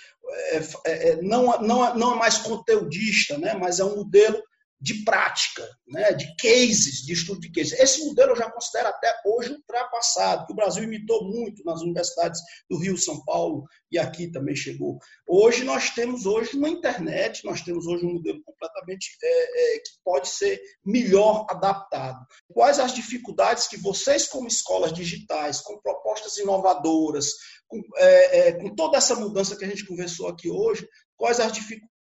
é, 0.52 0.58
é, 0.86 1.10
é 1.10 1.22
não, 1.22 1.60
não, 1.62 1.96
não 1.96 2.14
é 2.14 2.18
mais 2.18 2.38
conteudista, 2.38 3.38
né? 3.38 3.54
mas 3.54 3.80
é 3.80 3.86
um 3.86 3.96
modelo 3.96 4.42
de 4.80 5.04
prática, 5.04 5.68
né, 5.88 6.14
de 6.14 6.36
cases, 6.36 7.04
de 7.04 7.14
estudo 7.14 7.40
de 7.40 7.52
cases. 7.52 7.80
Esse 7.80 8.06
modelo 8.06 8.32
eu 8.32 8.36
já 8.36 8.52
considero 8.52 8.90
até 8.90 9.12
hoje 9.26 9.52
ultrapassado, 9.52 10.46
que 10.46 10.54
o 10.54 10.56
Brasil 10.56 10.84
imitou 10.84 11.24
muito 11.24 11.64
nas 11.64 11.82
universidades 11.82 12.40
do 12.70 12.78
Rio, 12.78 12.98
São 12.98 13.24
Paulo 13.26 13.66
e 13.92 13.98
aqui 13.98 14.32
também 14.32 14.56
chegou. 14.56 15.00
Hoje 15.28 15.64
nós 15.64 15.90
temos 15.90 16.28
hoje 16.28 16.56
uma 16.56 16.70
internet, 16.70 17.44
nós 17.44 17.62
temos 17.62 17.88
hoje 17.88 18.06
um 18.06 18.14
modelo 18.14 18.44
completamente 18.44 19.18
é, 19.24 19.76
é, 19.76 19.80
que 19.80 19.90
pode 20.04 20.30
ser 20.30 20.62
melhor 20.86 21.48
adaptado. 21.50 22.24
Quais 22.54 22.80
as 22.80 22.94
dificuldades 22.94 23.68
que 23.68 23.78
vocês, 23.78 24.28
como 24.28 24.48
escolas 24.48 24.94
digitais, 24.94 25.60
com 25.62 25.82
propostas 25.82 26.38
inovadoras, 26.38 27.32
com, 27.68 27.82
é, 27.98 28.50
é 28.50 28.52
com 28.54 28.76
toda 28.76 28.98
essa 28.98 29.16
mudança 29.16 29.56
que 29.56 29.66
a 29.66 29.68
gente 29.68 29.86
conversou 29.86 30.28
aqui 30.28 30.50
hoje, 30.50 30.88
quais 31.16 31.40
as 31.40 31.52
dificuldades 31.52 31.97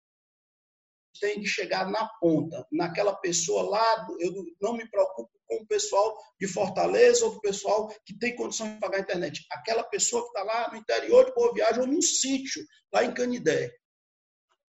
tem 1.20 1.40
de 1.40 1.48
chegar 1.48 1.90
na 1.90 2.08
ponta, 2.20 2.66
naquela 2.72 3.16
pessoa 3.16 3.64
lá. 3.70 4.08
Eu 4.20 4.34
não 4.62 4.74
me 4.74 4.90
preocupo 4.90 5.32
com 5.48 5.56
o 5.56 5.68
pessoal 5.68 6.18
de 6.40 6.48
Fortaleza 6.48 7.26
ou 7.26 7.36
do 7.36 7.42
pessoal 7.42 7.88
que 8.06 8.18
tem 8.18 8.36
condição 8.36 8.74
de 8.74 8.80
pagar 8.80 8.98
a 8.98 9.02
internet. 9.02 9.46
Aquela 9.52 9.84
pessoa 9.84 10.22
que 10.24 10.28
está 10.28 10.44
lá 10.44 10.72
no 10.72 10.78
interior 10.78 11.26
de 11.26 11.34
Boa 11.34 11.54
Viagem 11.54 11.82
ou 11.82 11.88
num 11.88 12.02
sítio, 12.02 12.64
lá 12.94 13.04
em 13.04 13.14
Canidé. 13.14 13.72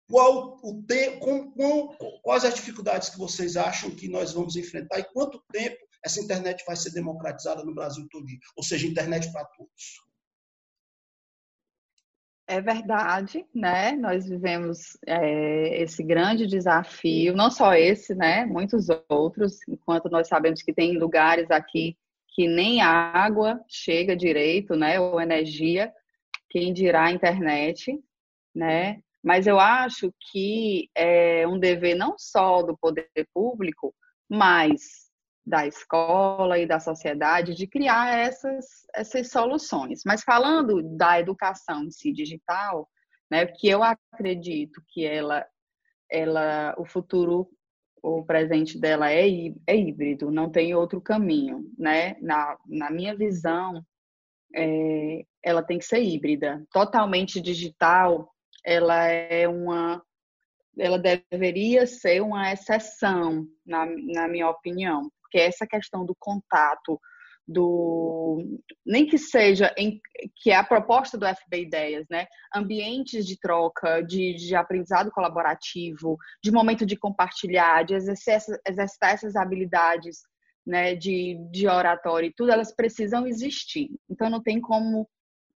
qual 0.08 0.58
o 0.62 0.84
com, 1.20 1.52
com, 1.52 2.20
quais 2.22 2.44
as 2.44 2.54
dificuldades 2.54 3.10
que 3.10 3.18
vocês 3.18 3.56
acham 3.56 3.90
que 3.90 4.08
nós 4.08 4.32
vamos 4.32 4.56
enfrentar 4.56 4.98
e 4.98 5.12
quanto 5.12 5.42
tempo 5.52 5.76
essa 6.04 6.20
internet 6.20 6.64
vai 6.66 6.76
ser 6.76 6.90
democratizada 6.92 7.64
no 7.64 7.74
Brasil 7.74 8.06
todo, 8.10 8.24
ou 8.56 8.62
seja, 8.62 8.86
internet 8.86 9.30
para 9.32 9.44
todos. 9.44 10.07
É 12.50 12.62
verdade, 12.62 13.44
né? 13.54 13.92
Nós 13.92 14.26
vivemos 14.26 14.96
é, 15.06 15.82
esse 15.82 16.02
grande 16.02 16.46
desafio, 16.46 17.36
não 17.36 17.50
só 17.50 17.74
esse, 17.74 18.14
né? 18.14 18.46
Muitos 18.46 18.86
outros, 19.06 19.58
enquanto 19.68 20.08
nós 20.08 20.28
sabemos 20.28 20.62
que 20.62 20.72
tem 20.72 20.96
lugares 20.98 21.50
aqui 21.50 21.94
que 22.28 22.48
nem 22.48 22.80
água 22.80 23.62
chega 23.68 24.16
direito, 24.16 24.74
né? 24.74 24.98
Ou 24.98 25.20
energia, 25.20 25.92
quem 26.48 26.72
dirá 26.72 27.04
a 27.08 27.12
internet, 27.12 28.02
né? 28.54 29.02
Mas 29.22 29.46
eu 29.46 29.60
acho 29.60 30.10
que 30.32 30.88
é 30.94 31.46
um 31.46 31.58
dever 31.58 31.94
não 31.96 32.14
só 32.16 32.62
do 32.62 32.74
poder 32.78 33.10
público, 33.34 33.94
mas 34.26 35.07
da 35.48 35.66
escola 35.66 36.58
e 36.58 36.66
da 36.66 36.78
sociedade 36.78 37.54
de 37.54 37.66
criar 37.66 38.18
essas, 38.18 38.86
essas 38.94 39.30
soluções. 39.30 40.02
Mas 40.04 40.22
falando 40.22 40.82
da 40.96 41.18
educação 41.18 41.84
em 41.84 41.90
si 41.90 42.12
digital, 42.12 42.88
né, 43.30 43.46
que 43.46 43.68
eu 43.68 43.82
acredito 43.82 44.82
que 44.88 45.04
ela, 45.04 45.46
ela, 46.10 46.74
o 46.78 46.84
futuro, 46.84 47.48
o 48.02 48.24
presente 48.24 48.78
dela 48.78 49.10
é, 49.10 49.26
é 49.66 49.76
híbrido, 49.76 50.30
não 50.30 50.50
tem 50.50 50.74
outro 50.74 51.00
caminho, 51.00 51.64
né? 51.76 52.16
Na, 52.20 52.56
na 52.66 52.90
minha 52.90 53.16
visão, 53.16 53.84
é, 54.54 55.24
ela 55.42 55.62
tem 55.62 55.78
que 55.78 55.84
ser 55.84 56.02
híbrida, 56.02 56.64
totalmente 56.70 57.40
digital. 57.40 58.32
Ela 58.64 59.06
é 59.06 59.48
uma 59.48 60.02
ela 60.78 60.96
deveria 60.96 61.86
ser 61.86 62.22
uma 62.22 62.52
exceção, 62.52 63.44
na, 63.66 63.84
na 63.84 64.28
minha 64.28 64.48
opinião, 64.48 65.10
porque 65.28 65.38
essa 65.38 65.66
questão 65.66 66.04
do 66.04 66.16
contato, 66.18 66.98
do 67.46 68.58
nem 68.84 69.06
que 69.06 69.16
seja 69.16 69.72
em, 69.76 70.00
que 70.36 70.50
é 70.50 70.56
a 70.56 70.64
proposta 70.64 71.16
do 71.16 71.26
FB 71.26 71.62
Ideias, 71.62 72.06
né? 72.10 72.26
Ambientes 72.54 73.26
de 73.26 73.38
troca, 73.38 74.02
de, 74.02 74.34
de 74.34 74.54
aprendizado 74.54 75.10
colaborativo, 75.10 76.16
de 76.42 76.50
momento 76.50 76.84
de 76.84 76.96
compartilhar, 76.96 77.84
de 77.84 77.94
exercer, 77.94 78.40
exercitar 78.66 79.14
essas 79.14 79.36
habilidades, 79.36 80.18
né? 80.66 80.94
De, 80.94 81.38
de 81.50 81.68
oratório 81.68 82.28
e 82.28 82.34
tudo, 82.34 82.50
elas 82.50 82.74
precisam 82.74 83.26
existir. 83.26 83.88
Então 84.10 84.28
não 84.28 84.42
tem 84.42 84.60
como, 84.60 85.08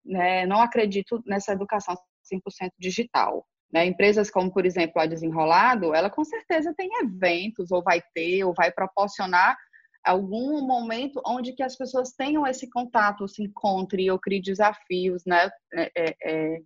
né? 0.06 0.46
Não 0.46 0.62
acredito 0.62 1.22
nessa 1.26 1.54
educação 1.54 1.96
100% 2.32 2.72
digital. 2.80 3.46
Né? 3.72 3.86
Empresas 3.86 4.30
como, 4.30 4.52
por 4.52 4.66
exemplo, 4.66 5.02
a 5.02 5.06
Desenrolado, 5.06 5.94
ela 5.96 6.10
com 6.10 6.24
certeza 6.24 6.74
tem 6.76 6.90
eventos, 7.02 7.72
ou 7.72 7.82
vai 7.82 8.02
ter, 8.14 8.44
ou 8.44 8.54
vai 8.54 8.72
proporcionar 8.72 9.58
algum 10.04 10.66
momento 10.66 11.22
onde 11.26 11.54
que 11.54 11.64
as 11.64 11.76
pessoas 11.76 12.12
tenham 12.12 12.46
esse 12.46 12.70
contato, 12.70 13.28
se 13.28 13.44
encontrem, 13.44 14.10
ou 14.10 14.20
criem 14.20 14.42
desafios, 14.42 15.24
né? 15.26 15.50
É, 15.74 15.92
é, 15.96 16.16
é... 16.24 16.62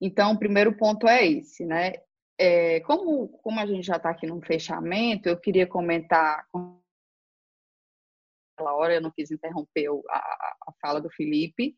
Então, 0.00 0.32
o 0.32 0.38
primeiro 0.38 0.76
ponto 0.76 1.06
é 1.08 1.26
esse, 1.26 1.64
né? 1.64 1.92
É, 2.38 2.80
como, 2.80 3.28
como 3.28 3.60
a 3.60 3.66
gente 3.66 3.86
já 3.86 3.96
está 3.96 4.10
aqui 4.10 4.26
no 4.26 4.40
fechamento, 4.42 5.28
eu 5.28 5.38
queria 5.38 5.66
comentar 5.66 6.44
aquela 8.56 8.74
hora, 8.74 8.94
eu 8.94 9.00
não 9.00 9.10
quis 9.10 9.30
interromper 9.30 9.88
a, 10.10 10.18
a 10.18 10.72
fala 10.80 11.00
do 11.00 11.10
Felipe. 11.10 11.76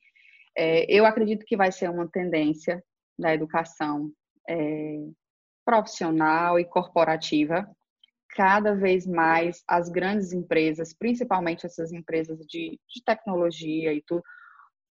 É, 0.56 0.86
eu 0.88 1.04
acredito 1.04 1.44
que 1.44 1.56
vai 1.56 1.70
ser 1.70 1.90
uma 1.90 2.08
tendência 2.08 2.82
da 3.18 3.34
educação 3.34 4.10
é, 4.48 4.98
profissional 5.64 6.58
e 6.58 6.64
corporativa, 6.64 7.68
cada 8.30 8.74
vez 8.74 9.06
mais 9.06 9.62
as 9.66 9.88
grandes 9.88 10.32
empresas, 10.32 10.92
principalmente 10.92 11.66
essas 11.66 11.92
empresas 11.92 12.38
de, 12.46 12.78
de 12.88 13.04
tecnologia 13.04 13.92
e 13.92 14.02
tudo, 14.02 14.22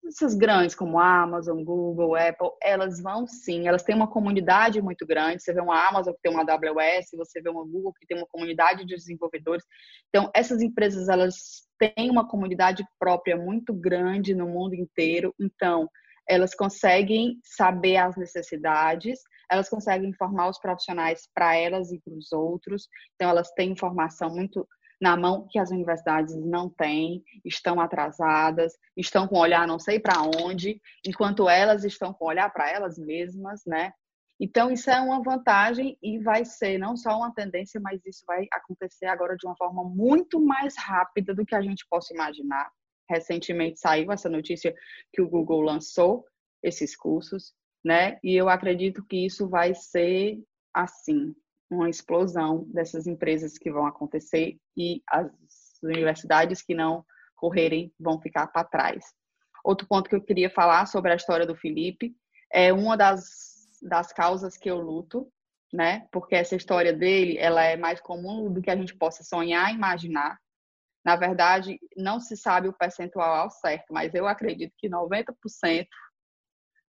essas 0.06 0.36
grandes 0.36 0.76
como 0.76 1.00
Amazon, 1.00 1.64
Google, 1.64 2.16
Apple, 2.16 2.50
elas 2.62 3.02
vão 3.02 3.26
sim, 3.26 3.68
elas 3.68 3.84
têm 3.84 3.96
uma 3.96 4.10
comunidade 4.10 4.82
muito 4.82 5.06
grande. 5.06 5.42
Você 5.42 5.54
vê 5.54 5.62
uma 5.62 5.88
Amazon 5.88 6.14
que 6.14 6.22
tem 6.22 6.32
uma 6.32 6.42
AWS, 6.42 7.12
você 7.16 7.42
vê 7.42 7.50
uma 7.50 7.64
Google 7.64 7.94
que 7.94 8.06
tem 8.06 8.18
uma 8.18 8.28
comunidade 8.28 8.86
de 8.86 8.96
desenvolvedores. 8.96 9.64
Então, 10.10 10.30
essas 10.36 10.62
empresas 10.62 11.08
elas 11.08 11.66
têm 11.80 12.10
uma 12.10 12.28
comunidade 12.28 12.86
própria 13.00 13.38
muito 13.38 13.74
grande 13.74 14.36
no 14.36 14.48
mundo 14.48 14.76
inteiro. 14.76 15.34
Então, 15.40 15.88
elas 16.28 16.56
conseguem 16.56 17.40
saber 17.44 17.98
as 17.98 18.16
necessidades, 18.16 19.20
elas 19.52 19.70
conseguem 19.70 20.10
informar 20.10 20.50
os 20.50 20.60
profissionais 20.60 21.28
para 21.34 21.56
elas 21.56 21.92
e 21.92 22.00
para 22.00 22.14
os 22.14 22.32
outros. 22.32 22.88
Então, 23.16 23.30
elas 23.30 23.52
têm 23.52 23.72
informação 23.72 24.30
muito 24.30 24.68
na 25.02 25.18
mão 25.18 25.46
que 25.50 25.60
as 25.60 25.70
universidades 25.70 26.34
não 26.36 26.70
têm, 26.70 27.22
estão 27.44 27.80
atrasadas, 27.82 28.74
estão 28.96 29.28
com 29.28 29.38
olhar 29.38 29.68
não 29.68 29.78
sei 29.78 30.00
para 30.00 30.22
onde, 30.22 30.80
enquanto 31.06 31.50
elas 31.50 31.84
estão 31.84 32.14
com 32.14 32.26
olhar 32.26 32.50
para 32.54 32.72
elas 32.72 32.98
mesmas, 32.98 33.62
né? 33.66 33.92
Então, 34.40 34.72
isso 34.72 34.90
é 34.90 35.00
uma 35.00 35.22
vantagem 35.22 35.98
e 36.02 36.20
vai 36.20 36.44
ser 36.44 36.78
não 36.78 36.98
só 36.98 37.18
uma 37.18 37.34
tendência, 37.34 37.80
mas 37.80 38.04
isso 38.06 38.24
vai 38.26 38.48
acontecer 38.52 39.06
agora 39.06 39.36
de 39.36 39.46
uma 39.46 39.56
forma 39.56 39.84
muito 39.84 40.40
mais 40.40 40.74
rápida 40.78 41.34
do 41.34 41.46
que 41.46 41.56
a 41.56 41.62
gente 41.62 41.86
possa 41.90 42.14
imaginar 42.14 42.70
recentemente 43.10 43.80
saiu 43.80 44.12
essa 44.12 44.30
notícia 44.30 44.74
que 45.12 45.22
o 45.22 45.30
Google 45.30 45.62
lançou 45.62 46.26
esses 46.62 46.96
cursos, 46.96 47.54
né? 47.84 48.18
E 48.24 48.36
eu 48.36 48.50
acredito 48.50 49.04
que 49.06 49.26
isso 49.26 49.50
vai 49.50 49.74
ser 49.76 50.42
assim, 50.74 51.36
uma 51.70 51.90
explosão 51.90 52.66
dessas 52.70 53.08
empresas 53.08 53.58
que 53.58 53.72
vão 53.72 53.86
acontecer 53.86 54.58
e 54.78 55.02
as 55.08 55.30
universidades 55.84 56.62
que 56.62 56.74
não 56.74 57.06
correrem 57.36 57.92
vão 58.00 58.20
ficar 58.22 58.48
para 58.48 58.64
trás. 58.64 59.06
Outro 59.64 59.88
ponto 59.88 60.10
que 60.10 60.16
eu 60.16 60.24
queria 60.24 60.50
falar 60.50 60.86
sobre 60.86 61.12
a 61.12 61.16
história 61.16 61.46
do 61.46 61.56
Felipe 61.56 62.16
é 62.52 62.72
uma 62.72 62.96
das, 62.96 63.68
das 63.82 64.12
causas 64.12 64.58
que 64.58 64.70
eu 64.70 64.78
luto, 64.78 65.32
né? 65.72 66.08
Porque 66.12 66.36
essa 66.36 66.56
história 66.56 66.94
dele, 66.94 67.38
ela 67.38 67.64
é 67.64 67.76
mais 67.76 68.00
comum 68.00 68.52
do 68.52 68.62
que 68.62 68.70
a 68.70 68.76
gente 68.76 68.96
possa 68.96 69.24
sonhar, 69.24 69.74
imaginar. 69.74 70.38
Na 71.06 71.16
verdade, 71.16 71.80
não 71.98 72.20
se 72.20 72.38
sabe 72.38 72.70
o 72.70 72.74
percentual 72.74 73.36
ao 73.36 73.52
certo, 73.52 73.94
mas 73.94 74.14
eu 74.14 74.28
acredito 74.28 74.74
que 74.78 74.90
90% 74.90 75.88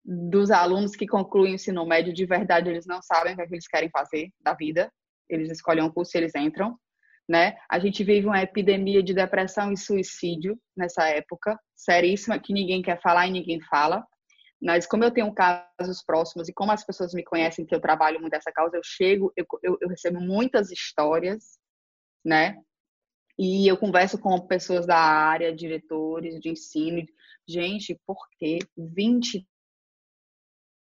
dos 0.05 0.51
alunos 0.51 0.95
que 0.95 1.07
concluem 1.07 1.53
o 1.53 1.55
ensino 1.55 1.85
médio, 1.85 2.13
de 2.13 2.25
verdade, 2.25 2.69
eles 2.69 2.85
não 2.85 3.01
sabem 3.01 3.33
o 3.33 3.35
que, 3.35 3.41
é 3.41 3.47
que 3.47 3.53
eles 3.53 3.67
querem 3.67 3.89
fazer 3.89 4.29
da 4.39 4.53
vida. 4.53 4.91
Eles 5.29 5.49
escolhem 5.49 5.83
um 5.83 5.89
curso 5.89 6.15
e 6.15 6.19
eles 6.19 6.35
entram. 6.35 6.77
Né? 7.27 7.55
A 7.69 7.79
gente 7.79 8.03
vive 8.03 8.27
uma 8.27 8.41
epidemia 8.41 9.01
de 9.01 9.13
depressão 9.13 9.71
e 9.71 9.77
suicídio 9.77 10.59
nessa 10.75 11.07
época, 11.07 11.57
seríssima, 11.73 12.37
que 12.37 12.51
ninguém 12.51 12.81
quer 12.81 13.01
falar 13.01 13.27
e 13.27 13.31
ninguém 13.31 13.61
fala. 13.61 14.05
Mas 14.61 14.85
como 14.85 15.03
eu 15.03 15.11
tenho 15.11 15.33
casos 15.33 16.03
próximos 16.05 16.47
e 16.49 16.53
como 16.53 16.71
as 16.71 16.85
pessoas 16.85 17.13
me 17.13 17.23
conhecem 17.23 17.65
que 17.65 17.73
eu 17.73 17.81
trabalho 17.81 18.19
muito 18.19 18.33
essa 18.33 18.51
causa, 18.51 18.75
eu 18.75 18.81
chego, 18.83 19.31
eu, 19.37 19.45
eu, 19.61 19.77
eu 19.81 19.89
recebo 19.89 20.19
muitas 20.19 20.69
histórias, 20.69 21.57
né? 22.23 22.57
E 23.37 23.67
eu 23.67 23.77
converso 23.77 24.17
com 24.17 24.39
pessoas 24.47 24.85
da 24.85 24.97
área, 24.97 25.55
diretores 25.55 26.39
de 26.39 26.49
ensino. 26.49 27.03
Gente, 27.47 27.99
por 28.05 28.17
que 28.37 28.59
20 28.77 29.47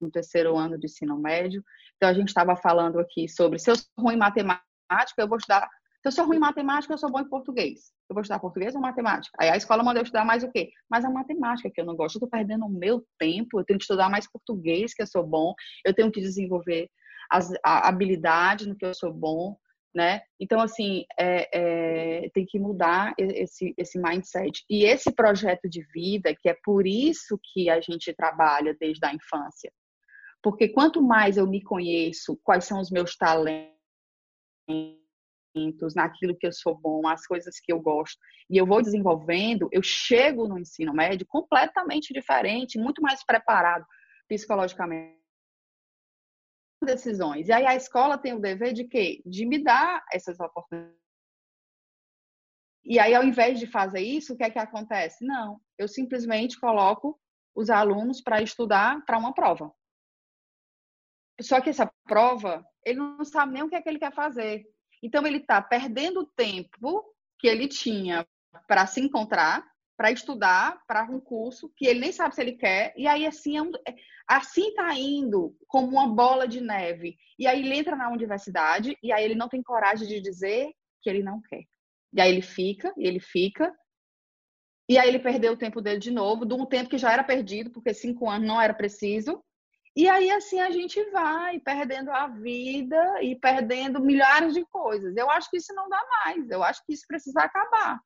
no 0.01 0.11
terceiro 0.11 0.57
ano 0.57 0.77
de 0.77 0.85
ensino 0.85 1.17
médio? 1.17 1.63
Então, 1.95 2.09
a 2.09 2.13
gente 2.13 2.27
estava 2.27 2.55
falando 2.55 2.99
aqui 2.99 3.29
sobre 3.29 3.57
se 3.57 3.69
eu 3.71 3.75
sou 3.75 3.85
ruim 3.97 4.15
em 4.15 4.17
matemática, 4.17 4.61
eu 5.17 5.27
vou 5.27 5.37
estudar. 5.37 5.69
Se 6.01 6.07
eu 6.07 6.11
sou 6.11 6.25
ruim 6.25 6.37
em 6.37 6.39
matemática, 6.39 6.93
eu 6.93 6.97
sou 6.97 7.11
bom 7.11 7.19
em 7.19 7.29
português. 7.29 7.93
Eu 8.09 8.15
vou 8.15 8.21
estudar 8.21 8.39
português 8.39 8.75
ou 8.75 8.81
matemática? 8.81 9.37
Aí 9.39 9.49
a 9.49 9.55
escola 9.55 9.83
manda 9.83 9.99
eu 9.99 10.03
estudar 10.03 10.25
mais 10.25 10.43
o 10.43 10.51
quê? 10.51 10.71
Mais 10.89 11.05
a 11.05 11.09
matemática, 11.09 11.69
que 11.69 11.79
eu 11.79 11.85
não 11.85 11.95
gosto. 11.95 12.15
Eu 12.15 12.25
estou 12.25 12.29
perdendo 12.29 12.65
o 12.65 12.69
meu 12.69 13.05
tempo. 13.17 13.59
Eu 13.59 13.63
tenho 13.63 13.77
que 13.77 13.83
estudar 13.83 14.09
mais 14.09 14.29
português, 14.29 14.93
que 14.93 15.01
eu 15.01 15.07
sou 15.07 15.25
bom. 15.25 15.53
Eu 15.85 15.93
tenho 15.93 16.11
que 16.11 16.19
desenvolver 16.19 16.89
as, 17.31 17.53
a 17.63 17.87
habilidade 17.87 18.67
no 18.67 18.75
que 18.75 18.85
eu 18.85 18.93
sou 18.93 19.13
bom 19.13 19.55
né? 19.93 20.21
Então, 20.39 20.61
assim, 20.61 21.05
é, 21.19 21.49
é, 22.25 22.29
tem 22.29 22.45
que 22.45 22.57
mudar 22.57 23.13
esse, 23.17 23.73
esse 23.77 23.99
mindset. 23.99 24.63
E 24.69 24.85
esse 24.85 25.11
projeto 25.11 25.69
de 25.69 25.83
vida, 25.93 26.35
que 26.35 26.49
é 26.49 26.57
por 26.63 26.87
isso 26.87 27.39
que 27.51 27.69
a 27.69 27.81
gente 27.81 28.13
trabalha 28.13 28.75
desde 28.79 29.05
a 29.05 29.13
infância. 29.13 29.71
Porque 30.41 30.69
quanto 30.69 31.01
mais 31.01 31.37
eu 31.37 31.45
me 31.47 31.61
conheço, 31.61 32.39
quais 32.43 32.65
são 32.65 32.79
os 32.79 32.89
meus 32.89 33.15
talentos, 33.15 33.75
naquilo 35.93 36.37
que 36.37 36.47
eu 36.47 36.53
sou 36.53 36.75
bom, 36.75 37.07
as 37.07 37.27
coisas 37.27 37.59
que 37.59 37.71
eu 37.71 37.79
gosto, 37.79 38.17
e 38.49 38.57
eu 38.57 38.65
vou 38.65 38.81
desenvolvendo, 38.81 39.67
eu 39.71 39.83
chego 39.83 40.47
no 40.47 40.57
ensino 40.57 40.93
médio 40.93 41.27
completamente 41.27 42.13
diferente, 42.13 42.79
muito 42.79 43.01
mais 43.01 43.23
preparado 43.25 43.85
psicologicamente 44.27 45.20
decisões. 46.85 47.47
E 47.47 47.51
aí 47.51 47.65
a 47.65 47.75
escola 47.75 48.17
tem 48.17 48.33
o 48.33 48.39
dever 48.39 48.73
de 48.73 48.83
quê? 48.85 49.21
De 49.25 49.45
me 49.45 49.63
dar 49.63 50.03
essas 50.11 50.39
oportunidades. 50.39 50.99
E 52.83 52.99
aí, 52.99 53.13
ao 53.13 53.23
invés 53.23 53.59
de 53.59 53.67
fazer 53.67 54.01
isso, 54.01 54.33
o 54.33 54.37
que 54.37 54.43
é 54.43 54.49
que 54.49 54.57
acontece? 54.57 55.23
Não, 55.23 55.61
eu 55.77 55.87
simplesmente 55.87 56.59
coloco 56.59 57.19
os 57.55 57.69
alunos 57.69 58.21
para 58.21 58.41
estudar 58.41 59.05
para 59.05 59.17
uma 59.17 59.33
prova. 59.33 59.71
só 61.39 61.61
que 61.61 61.69
essa 61.69 61.91
prova, 62.05 62.65
ele 62.83 62.99
não 62.99 63.23
sabe 63.23 63.53
nem 63.53 63.63
o 63.63 63.69
que 63.69 63.75
é 63.75 63.81
que 63.81 63.89
ele 63.89 63.99
quer 63.99 64.13
fazer. 64.13 64.65
Então, 65.01 65.25
ele 65.25 65.37
está 65.37 65.61
perdendo 65.61 66.21
o 66.21 66.25
tempo 66.25 67.03
que 67.39 67.47
ele 67.47 67.67
tinha 67.67 68.27
para 68.67 68.85
se 68.85 68.99
encontrar, 68.99 69.70
para 70.01 70.11
estudar 70.11 70.81
para 70.87 71.03
um 71.03 71.19
curso 71.19 71.71
que 71.77 71.85
ele 71.85 71.99
nem 71.99 72.11
sabe 72.11 72.33
se 72.33 72.41
ele 72.41 72.53
quer, 72.53 72.91
e 72.97 73.05
aí 73.05 73.23
assim 73.23 73.55
é 73.55 73.61
um, 73.61 73.71
é, 73.87 73.93
assim 74.27 74.69
está 74.69 74.91
indo 74.95 75.55
como 75.67 75.89
uma 75.89 76.07
bola 76.07 76.47
de 76.47 76.59
neve. 76.59 77.15
E 77.37 77.45
aí 77.45 77.59
ele 77.59 77.75
entra 77.75 77.95
na 77.95 78.09
universidade 78.09 78.97
e 79.03 79.13
aí 79.13 79.23
ele 79.23 79.35
não 79.35 79.47
tem 79.47 79.61
coragem 79.61 80.07
de 80.07 80.19
dizer 80.19 80.71
que 81.03 81.07
ele 81.07 81.21
não 81.21 81.39
quer. 81.39 81.65
E 82.13 82.19
aí 82.19 82.31
ele 82.31 82.41
fica, 82.41 82.91
e 82.97 83.05
ele 83.05 83.19
fica, 83.19 83.71
e 84.89 84.97
aí 84.97 85.07
ele 85.07 85.19
perdeu 85.19 85.53
o 85.53 85.57
tempo 85.57 85.79
dele 85.79 85.99
de 85.99 86.09
novo, 86.09 86.47
de 86.47 86.53
um 86.55 86.65
tempo 86.65 86.89
que 86.89 86.97
já 86.97 87.13
era 87.13 87.23
perdido, 87.23 87.69
porque 87.69 87.93
cinco 87.93 88.27
anos 88.27 88.47
não 88.47 88.59
era 88.59 88.73
preciso. 88.73 89.43
E 89.95 90.09
aí 90.09 90.31
assim 90.31 90.61
a 90.61 90.71
gente 90.71 90.99
vai 91.11 91.59
perdendo 91.59 92.09
a 92.09 92.25
vida 92.27 93.21
e 93.21 93.35
perdendo 93.35 94.01
milhares 94.01 94.55
de 94.55 94.65
coisas. 94.65 95.15
Eu 95.15 95.29
acho 95.29 95.47
que 95.51 95.57
isso 95.57 95.75
não 95.75 95.87
dá 95.87 96.03
mais. 96.25 96.49
Eu 96.49 96.63
acho 96.63 96.83
que 96.87 96.93
isso 96.93 97.05
precisa 97.07 97.41
acabar, 97.41 97.99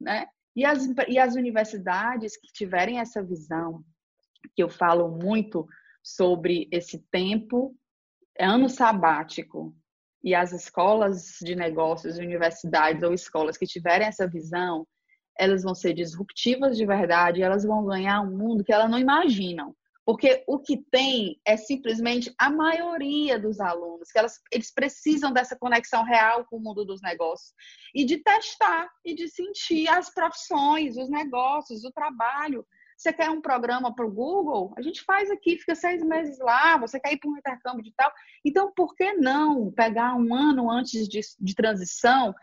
né? 0.00 0.28
E 0.54 0.64
as, 0.64 0.86
e 1.08 1.18
as 1.18 1.34
universidades 1.34 2.36
que 2.36 2.52
tiverem 2.52 2.98
essa 2.98 3.22
visão, 3.22 3.82
que 4.54 4.62
eu 4.62 4.68
falo 4.68 5.10
muito 5.10 5.66
sobre 6.02 6.68
esse 6.70 6.98
tempo, 7.10 7.74
ano 8.38 8.68
sabático, 8.68 9.74
e 10.22 10.34
as 10.34 10.52
escolas 10.52 11.38
de 11.40 11.56
negócios, 11.56 12.18
universidades 12.18 13.02
ou 13.02 13.12
escolas 13.12 13.56
que 13.56 13.66
tiverem 13.66 14.06
essa 14.06 14.26
visão, 14.26 14.86
elas 15.38 15.62
vão 15.62 15.74
ser 15.74 15.94
disruptivas 15.94 16.76
de 16.76 16.86
verdade, 16.86 17.42
elas 17.42 17.64
vão 17.64 17.84
ganhar 17.84 18.20
um 18.20 18.36
mundo 18.36 18.62
que 18.62 18.72
elas 18.72 18.90
não 18.90 18.98
imaginam. 18.98 19.74
Porque 20.04 20.42
o 20.48 20.58
que 20.58 20.78
tem 20.90 21.40
é 21.44 21.56
simplesmente 21.56 22.34
a 22.36 22.50
maioria 22.50 23.38
dos 23.38 23.60
alunos, 23.60 24.10
que 24.10 24.18
elas, 24.18 24.40
eles 24.50 24.72
precisam 24.72 25.32
dessa 25.32 25.56
conexão 25.56 26.02
real 26.02 26.44
com 26.46 26.56
o 26.56 26.60
mundo 26.60 26.84
dos 26.84 27.00
negócios 27.00 27.52
e 27.94 28.04
de 28.04 28.18
testar 28.18 28.90
e 29.04 29.14
de 29.14 29.28
sentir 29.28 29.88
as 29.88 30.12
profissões, 30.12 30.96
os 30.96 31.08
negócios, 31.08 31.84
o 31.84 31.92
trabalho. 31.92 32.66
Você 32.96 33.12
quer 33.12 33.30
um 33.30 33.40
programa 33.40 33.94
para 33.94 34.06
o 34.06 34.12
Google? 34.12 34.72
A 34.76 34.82
gente 34.82 35.02
faz 35.02 35.30
aqui, 35.30 35.58
fica 35.58 35.74
seis 35.74 36.02
meses 36.02 36.38
lá. 36.38 36.76
Você 36.78 37.00
quer 37.00 37.12
ir 37.12 37.18
para 37.18 37.30
um 37.30 37.36
intercâmbio 37.36 37.82
de 37.82 37.92
tal? 37.96 38.12
Então, 38.44 38.72
por 38.72 38.94
que 38.94 39.12
não 39.14 39.72
pegar 39.72 40.14
um 40.14 40.34
ano 40.34 40.70
antes 40.70 41.08
de, 41.08 41.20
de 41.40 41.54
transição 41.54 42.34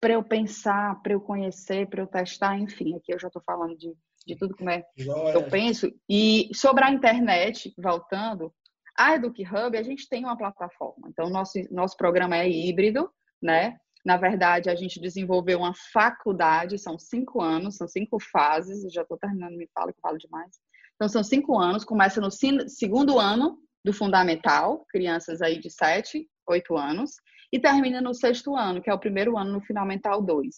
para 0.00 0.14
eu 0.14 0.22
pensar, 0.22 1.00
para 1.02 1.14
eu 1.14 1.20
conhecer, 1.20 1.88
para 1.88 2.02
eu 2.02 2.06
testar? 2.06 2.58
Enfim, 2.58 2.96
aqui 2.96 3.12
eu 3.12 3.18
já 3.18 3.28
estou 3.28 3.42
falando 3.42 3.76
de 3.76 3.92
de 4.26 4.36
tudo 4.36 4.56
como 4.56 4.70
é 4.70 4.82
que 4.82 5.08
eu 5.08 5.48
penso. 5.48 5.90
E 6.08 6.50
sobre 6.52 6.84
a 6.84 6.90
internet, 6.90 7.72
voltando, 7.78 8.52
a 8.98 9.14
EducHub, 9.14 9.76
a 9.76 9.82
gente 9.82 10.08
tem 10.08 10.24
uma 10.24 10.36
plataforma. 10.36 11.08
Então, 11.08 11.30
nosso, 11.30 11.58
nosso 11.70 11.96
programa 11.96 12.36
é 12.36 12.48
híbrido, 12.48 13.10
né? 13.40 13.76
Na 14.04 14.16
verdade, 14.16 14.70
a 14.70 14.74
gente 14.74 15.00
desenvolveu 15.00 15.58
uma 15.58 15.74
faculdade, 15.92 16.78
são 16.78 16.98
cinco 16.98 17.42
anos, 17.42 17.76
são 17.76 17.88
cinco 17.88 18.18
fases, 18.20 18.84
eu 18.84 18.90
já 18.90 19.02
estou 19.02 19.18
terminando, 19.18 19.56
me 19.56 19.68
fala 19.74 19.92
que 19.92 19.98
eu 19.98 20.02
falo 20.02 20.18
demais. 20.18 20.56
Então, 20.94 21.08
são 21.08 21.22
cinco 21.22 21.58
anos, 21.58 21.84
começa 21.84 22.20
no 22.20 22.30
segundo 22.30 23.18
ano 23.18 23.58
do 23.84 23.92
fundamental, 23.92 24.84
crianças 24.88 25.42
aí 25.42 25.58
de 25.58 25.70
sete, 25.70 26.28
oito 26.48 26.76
anos, 26.76 27.10
e 27.52 27.60
termina 27.60 28.00
no 28.00 28.14
sexto 28.14 28.56
ano, 28.56 28.80
que 28.80 28.90
é 28.90 28.94
o 28.94 28.98
primeiro 28.98 29.36
ano 29.36 29.52
no 29.52 29.60
fundamental 29.60 30.22
2. 30.22 30.56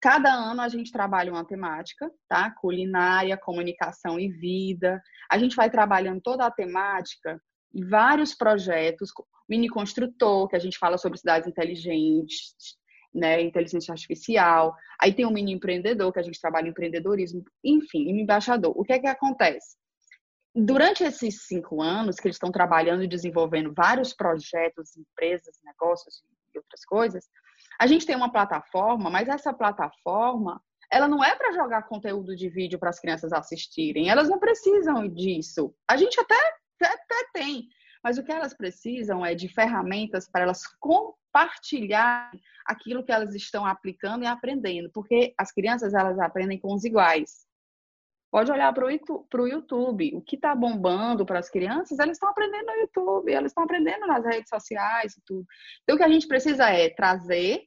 Cada 0.00 0.32
ano 0.32 0.60
a 0.60 0.68
gente 0.68 0.92
trabalha 0.92 1.32
uma 1.32 1.44
temática, 1.44 2.10
tá? 2.28 2.50
Culinária, 2.60 3.36
comunicação 3.36 4.18
e 4.18 4.28
vida. 4.28 5.02
A 5.30 5.38
gente 5.38 5.56
vai 5.56 5.68
trabalhando 5.68 6.20
toda 6.20 6.46
a 6.46 6.50
temática 6.50 7.40
em 7.74 7.84
vários 7.84 8.34
projetos, 8.34 9.10
mini 9.48 9.68
construtor, 9.68 10.48
que 10.48 10.56
a 10.56 10.60
gente 10.60 10.78
fala 10.78 10.96
sobre 10.98 11.18
cidades 11.18 11.48
inteligentes, 11.48 12.54
né, 13.12 13.40
inteligência 13.42 13.92
artificial. 13.92 14.74
Aí 15.00 15.12
tem 15.12 15.26
o 15.26 15.30
mini 15.30 15.52
empreendedor, 15.52 16.12
que 16.12 16.20
a 16.20 16.22
gente 16.22 16.40
trabalha 16.40 16.66
em 16.66 16.70
empreendedorismo, 16.70 17.44
enfim, 17.64 18.08
embaixador. 18.10 18.72
O 18.76 18.84
que 18.84 18.92
é 18.92 18.98
que 18.98 19.06
acontece? 19.06 19.76
Durante 20.54 21.04
esses 21.04 21.46
cinco 21.46 21.82
anos 21.82 22.16
que 22.16 22.26
eles 22.26 22.36
estão 22.36 22.50
trabalhando 22.50 23.02
e 23.02 23.08
desenvolvendo 23.08 23.72
vários 23.74 24.12
projetos, 24.14 24.96
empresas, 24.96 25.58
negócios 25.64 26.22
e 26.54 26.58
outras 26.58 26.84
coisas, 26.84 27.24
a 27.78 27.86
gente 27.86 28.04
tem 28.04 28.16
uma 28.16 28.32
plataforma, 28.32 29.08
mas 29.08 29.28
essa 29.28 29.52
plataforma, 29.52 30.60
ela 30.90 31.06
não 31.06 31.22
é 31.22 31.36
para 31.36 31.52
jogar 31.52 31.82
conteúdo 31.82 32.34
de 32.34 32.48
vídeo 32.48 32.78
para 32.78 32.90
as 32.90 32.98
crianças 32.98 33.32
assistirem. 33.32 34.08
Elas 34.08 34.28
não 34.28 34.38
precisam 34.38 35.06
disso. 35.06 35.74
A 35.88 35.96
gente 35.96 36.18
até, 36.20 36.34
até, 36.34 36.92
até 36.92 37.30
tem, 37.32 37.68
mas 38.02 38.18
o 38.18 38.24
que 38.24 38.32
elas 38.32 38.54
precisam 38.54 39.24
é 39.24 39.34
de 39.34 39.48
ferramentas 39.48 40.28
para 40.28 40.42
elas 40.42 40.62
compartilhar 40.80 42.30
aquilo 42.66 43.04
que 43.04 43.12
elas 43.12 43.34
estão 43.34 43.64
aplicando 43.64 44.24
e 44.24 44.26
aprendendo, 44.26 44.90
porque 44.92 45.34
as 45.38 45.52
crianças 45.52 45.94
elas 45.94 46.18
aprendem 46.18 46.58
com 46.58 46.74
os 46.74 46.84
iguais. 46.84 47.47
Pode 48.30 48.52
olhar 48.52 48.72
para 48.74 48.84
o 48.86 49.46
YouTube. 49.46 50.14
O 50.14 50.20
que 50.20 50.36
está 50.36 50.54
bombando 50.54 51.24
para 51.24 51.38
as 51.38 51.48
crianças, 51.48 51.98
elas 51.98 52.16
estão 52.16 52.28
aprendendo 52.28 52.66
no 52.66 52.74
YouTube, 52.74 53.32
elas 53.32 53.50
estão 53.50 53.64
aprendendo 53.64 54.06
nas 54.06 54.24
redes 54.24 54.48
sociais 54.48 55.16
e 55.16 55.22
tudo. 55.24 55.46
Então, 55.82 55.96
o 55.96 55.98
que 55.98 56.04
a 56.04 56.08
gente 56.08 56.26
precisa 56.26 56.68
é 56.68 56.90
trazer 56.90 57.62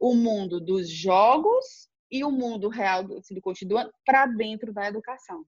o 0.00 0.14
mundo 0.14 0.60
dos 0.60 0.88
jogos 0.88 1.88
e 2.10 2.24
o 2.24 2.30
mundo 2.30 2.68
real 2.68 3.04
do, 3.04 3.20
cotidiano 3.42 3.90
para 4.06 4.26
dentro 4.26 4.72
da 4.72 4.86
educação. 4.88 5.44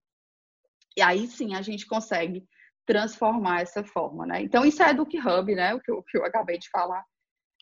E 0.97 1.01
aí 1.01 1.27
sim 1.27 1.55
a 1.55 1.63
gente 1.63 1.87
consegue 1.87 2.45
transformar 2.85 3.63
essa 3.63 3.85
forma, 3.85 4.27
né? 4.27 4.43
Então, 4.43 4.65
isso 4.65 4.83
é 4.83 4.93
do 4.93 5.03
Hub, 5.03 5.55
né? 5.55 5.75
O 5.75 5.81
que, 5.81 5.91
eu, 5.91 5.99
o 5.99 6.03
que 6.03 6.19
eu 6.19 6.25
acabei 6.25 6.59
de 6.59 6.69
falar 6.71 7.05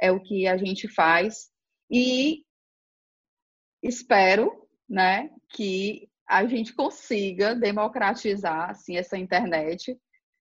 é 0.01 0.11
o 0.11 0.21
que 0.21 0.49
a 0.49 0.57
gente 0.57 0.89
faz. 0.89 1.51
E 1.91 2.45
espero, 3.83 4.67
né, 4.89 5.31
que 5.51 6.09
a 6.29 6.45
gente 6.47 6.75
consiga 6.75 7.55
democratizar 7.55 8.71
assim 8.71 8.97
essa 8.97 9.17
internet, 9.17 9.99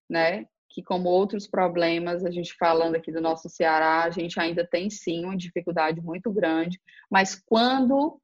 né? 0.08 0.46
Que 0.68 0.82
como 0.82 1.08
outros 1.08 1.48
problemas, 1.48 2.24
a 2.24 2.30
gente 2.30 2.54
falando 2.58 2.96
aqui 2.96 3.10
do 3.10 3.22
nosso 3.22 3.48
Ceará, 3.48 4.04
a 4.04 4.10
gente 4.10 4.38
ainda 4.38 4.66
tem 4.66 4.90
sim 4.90 5.24
uma 5.24 5.36
dificuldade 5.36 6.00
muito 6.02 6.30
grande, 6.30 6.78
mas 7.10 7.34
quando 7.34 8.20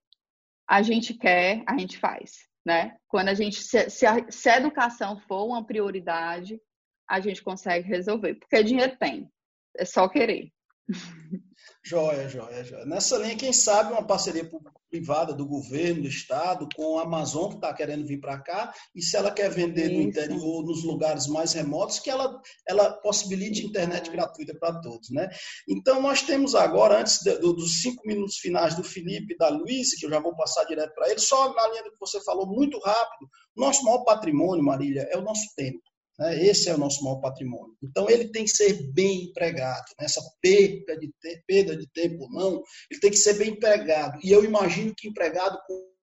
a 0.69 0.83
gente 0.83 1.15
quer, 1.15 1.63
a 1.67 1.79
gente 1.79 1.99
faz, 1.99 2.33
né? 2.65 2.97
Quando 3.09 3.29
a 3.31 3.35
gente 3.35 3.63
se, 3.63 4.07
a, 4.07 4.31
se 4.31 4.49
a 4.49 4.59
educação 4.59 5.19
for 5.21 5.47
uma 5.47 5.65
prioridade, 5.65 6.61
a 7.09 7.19
gente 7.21 7.43
consegue 7.43 7.89
resolver, 7.89 8.35
porque 8.35 8.63
dinheiro 8.63 8.97
tem, 8.99 9.31
é 9.77 9.85
só 9.87 10.07
querer. 10.07 10.53
Joia, 11.87 12.27
joia, 12.31 12.65
joia. 12.65 12.87
Nessa 12.87 13.19
linha, 13.19 13.37
quem 13.37 13.53
sabe 13.53 13.93
uma 13.93 14.07
parceria 14.07 14.51
privada 14.89 15.35
do 15.35 15.45
governo, 15.45 16.01
do 16.01 16.09
estado, 16.09 16.67
com 16.75 16.99
a 16.99 17.03
Amazon, 17.03 17.51
que 17.51 17.57
está 17.57 17.75
querendo 17.75 18.07
vir 18.07 18.19
para 18.21 18.41
cá, 18.41 18.73
e 18.95 19.03
se 19.03 19.15
ela 19.19 19.31
quer 19.31 19.51
vender 19.51 19.91
Isso. 19.91 19.95
no 19.95 20.01
interior, 20.01 20.65
nos 20.65 20.83
lugares 20.83 21.27
mais 21.27 21.53
remotos, 21.53 21.99
que 21.99 22.09
ela, 22.09 22.41
ela 22.67 22.91
possibilite 23.03 23.67
internet 23.67 24.11
gratuita 24.11 24.57
para 24.59 24.81
todos. 24.81 25.11
Né? 25.11 25.29
Então, 25.69 26.01
nós 26.01 26.23
temos 26.23 26.55
agora, 26.55 27.01
antes 27.01 27.19
de, 27.19 27.37
do, 27.37 27.53
dos 27.53 27.83
cinco 27.83 28.01
minutos 28.07 28.39
finais 28.39 28.75
do 28.75 28.83
Felipe 28.83 29.35
e 29.35 29.37
da 29.37 29.51
Luísa, 29.51 29.95
que 29.99 30.07
eu 30.07 30.11
já 30.11 30.21
vou 30.21 30.35
passar 30.35 30.65
direto 30.65 30.95
para 30.95 31.11
ele, 31.11 31.21
só 31.21 31.53
na 31.53 31.69
linha 31.69 31.83
do 31.83 31.91
que 31.91 32.01
você 32.01 32.19
falou, 32.25 32.47
muito 32.47 32.79
rápido, 32.79 33.29
nosso 33.55 33.85
maior 33.85 34.05
patrimônio, 34.05 34.65
Marília, 34.65 35.07
é 35.11 35.19
o 35.19 35.23
nosso 35.23 35.55
tempo. 35.55 35.83
Né? 36.19 36.45
Esse 36.45 36.69
é 36.69 36.75
o 36.75 36.79
nosso 36.79 37.03
maior 37.03 37.21
patrimônio. 37.21 37.77
Então, 37.83 38.09
ele 38.09 38.29
tem 38.29 38.45
que 38.45 38.51
ser 38.51 38.93
bem 38.93 39.25
empregado. 39.25 39.85
Né? 39.99 40.07
Essa 40.07 40.23
perda 40.41 40.99
de, 40.99 41.13
te, 41.21 41.43
perda 41.47 41.77
de 41.77 41.87
tempo, 41.89 42.29
não, 42.31 42.63
ele 42.91 43.01
tem 43.01 43.11
que 43.11 43.17
ser 43.17 43.35
bem 43.35 43.51
empregado. 43.51 44.19
E 44.23 44.31
eu 44.31 44.45
imagino 44.45 44.95
que 44.97 45.09
empregado 45.09 45.59
com 45.67 45.95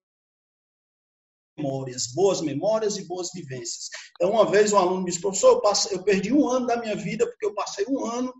memórias, 1.58 2.06
boas 2.14 2.40
memórias 2.40 2.96
e 2.96 3.06
boas 3.06 3.28
vivências. 3.34 3.88
Então, 4.16 4.32
uma 4.32 4.50
vez 4.50 4.72
um 4.72 4.78
aluno 4.78 5.00
me 5.00 5.06
disse, 5.06 5.20
professor, 5.20 5.48
eu, 5.48 5.60
passei, 5.60 5.96
eu 5.96 6.02
perdi 6.02 6.32
um 6.32 6.48
ano 6.48 6.66
da 6.66 6.76
minha 6.76 6.96
vida 6.96 7.26
porque 7.26 7.46
eu 7.46 7.54
passei 7.54 7.84
um 7.88 8.04
ano 8.04 8.32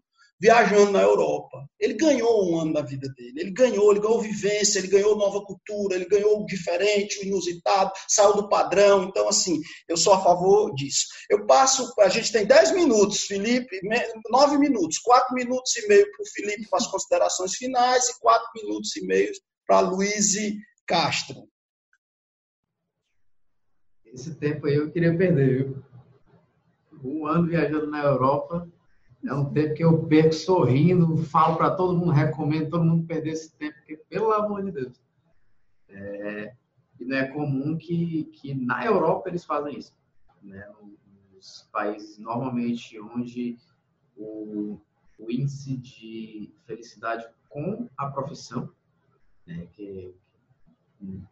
viajando 0.43 0.91
na 0.91 1.01
Europa. 1.01 1.65
Ele 1.79 1.95
ganhou 1.95 2.51
um 2.51 2.59
ano 2.59 2.73
da 2.73 2.83
vida 2.83 3.09
dele. 3.17 3.41
Ele 3.41 3.53
ganhou, 3.53 3.93
ele 3.93 4.01
ganhou 4.01 4.21
vivência, 4.21 4.81
ele 4.81 4.89
ganhou 4.89 5.17
nova 5.17 5.41
cultura, 5.45 5.95
ele 5.95 6.07
ganhou 6.07 6.43
o 6.43 6.47
diferente, 6.47 7.21
o 7.21 7.25
inusitado, 7.25 7.93
saiu 8.09 8.35
do 8.35 8.49
padrão. 8.49 9.05
Então, 9.05 9.29
assim, 9.29 9.61
eu 9.89 9.97
sou 9.97 10.13
a 10.13 10.21
favor 10.21 10.75
disso. 10.75 11.07
Eu 11.31 11.47
passo, 11.47 11.95
a 12.01 12.09
gente 12.09 12.33
tem 12.33 12.45
10 12.45 12.73
minutos, 12.73 13.21
Felipe, 13.21 13.81
9 14.31 14.59
minutos, 14.59 14.99
4 14.99 15.33
minutos 15.33 15.77
e 15.77 15.87
meio 15.87 16.11
para 16.11 16.23
o 16.23 16.29
Felipe 16.35 16.69
para 16.69 16.81
as 16.81 16.89
considerações 16.89 17.55
finais 17.55 18.09
e 18.09 18.19
4 18.19 18.51
minutos 18.57 18.97
e 18.97 19.07
meio 19.07 19.31
para 19.65 19.79
Luiz 19.79 20.35
Castro. 20.85 21.49
Esse 24.05 24.35
tempo 24.35 24.67
aí 24.67 24.75
eu 24.75 24.91
queria 24.91 25.17
perder, 25.17 25.67
viu? 25.67 25.85
Um 27.05 27.27
ano 27.27 27.47
viajando 27.47 27.87
na 27.87 28.03
Europa, 28.03 28.69
é 29.25 29.35
um 29.35 29.53
tempo 29.53 29.75
que 29.75 29.85
eu 29.85 30.07
perco 30.07 30.33
sorrindo, 30.33 31.17
falo 31.25 31.57
para 31.57 31.71
todo 31.71 31.97
mundo, 31.97 32.11
recomendo 32.11 32.71
todo 32.71 32.85
mundo 32.85 33.07
perder 33.07 33.31
esse 33.31 33.53
tempo, 33.55 33.77
porque, 33.79 33.97
pelo 34.09 34.33
amor 34.33 34.65
de 34.65 34.73
Deus. 34.73 35.01
É, 35.89 36.55
e 36.99 37.05
não 37.05 37.17
é 37.17 37.29
comum 37.29 37.77
que, 37.77 38.25
que 38.25 38.55
na 38.55 38.85
Europa 38.85 39.29
eles 39.29 39.45
fazem 39.45 39.79
isso. 39.79 39.95
Né? 40.43 40.67
Nos 41.33 41.69
países, 41.73 42.19
normalmente, 42.19 42.99
onde 43.01 43.59
o, 44.17 44.81
o 45.19 45.31
índice 45.31 45.77
de 45.77 46.53
felicidade 46.65 47.27
com 47.49 47.89
a 47.97 48.07
profissão, 48.09 48.71
né, 49.47 49.67
que 49.73 50.15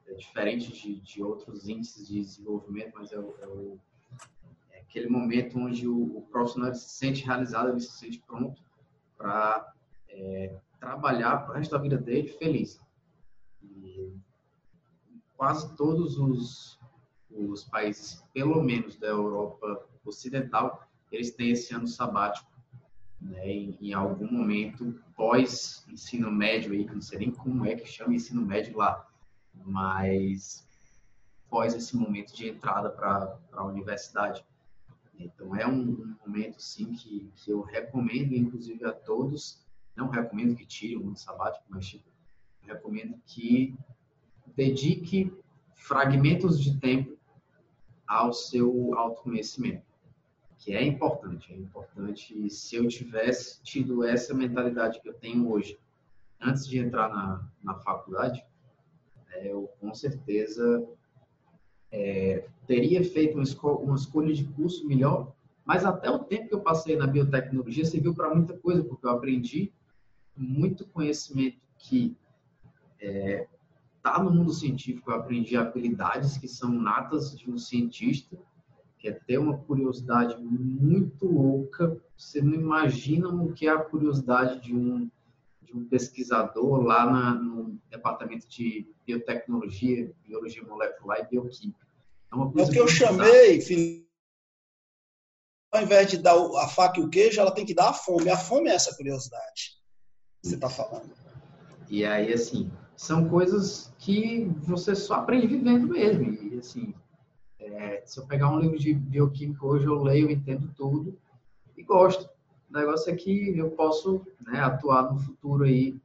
é 0.07 0.14
diferente 0.14 0.72
de, 0.72 1.01
de, 1.01 1.22
outros 1.22 1.68
índices 1.68 2.09
de 2.09 2.20
desenvolvimento, 2.20 2.93
mas 2.95 3.12
é, 3.12 3.18
o, 3.18 3.34
é, 3.41 3.47
o, 3.47 3.74
é 3.74 3.89
aquele 4.91 5.09
momento 5.09 5.57
onde 5.57 5.86
o, 5.86 6.18
o, 6.18 6.22
profissional 6.22 6.74
se 6.74 6.88
sente 6.88 7.24
realizado, 7.24 7.70
ele 7.70 7.80
se 7.80 7.93
sente 7.93 8.18
pronto 8.26 8.61
para 9.16 9.72
é, 10.09 10.59
trabalhar 10.80 11.45
para 11.45 11.53
o 11.53 11.57
resto 11.57 11.70
da 11.70 11.78
vida 11.78 11.97
dele 11.97 12.26
feliz. 12.26 12.80
E 13.62 14.12
quase 15.36 15.76
todos 15.76 16.18
os, 16.18 16.78
os 17.30 17.62
países, 17.64 18.24
pelo 18.34 18.61
menos 18.62 18.97
da 18.97 19.07
Europa 19.07 19.86
Ocidental, 20.05 20.84
eles 21.12 21.30
têm 21.30 21.51
esse 21.51 21.72
ano 21.72 21.86
sabático, 21.86 22.51
né, 23.20 23.49
em, 23.49 23.78
em 23.80 23.93
algum 23.93 24.30
momento 24.30 24.99
pós 25.14 25.86
ensino 25.88 26.32
médio 26.32 26.72
aí, 26.72 26.84
não 26.86 27.01
sei 27.01 27.18
nem 27.20 27.30
como 27.30 27.64
é 27.64 27.76
que 27.76 27.86
chama 27.86 28.14
ensino 28.14 28.43
médio 28.43 28.76
lá, 28.76 29.07
mas 29.55 30.66
pós 31.49 31.74
esse 31.74 31.97
momento 31.97 32.34
de 32.34 32.49
entrada 32.49 32.91
para 32.91 33.38
a 33.53 33.64
universidade. 33.64 34.45
Então 35.24 35.54
é 35.54 35.66
um, 35.66 36.16
momento 36.26 36.60
sim 36.60 36.92
que, 36.92 37.30
que 37.36 37.50
eu 37.50 37.60
recomendo, 37.60 38.34
inclusive 38.34 38.84
a 38.84 38.92
todos. 38.92 39.64
Não 39.96 40.08
recomendo 40.08 40.56
que 40.56 40.64
tire 40.64 40.96
um 40.96 41.08
ano 41.08 41.16
sabático, 41.16 41.64
mas 41.68 41.86
tipo, 41.86 42.08
recomendo 42.62 43.20
que 43.26 43.76
dedique 44.56 45.32
fragmentos 45.74 46.60
de 46.60 46.78
tempo 46.78 47.18
ao 48.06 48.32
seu 48.32 48.94
autoconhecimento, 48.96 49.84
que 50.58 50.74
é 50.74 50.82
importante. 50.82 51.52
É 51.52 51.56
importante. 51.56 52.50
Se 52.50 52.76
eu 52.76 52.88
tivesse 52.88 53.62
tido 53.62 54.04
essa 54.04 54.34
mentalidade 54.34 55.00
que 55.00 55.08
eu 55.08 55.14
tenho 55.14 55.50
hoje, 55.50 55.78
antes 56.40 56.66
de 56.66 56.78
entrar 56.78 57.08
na, 57.08 57.48
na 57.62 57.74
faculdade, 57.76 58.44
é, 59.32 59.52
eu 59.52 59.70
com 59.80 59.94
certeza 59.94 60.86
é, 61.92 62.48
teria 62.70 63.02
feito 63.02 63.36
uma, 63.36 63.72
uma 63.80 63.96
escolha 63.96 64.32
de 64.32 64.44
curso 64.44 64.86
melhor, 64.86 65.32
mas 65.64 65.84
até 65.84 66.08
o 66.08 66.20
tempo 66.20 66.46
que 66.46 66.54
eu 66.54 66.60
passei 66.60 66.94
na 66.94 67.04
biotecnologia 67.04 67.84
serviu 67.84 68.14
para 68.14 68.32
muita 68.32 68.56
coisa, 68.56 68.84
porque 68.84 69.04
eu 69.04 69.10
aprendi 69.10 69.72
muito 70.36 70.86
conhecimento 70.86 71.58
que 71.76 72.16
é, 73.00 73.48
tá 74.00 74.22
no 74.22 74.30
mundo 74.30 74.52
científico, 74.52 75.10
eu 75.10 75.16
aprendi 75.16 75.56
habilidades 75.56 76.38
que 76.38 76.46
são 76.46 76.70
natas 76.70 77.36
de 77.36 77.50
um 77.50 77.58
cientista, 77.58 78.38
que 79.00 79.08
é 79.08 79.12
ter 79.12 79.38
uma 79.38 79.58
curiosidade 79.58 80.40
muito 80.40 81.26
louca. 81.26 82.00
Você 82.16 82.40
não 82.40 82.54
imagina 82.54 83.28
o 83.28 83.52
que 83.52 83.66
é 83.66 83.70
a 83.70 83.82
curiosidade 83.82 84.60
de 84.60 84.76
um 84.76 85.10
de 85.60 85.76
um 85.76 85.84
pesquisador 85.84 86.82
lá 86.82 87.06
na, 87.06 87.34
no 87.34 87.78
departamento 87.88 88.48
de 88.48 88.88
biotecnologia, 89.06 90.12
biologia 90.26 90.64
molecular 90.64 91.20
e 91.20 91.28
bioquímica. 91.28 91.89
É, 92.32 92.34
uma 92.34 92.50
coisa 92.50 92.68
é 92.68 92.70
o 92.70 92.72
que 92.72 92.80
eu 92.80 92.88
chamei, 92.88 93.60
filho, 93.60 94.00
ao 95.72 95.82
invés 95.82 96.10
de 96.10 96.18
dar 96.18 96.34
a 96.34 96.68
faca 96.68 97.00
e 97.00 97.02
o 97.02 97.08
queijo, 97.08 97.40
ela 97.40 97.54
tem 97.54 97.64
que 97.64 97.74
dar 97.74 97.90
a 97.90 97.92
fome. 97.92 98.28
A 98.28 98.36
fome 98.36 98.68
é 98.68 98.74
essa 98.74 98.94
curiosidade 98.96 99.78
que 100.42 100.48
você 100.48 100.54
está 100.56 100.68
falando. 100.68 101.10
E 101.88 102.04
aí, 102.04 102.32
assim, 102.32 102.70
são 102.96 103.28
coisas 103.28 103.92
que 103.98 104.44
você 104.62 104.94
só 104.94 105.14
aprende 105.14 105.46
vivendo 105.46 105.88
mesmo. 105.88 106.24
E, 106.24 106.58
assim, 106.58 106.94
é, 107.58 108.02
se 108.04 108.18
eu 108.18 108.26
pegar 108.26 108.50
um 108.50 108.58
livro 108.58 108.78
de 108.78 108.94
bioquímica 108.94 109.64
hoje, 109.64 109.86
eu 109.86 110.02
leio, 110.02 110.30
entendo 110.30 110.72
tudo 110.76 111.18
e 111.76 111.82
gosto. 111.82 112.28
O 112.68 112.72
negócio 112.72 113.12
é 113.12 113.16
que 113.16 113.58
eu 113.58 113.70
posso 113.70 114.24
né, 114.40 114.60
atuar 114.60 115.12
no 115.12 115.18
futuro 115.18 115.64
aí 115.64 116.00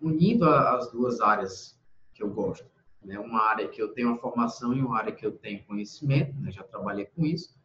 unindo 0.00 0.48
as 0.48 0.90
duas 0.90 1.20
áreas 1.20 1.78
que 2.14 2.22
eu 2.22 2.30
gosto. 2.30 2.69
Né? 3.02 3.18
Uma 3.18 3.42
área 3.42 3.68
que 3.68 3.80
eu 3.80 3.88
tenho 3.92 4.08
uma 4.08 4.18
formação 4.18 4.74
e 4.74 4.82
uma 4.82 4.98
área 4.98 5.12
que 5.12 5.24
eu 5.24 5.32
tenho 5.32 5.64
conhecimento, 5.64 6.38
né? 6.40 6.50
já 6.50 6.62
trabalhei 6.62 7.06
com 7.06 7.24
isso, 7.24 7.58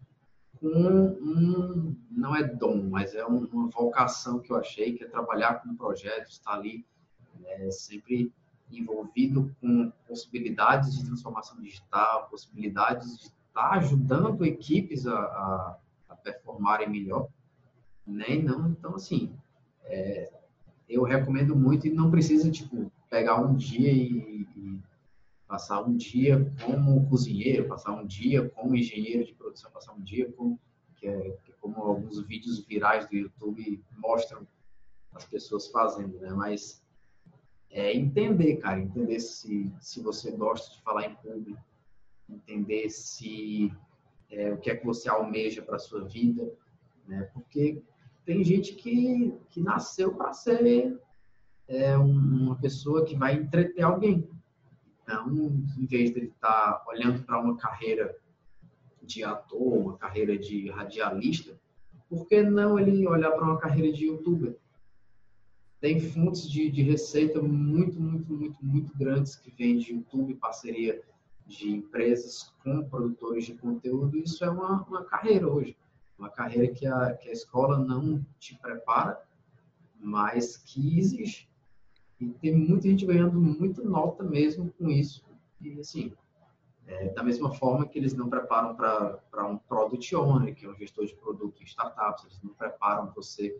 com 0.59 0.67
um, 0.67 1.95
não 2.09 2.35
é 2.35 2.43
dom, 2.43 2.89
mas 2.89 3.13
é 3.13 3.25
uma 3.25 3.67
vocação 3.69 4.39
que 4.39 4.51
eu 4.51 4.55
achei, 4.55 4.93
que 4.93 5.03
é 5.03 5.07
trabalhar 5.07 5.55
com 5.55 5.75
projetos, 5.75 6.33
estar 6.33 6.53
ali 6.53 6.85
né, 7.39 7.69
sempre 7.71 8.33
envolvido 8.71 9.53
com 9.61 9.91
possibilidades 10.07 10.97
de 10.97 11.05
transformação 11.05 11.59
digital, 11.61 12.27
possibilidades 12.29 13.17
de 13.19 13.25
estar 13.25 13.71
ajudando 13.73 14.45
equipes 14.45 15.05
a, 15.05 15.17
a, 15.17 15.77
a 16.09 16.15
performarem 16.15 16.89
melhor 16.89 17.27
né? 18.05 18.37
não. 18.37 18.69
Então, 18.69 18.95
assim, 18.95 19.33
é, 19.85 20.29
eu 20.87 21.03
recomendo 21.03 21.55
muito 21.55 21.87
e 21.87 21.91
não 21.91 22.11
precisa, 22.11 22.51
tipo, 22.51 22.91
pegar 23.09 23.41
um 23.41 23.55
dia 23.55 23.91
e, 23.91 24.34
passar 25.47 25.81
um 25.81 25.95
dia 25.95 26.51
como 26.63 27.07
cozinheiro, 27.07 27.67
passar 27.67 27.91
um 27.91 28.05
dia 28.05 28.49
como 28.49 28.75
engenheiro 28.75 29.23
de 29.23 29.33
produção, 29.33 29.71
passar 29.71 29.93
um 29.93 30.01
dia 30.01 30.31
como, 30.31 30.59
que 30.95 31.07
é, 31.07 31.31
que 31.43 31.51
é 31.51 31.55
como 31.61 31.81
alguns 31.81 32.21
vídeos 32.25 32.65
virais 32.65 33.07
do 33.07 33.15
YouTube 33.15 33.83
mostram 33.97 34.47
as 35.13 35.25
pessoas 35.25 35.67
fazendo, 35.67 36.19
né? 36.19 36.29
Mas 36.31 36.83
é 37.69 37.93
entender, 37.93 38.57
cara, 38.57 38.79
entender 38.79 39.19
se, 39.19 39.71
se 39.79 40.01
você 40.01 40.31
gosta 40.31 40.73
de 40.75 40.81
falar 40.81 41.05
em 41.05 41.15
público, 41.15 41.61
entender 42.29 42.89
se 42.89 43.71
é, 44.31 44.51
o 44.51 44.57
que 44.57 44.71
é 44.71 44.75
que 44.75 44.85
você 44.85 45.09
almeja 45.09 45.61
para 45.61 45.77
sua 45.77 46.05
vida, 46.05 46.51
né? 47.07 47.29
Porque 47.33 47.81
tem 48.25 48.43
gente 48.43 48.73
que, 48.73 49.33
que 49.49 49.61
nasceu 49.61 50.13
para 50.15 50.33
ser 50.33 50.99
é, 51.67 51.95
uma 51.97 52.55
pessoa 52.55 53.05
que 53.05 53.15
vai 53.15 53.35
entreter 53.35 53.83
alguém. 53.83 54.27
Então, 55.05 55.27
em 55.77 55.85
vez 55.85 56.11
de 56.11 56.19
ele 56.19 56.27
estar 56.27 56.73
tá 56.73 56.85
olhando 56.87 57.23
para 57.23 57.39
uma 57.39 57.55
carreira 57.55 58.17
de 59.01 59.23
ator, 59.23 59.77
uma 59.77 59.97
carreira 59.97 60.37
de 60.37 60.69
radialista, 60.69 61.57
por 62.09 62.27
que 62.27 62.41
não 62.41 62.77
ele 62.77 63.07
olhar 63.07 63.31
para 63.31 63.45
uma 63.45 63.59
carreira 63.59 63.95
de 63.95 64.05
youtuber? 64.05 64.57
Tem 65.79 65.99
fontes 65.99 66.49
de, 66.49 66.69
de 66.71 66.81
receita 66.81 67.39
muito, 67.41 68.01
muito, 68.01 68.33
muito, 68.33 68.65
muito 68.65 68.97
grandes 68.97 69.35
que 69.35 69.51
vêm 69.51 69.77
de 69.77 69.93
YouTube, 69.93 70.33
parceria 70.35 71.03
de 71.45 71.69
empresas 71.69 72.51
com 72.63 72.83
produtores 72.89 73.45
de 73.45 73.53
conteúdo. 73.53 74.17
Isso 74.17 74.43
é 74.43 74.49
uma, 74.49 74.83
uma 74.83 75.05
carreira 75.05 75.47
hoje 75.47 75.77
uma 76.17 76.29
carreira 76.29 76.73
que 76.73 76.87
a, 76.87 77.13
que 77.13 77.29
a 77.29 77.33
escola 77.33 77.77
não 77.77 78.25
te 78.39 78.57
prepara, 78.57 79.21
mas 79.99 80.57
que 80.57 80.97
existe. 80.97 81.49
E 82.19 82.29
tem 82.29 82.55
muita 82.55 82.87
gente 82.87 83.05
ganhando 83.05 83.39
muita 83.39 83.81
nota 83.83 84.23
mesmo 84.23 84.71
com 84.77 84.89
isso. 84.89 85.23
E 85.59 85.79
assim, 85.79 86.13
é, 86.87 87.09
da 87.09 87.23
mesma 87.23 87.51
forma 87.53 87.87
que 87.87 87.97
eles 87.97 88.13
não 88.13 88.29
preparam 88.29 88.75
para 88.75 89.47
um 89.47 89.57
Product 89.57 90.15
Owner, 90.15 90.55
que 90.55 90.65
é 90.65 90.69
um 90.69 90.75
gestor 90.75 91.05
de 91.05 91.15
produto 91.15 91.61
em 91.61 91.65
startups, 91.65 92.25
eles 92.25 92.41
não 92.43 92.53
preparam 92.53 93.11
você 93.11 93.59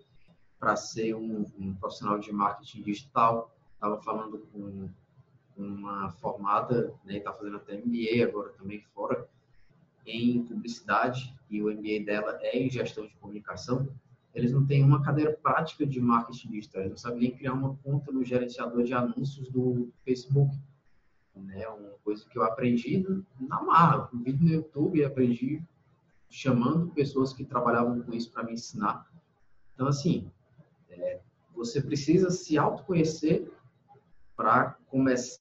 para 0.60 0.76
ser 0.76 1.16
um, 1.16 1.46
um, 1.60 1.74
profissional 1.76 2.20
de 2.20 2.32
marketing 2.32 2.84
digital. 2.84 3.52
Estava 3.74 4.02
falando 4.02 4.40
com 4.52 4.90
uma 5.58 6.10
formada, 6.12 6.94
né, 7.04 7.18
está 7.18 7.34
fazendo 7.34 7.58
até 7.58 7.78
MBA 7.78 8.24
agora 8.24 8.50
também 8.50 8.82
fora, 8.94 9.28
em 10.06 10.44
publicidade 10.44 11.36
e 11.50 11.62
o 11.62 11.72
MBA 11.72 12.06
dela 12.06 12.38
é 12.42 12.60
em 12.60 12.70
gestão 12.70 13.08
de 13.08 13.16
comunicação, 13.16 13.88
eles 14.36 14.52
não 14.52 14.66
têm 14.66 14.84
uma 14.84 15.02
cadeira 15.02 15.32
prática 15.32 15.88
de 15.88 16.00
marketing 16.02 16.50
digital, 16.50 16.82
eles 16.82 16.92
não 16.92 16.98
sabem 16.98 17.22
nem 17.22 17.36
criar 17.36 17.54
uma 17.54 17.74
conta 17.78 18.12
no 18.12 18.24
gerenciador 18.24 18.84
de 18.84 18.94
anúncios 18.94 19.50
do 19.50 19.90
Facebook. 20.04 20.54
Né? 21.34 21.66
Uma 21.70 21.98
coisa 22.04 22.28
que 22.28 22.38
eu 22.38 22.44
aprendi 22.44 23.04
na 23.40 23.64
marra, 23.64 24.10
um 24.14 24.22
vídeo 24.22 24.44
no 24.44 24.54
YouTube 24.54 25.04
aprendi 25.06 25.64
chamando 26.30 26.92
pessoas 26.92 27.32
que 27.32 27.46
trabalhavam 27.46 28.02
com 28.02 28.14
isso 28.14 28.30
para 28.30 28.44
me 28.44 28.54
ensinar. 28.54 29.10
Então, 29.74 29.88
assim, 29.88 30.30
é, 30.90 31.22
você 31.54 31.82
precisa 31.82 32.30
se 32.30 32.58
autoconhecer 32.58 33.50
para 34.36 34.72
começar 34.88 35.40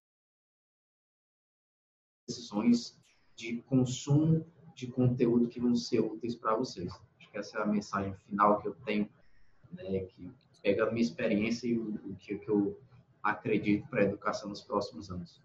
decisões 2.28 2.96
de 3.34 3.60
consumo 3.62 4.46
de 4.76 4.86
conteúdo 4.86 5.48
que 5.48 5.60
vão 5.60 5.74
ser 5.74 6.00
úteis 6.00 6.36
para 6.36 6.54
vocês. 6.54 6.92
Que 7.34 7.40
essa 7.40 7.58
é 7.58 7.62
a 7.62 7.66
mensagem 7.66 8.14
final 8.28 8.62
que 8.62 8.68
eu 8.68 8.76
tenho, 8.86 9.10
né, 9.72 10.00
que 10.04 10.30
pegando 10.62 10.92
minha 10.92 11.02
experiência 11.02 11.66
e 11.66 11.76
o, 11.76 11.96
o 12.06 12.14
que, 12.16 12.38
que 12.38 12.48
eu 12.48 12.80
acredito 13.20 13.88
para 13.88 14.02
a 14.02 14.04
educação 14.04 14.48
nos 14.48 14.60
próximos 14.60 15.10
anos. 15.10 15.42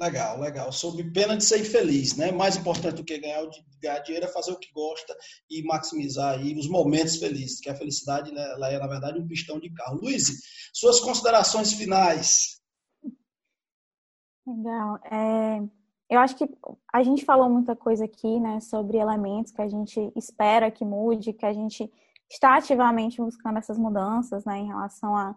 Legal, 0.00 0.40
legal. 0.40 0.72
Sob 0.72 1.04
pena 1.12 1.36
de 1.36 1.44
ser 1.44 1.60
infeliz, 1.60 2.16
né? 2.16 2.32
Mais 2.32 2.56
importante 2.56 2.94
do 2.94 3.04
que 3.04 3.18
ganhar, 3.18 3.44
ganhar 3.78 3.98
dinheiro 3.98 4.24
é 4.24 4.28
fazer 4.28 4.52
o 4.52 4.58
que 4.58 4.72
gosta 4.72 5.14
e 5.50 5.62
maximizar 5.64 6.38
aí 6.38 6.56
os 6.56 6.66
momentos 6.66 7.16
felizes, 7.16 7.60
que 7.60 7.68
a 7.68 7.74
felicidade 7.74 8.32
né, 8.32 8.40
ela 8.52 8.70
é, 8.72 8.78
na 8.78 8.86
verdade, 8.86 9.18
um 9.18 9.28
pistão 9.28 9.60
de 9.60 9.68
carro. 9.74 10.00
Luiz, 10.00 10.70
suas 10.72 10.98
considerações 10.98 11.74
finais. 11.74 12.58
Legal. 14.46 14.96
É, 15.04 15.77
eu 16.10 16.18
acho 16.20 16.36
que 16.36 16.48
a 16.92 17.02
gente 17.02 17.24
falou 17.24 17.50
muita 17.50 17.76
coisa 17.76 18.04
aqui, 18.04 18.40
né, 18.40 18.60
sobre 18.60 18.98
elementos 18.98 19.52
que 19.52 19.60
a 19.60 19.68
gente 19.68 20.12
espera 20.16 20.70
que 20.70 20.84
mude, 20.84 21.32
que 21.32 21.44
a 21.44 21.52
gente 21.52 21.90
está 22.30 22.56
ativamente 22.56 23.20
buscando 23.20 23.58
essas 23.58 23.78
mudanças, 23.78 24.44
né, 24.44 24.58
em 24.58 24.66
relação 24.66 25.14
a, 25.14 25.36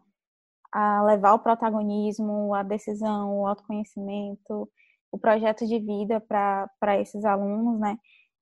a 0.71 1.03
levar 1.03 1.33
o 1.33 1.39
protagonismo, 1.39 2.53
a 2.53 2.63
decisão, 2.63 3.39
o 3.39 3.47
autoconhecimento, 3.47 4.69
o 5.11 5.17
projeto 5.17 5.67
de 5.67 5.77
vida 5.79 6.21
para 6.21 6.99
esses 6.99 7.25
alunos, 7.25 7.79
né. 7.79 7.97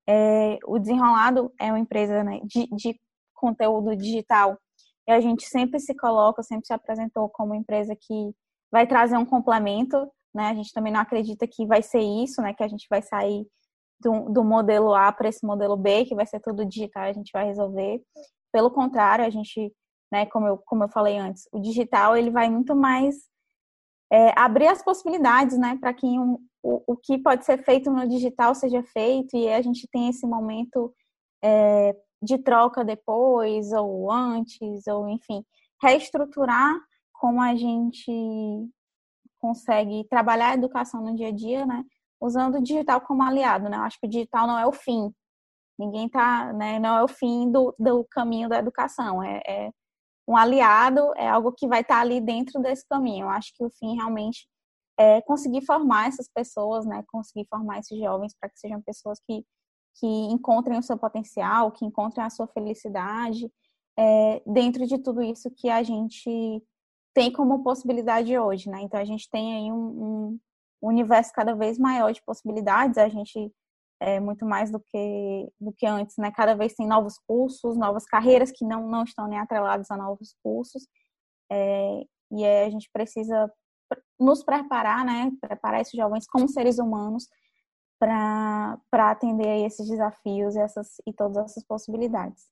É, 0.08 0.58
o 0.66 0.80
Desenrolado 0.80 1.52
é 1.60 1.72
uma 1.72 1.80
empresa 1.80 2.24
né, 2.24 2.40
de, 2.44 2.68
de 2.76 3.00
conteúdo 3.34 3.96
digital 3.96 4.58
e 5.08 5.12
a 5.12 5.20
gente 5.20 5.46
sempre 5.46 5.80
se 5.80 5.96
coloca, 5.96 6.44
sempre 6.44 6.68
se 6.68 6.74
apresentou 6.74 7.30
como 7.30 7.56
empresa 7.56 7.96
que 7.96 8.32
vai 8.72 8.86
trazer 8.86 9.18
um 9.18 9.26
complemento, 9.26 10.12
né? 10.34 10.50
A 10.50 10.54
gente 10.54 10.74
também 10.74 10.92
não 10.92 11.00
acredita 11.00 11.48
que 11.48 11.66
vai 11.66 11.82
ser 11.82 12.02
isso, 12.02 12.42
né? 12.42 12.54
Que 12.54 12.64
a 12.64 12.68
gente 12.68 12.88
vai 12.90 13.02
sair 13.02 13.46
do, 14.00 14.30
do 14.30 14.44
modelo 14.44 14.94
A 14.94 15.12
para 15.12 15.30
esse 15.30 15.46
modelo 15.46 15.76
B, 15.76 16.06
que 16.06 16.16
vai 16.16 16.26
ser 16.26 16.40
tudo 16.40 16.66
digital, 16.66 17.04
a 17.04 17.14
gente 17.14 17.32
vai 17.34 17.46
resolver. 17.46 18.02
Pelo 18.52 18.72
contrário, 18.72 19.26
a 19.26 19.30
gente, 19.30 19.74
né? 20.12 20.26
Como 20.28 20.48
eu, 20.48 20.58
como 20.66 20.84
eu 20.84 20.90
falei 20.90 21.18
antes, 21.18 21.48
o 21.52 21.60
digital 21.60 22.16
ele 22.16 22.32
vai 22.32 22.50
muito 22.50 22.76
mais 22.76 23.16
é, 24.12 24.34
abrir 24.40 24.68
as 24.68 24.84
possibilidades, 24.84 25.58
né? 25.58 25.78
Para 25.80 25.94
que 25.94 26.06
um, 26.06 26.38
o, 26.64 26.94
o 26.94 26.98
que 26.98 27.18
pode 27.18 27.46
ser 27.46 27.64
feito 27.64 27.92
no 27.92 28.08
digital 28.08 28.56
seja 28.56 28.84
feito 28.84 29.36
e 29.36 29.50
a 29.50 29.62
gente 29.62 29.88
tem 29.92 30.10
esse 30.10 30.26
momento 30.26 30.94
é, 31.44 31.96
de 32.22 32.38
troca 32.38 32.84
depois 32.84 33.72
ou 33.72 34.12
antes 34.12 34.86
ou 34.88 35.08
enfim 35.08 35.44
reestruturar 35.82 36.76
como 37.14 37.42
a 37.42 37.56
gente 37.56 38.12
consegue 39.40 40.06
trabalhar 40.10 40.50
a 40.50 40.54
educação 40.54 41.02
no 41.02 41.16
dia 41.16 41.30
a 41.30 41.32
dia, 41.32 41.66
né? 41.66 41.84
Usando 42.22 42.56
o 42.58 42.62
digital 42.62 43.02
como 43.02 43.24
aliado, 43.24 43.70
né? 43.70 43.78
Eu 43.78 43.82
acho 43.84 44.00
que 44.00 44.08
o 44.08 44.10
digital 44.10 44.46
não 44.48 44.60
é 44.60 44.68
o 44.68 44.72
fim. 44.72 45.14
Ninguém 45.78 46.10
tá, 46.10 46.52
né? 46.54 46.80
Não 46.80 46.98
é 46.98 47.04
o 47.04 47.08
fim 47.08 47.52
do, 47.52 47.74
do 47.80 48.06
caminho 48.12 48.50
da 48.50 48.60
educação. 48.60 49.24
É, 49.24 49.42
é 49.48 49.72
um 50.28 50.36
aliado, 50.38 51.14
é 51.16 51.28
algo 51.28 51.52
que 51.54 51.68
vai 51.68 51.82
estar 51.82 51.96
tá 51.96 52.02
ali 52.02 52.22
dentro 52.22 52.62
desse 52.62 52.86
caminho. 52.88 53.26
Eu 53.26 53.30
acho 53.30 53.52
que 53.56 53.64
o 53.64 53.70
fim 53.72 53.96
realmente 53.96 54.48
é 55.00 55.22
conseguir 55.22 55.66
formar 55.66 56.10
essas 56.10 56.28
pessoas, 56.28 56.86
né? 56.86 57.04
Conseguir 57.08 57.48
formar 57.50 57.80
esses 57.80 57.98
jovens 57.98 58.36
para 58.40 58.50
que 58.50 58.60
sejam 58.60 58.82
pessoas 58.82 59.20
que, 59.26 59.46
que 59.96 60.06
encontrem 60.06 60.78
o 60.78 60.84
seu 60.84 60.98
potencial, 60.98 61.72
que 61.72 61.86
encontrem 61.86 62.26
a 62.26 62.30
sua 62.30 62.48
felicidade, 62.48 63.50
é, 63.98 64.42
dentro 64.46 64.86
de 64.86 64.98
tudo 64.98 65.22
isso 65.22 65.50
que 65.52 65.70
a 65.70 65.84
gente 65.84 66.64
tem 67.20 67.30
como 67.30 67.62
possibilidade 67.62 68.38
hoje, 68.40 68.70
né? 68.70 68.80
Então 68.82 68.98
a 68.98 69.04
gente 69.04 69.30
tem 69.30 69.54
aí 69.54 69.72
um, 69.74 70.40
um 70.82 70.88
universo 70.88 71.34
cada 71.34 71.54
vez 71.54 71.78
maior 71.78 72.14
de 72.14 72.24
possibilidades, 72.24 72.98
a 72.98 73.10
gente 73.10 73.54
é 74.00 74.22
muito 74.22 74.46
mais 74.46 74.72
do 74.72 74.80
que 74.80 75.52
do 75.60 75.74
que 75.74 75.86
antes, 75.86 76.16
né? 76.16 76.32
Cada 76.32 76.56
vez 76.56 76.74
tem 76.76 76.88
novos 76.88 77.18
cursos, 77.28 77.76
novas 77.76 78.06
carreiras 78.06 78.54
que 78.54 78.64
não 78.64 78.88
não 78.88 79.04
estão 79.04 79.28
nem 79.28 79.38
atreladas 79.38 79.92
a 79.92 79.98
novos 79.98 80.34
cursos, 80.42 80.88
é, 81.52 82.06
e 82.32 82.46
a 82.46 82.70
gente 82.70 82.90
precisa 82.94 83.52
nos 84.18 84.42
preparar, 84.42 85.04
né? 85.04 85.30
Preparar 85.42 85.82
esses 85.82 85.98
jovens 85.98 86.26
como 86.26 86.48
seres 86.48 86.80
humanos 86.80 87.28
para 88.00 88.80
atender 88.94 89.66
esses 89.66 89.90
desafios 89.90 90.56
essas 90.56 91.02
e 91.06 91.12
todas 91.12 91.38
essas 91.44 91.66
possibilidades. 91.66 92.48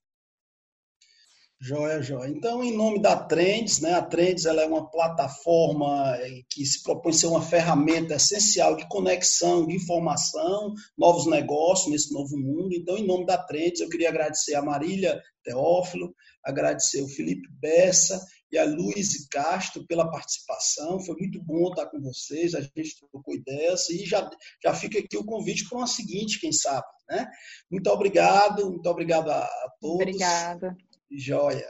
Joia, 1.60 2.00
joia. 2.00 2.30
Então, 2.30 2.62
em 2.62 2.76
nome 2.76 3.02
da 3.02 3.16
Trends, 3.16 3.80
né, 3.80 3.94
a 3.94 4.02
Trends 4.02 4.46
ela 4.46 4.62
é 4.62 4.66
uma 4.66 4.88
plataforma 4.88 6.16
eh, 6.20 6.42
que 6.48 6.64
se 6.64 6.84
propõe 6.84 7.12
ser 7.12 7.26
uma 7.26 7.42
ferramenta 7.42 8.14
essencial 8.14 8.76
de 8.76 8.88
conexão, 8.88 9.66
de 9.66 9.74
informação, 9.74 10.72
novos 10.96 11.26
negócios 11.26 11.90
nesse 11.90 12.12
novo 12.12 12.38
mundo. 12.38 12.72
Então, 12.72 12.96
em 12.96 13.04
nome 13.04 13.26
da 13.26 13.36
Trends, 13.36 13.80
eu 13.80 13.88
queria 13.88 14.08
agradecer 14.08 14.54
a 14.54 14.62
Marília 14.62 15.20
Teófilo, 15.42 16.14
agradecer 16.44 17.02
o 17.02 17.08
Felipe 17.08 17.48
Bessa 17.60 18.24
e 18.52 18.56
a 18.56 18.64
Luiz 18.64 19.26
Castro 19.28 19.84
pela 19.88 20.08
participação. 20.08 21.00
Foi 21.00 21.16
muito 21.16 21.42
bom 21.42 21.70
estar 21.70 21.86
com 21.86 22.00
vocês, 22.00 22.54
a 22.54 22.60
gente 22.60 23.00
trocou 23.10 23.34
ideias 23.34 23.90
e 23.90 24.06
já, 24.06 24.30
já 24.62 24.72
fica 24.72 25.00
aqui 25.00 25.16
o 25.16 25.24
convite 25.24 25.68
para 25.68 25.78
uma 25.78 25.88
seguinte, 25.88 26.38
quem 26.40 26.52
sabe. 26.52 26.86
Né? 27.10 27.26
Muito 27.68 27.90
obrigado, 27.90 28.70
muito 28.70 28.88
obrigado 28.88 29.28
a, 29.28 29.42
a 29.42 29.72
todos. 29.80 30.02
Obrigada. 30.02 30.76
Joia. 31.10 31.64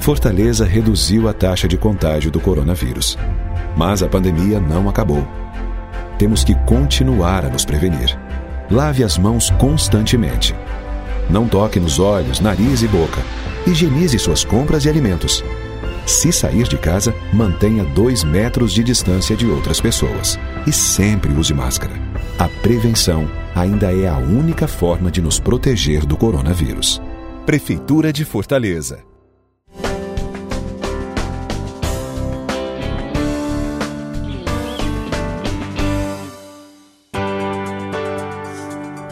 Fortaleza 0.00 0.64
reduziu 0.64 1.28
a 1.28 1.32
taxa 1.32 1.66
de 1.66 1.76
contágio 1.76 2.30
do 2.30 2.40
coronavírus. 2.40 3.18
Mas 3.76 4.00
a 4.00 4.08
pandemia 4.08 4.60
não 4.60 4.88
acabou. 4.88 5.26
Temos 6.20 6.44
que 6.44 6.54
continuar 6.64 7.44
a 7.44 7.48
nos 7.48 7.64
prevenir. 7.64 8.16
Lave 8.70 9.02
as 9.02 9.18
mãos 9.18 9.50
constantemente. 9.50 10.54
Não 11.28 11.48
toque 11.48 11.80
nos 11.80 11.98
olhos, 11.98 12.38
nariz 12.38 12.82
e 12.82 12.86
boca. 12.86 13.20
Higienize 13.66 14.20
suas 14.20 14.44
compras 14.44 14.84
e 14.84 14.88
alimentos. 14.88 15.42
Se 16.06 16.32
sair 16.32 16.68
de 16.68 16.78
casa, 16.78 17.12
mantenha 17.32 17.84
dois 17.84 18.22
metros 18.22 18.72
de 18.72 18.84
distância 18.84 19.36
de 19.36 19.48
outras 19.48 19.80
pessoas. 19.80 20.38
E 20.64 20.72
sempre 20.72 21.32
use 21.32 21.52
máscara. 21.52 21.94
A 22.38 22.48
prevenção 22.48 23.28
ainda 23.52 23.92
é 23.92 24.08
a 24.08 24.16
única 24.16 24.68
forma 24.68 25.10
de 25.10 25.20
nos 25.20 25.40
proteger 25.40 26.06
do 26.06 26.16
coronavírus. 26.16 27.02
Prefeitura 27.44 28.12
de 28.12 28.24
Fortaleza. 28.24 29.00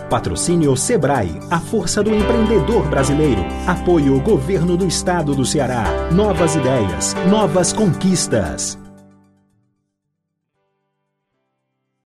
Patrocínio 0.08 0.76
Sebrae, 0.76 1.40
a 1.50 1.58
força 1.58 2.04
do 2.04 2.14
empreendedor 2.14 2.88
brasileiro. 2.88 3.42
Apoio 3.66 4.20
Governo 4.20 4.76
do 4.76 4.86
Estado 4.86 5.34
do 5.34 5.44
Ceará. 5.44 6.08
Novas 6.12 6.54
ideias, 6.54 7.14
novas 7.28 7.72
conquistas. 7.72 8.78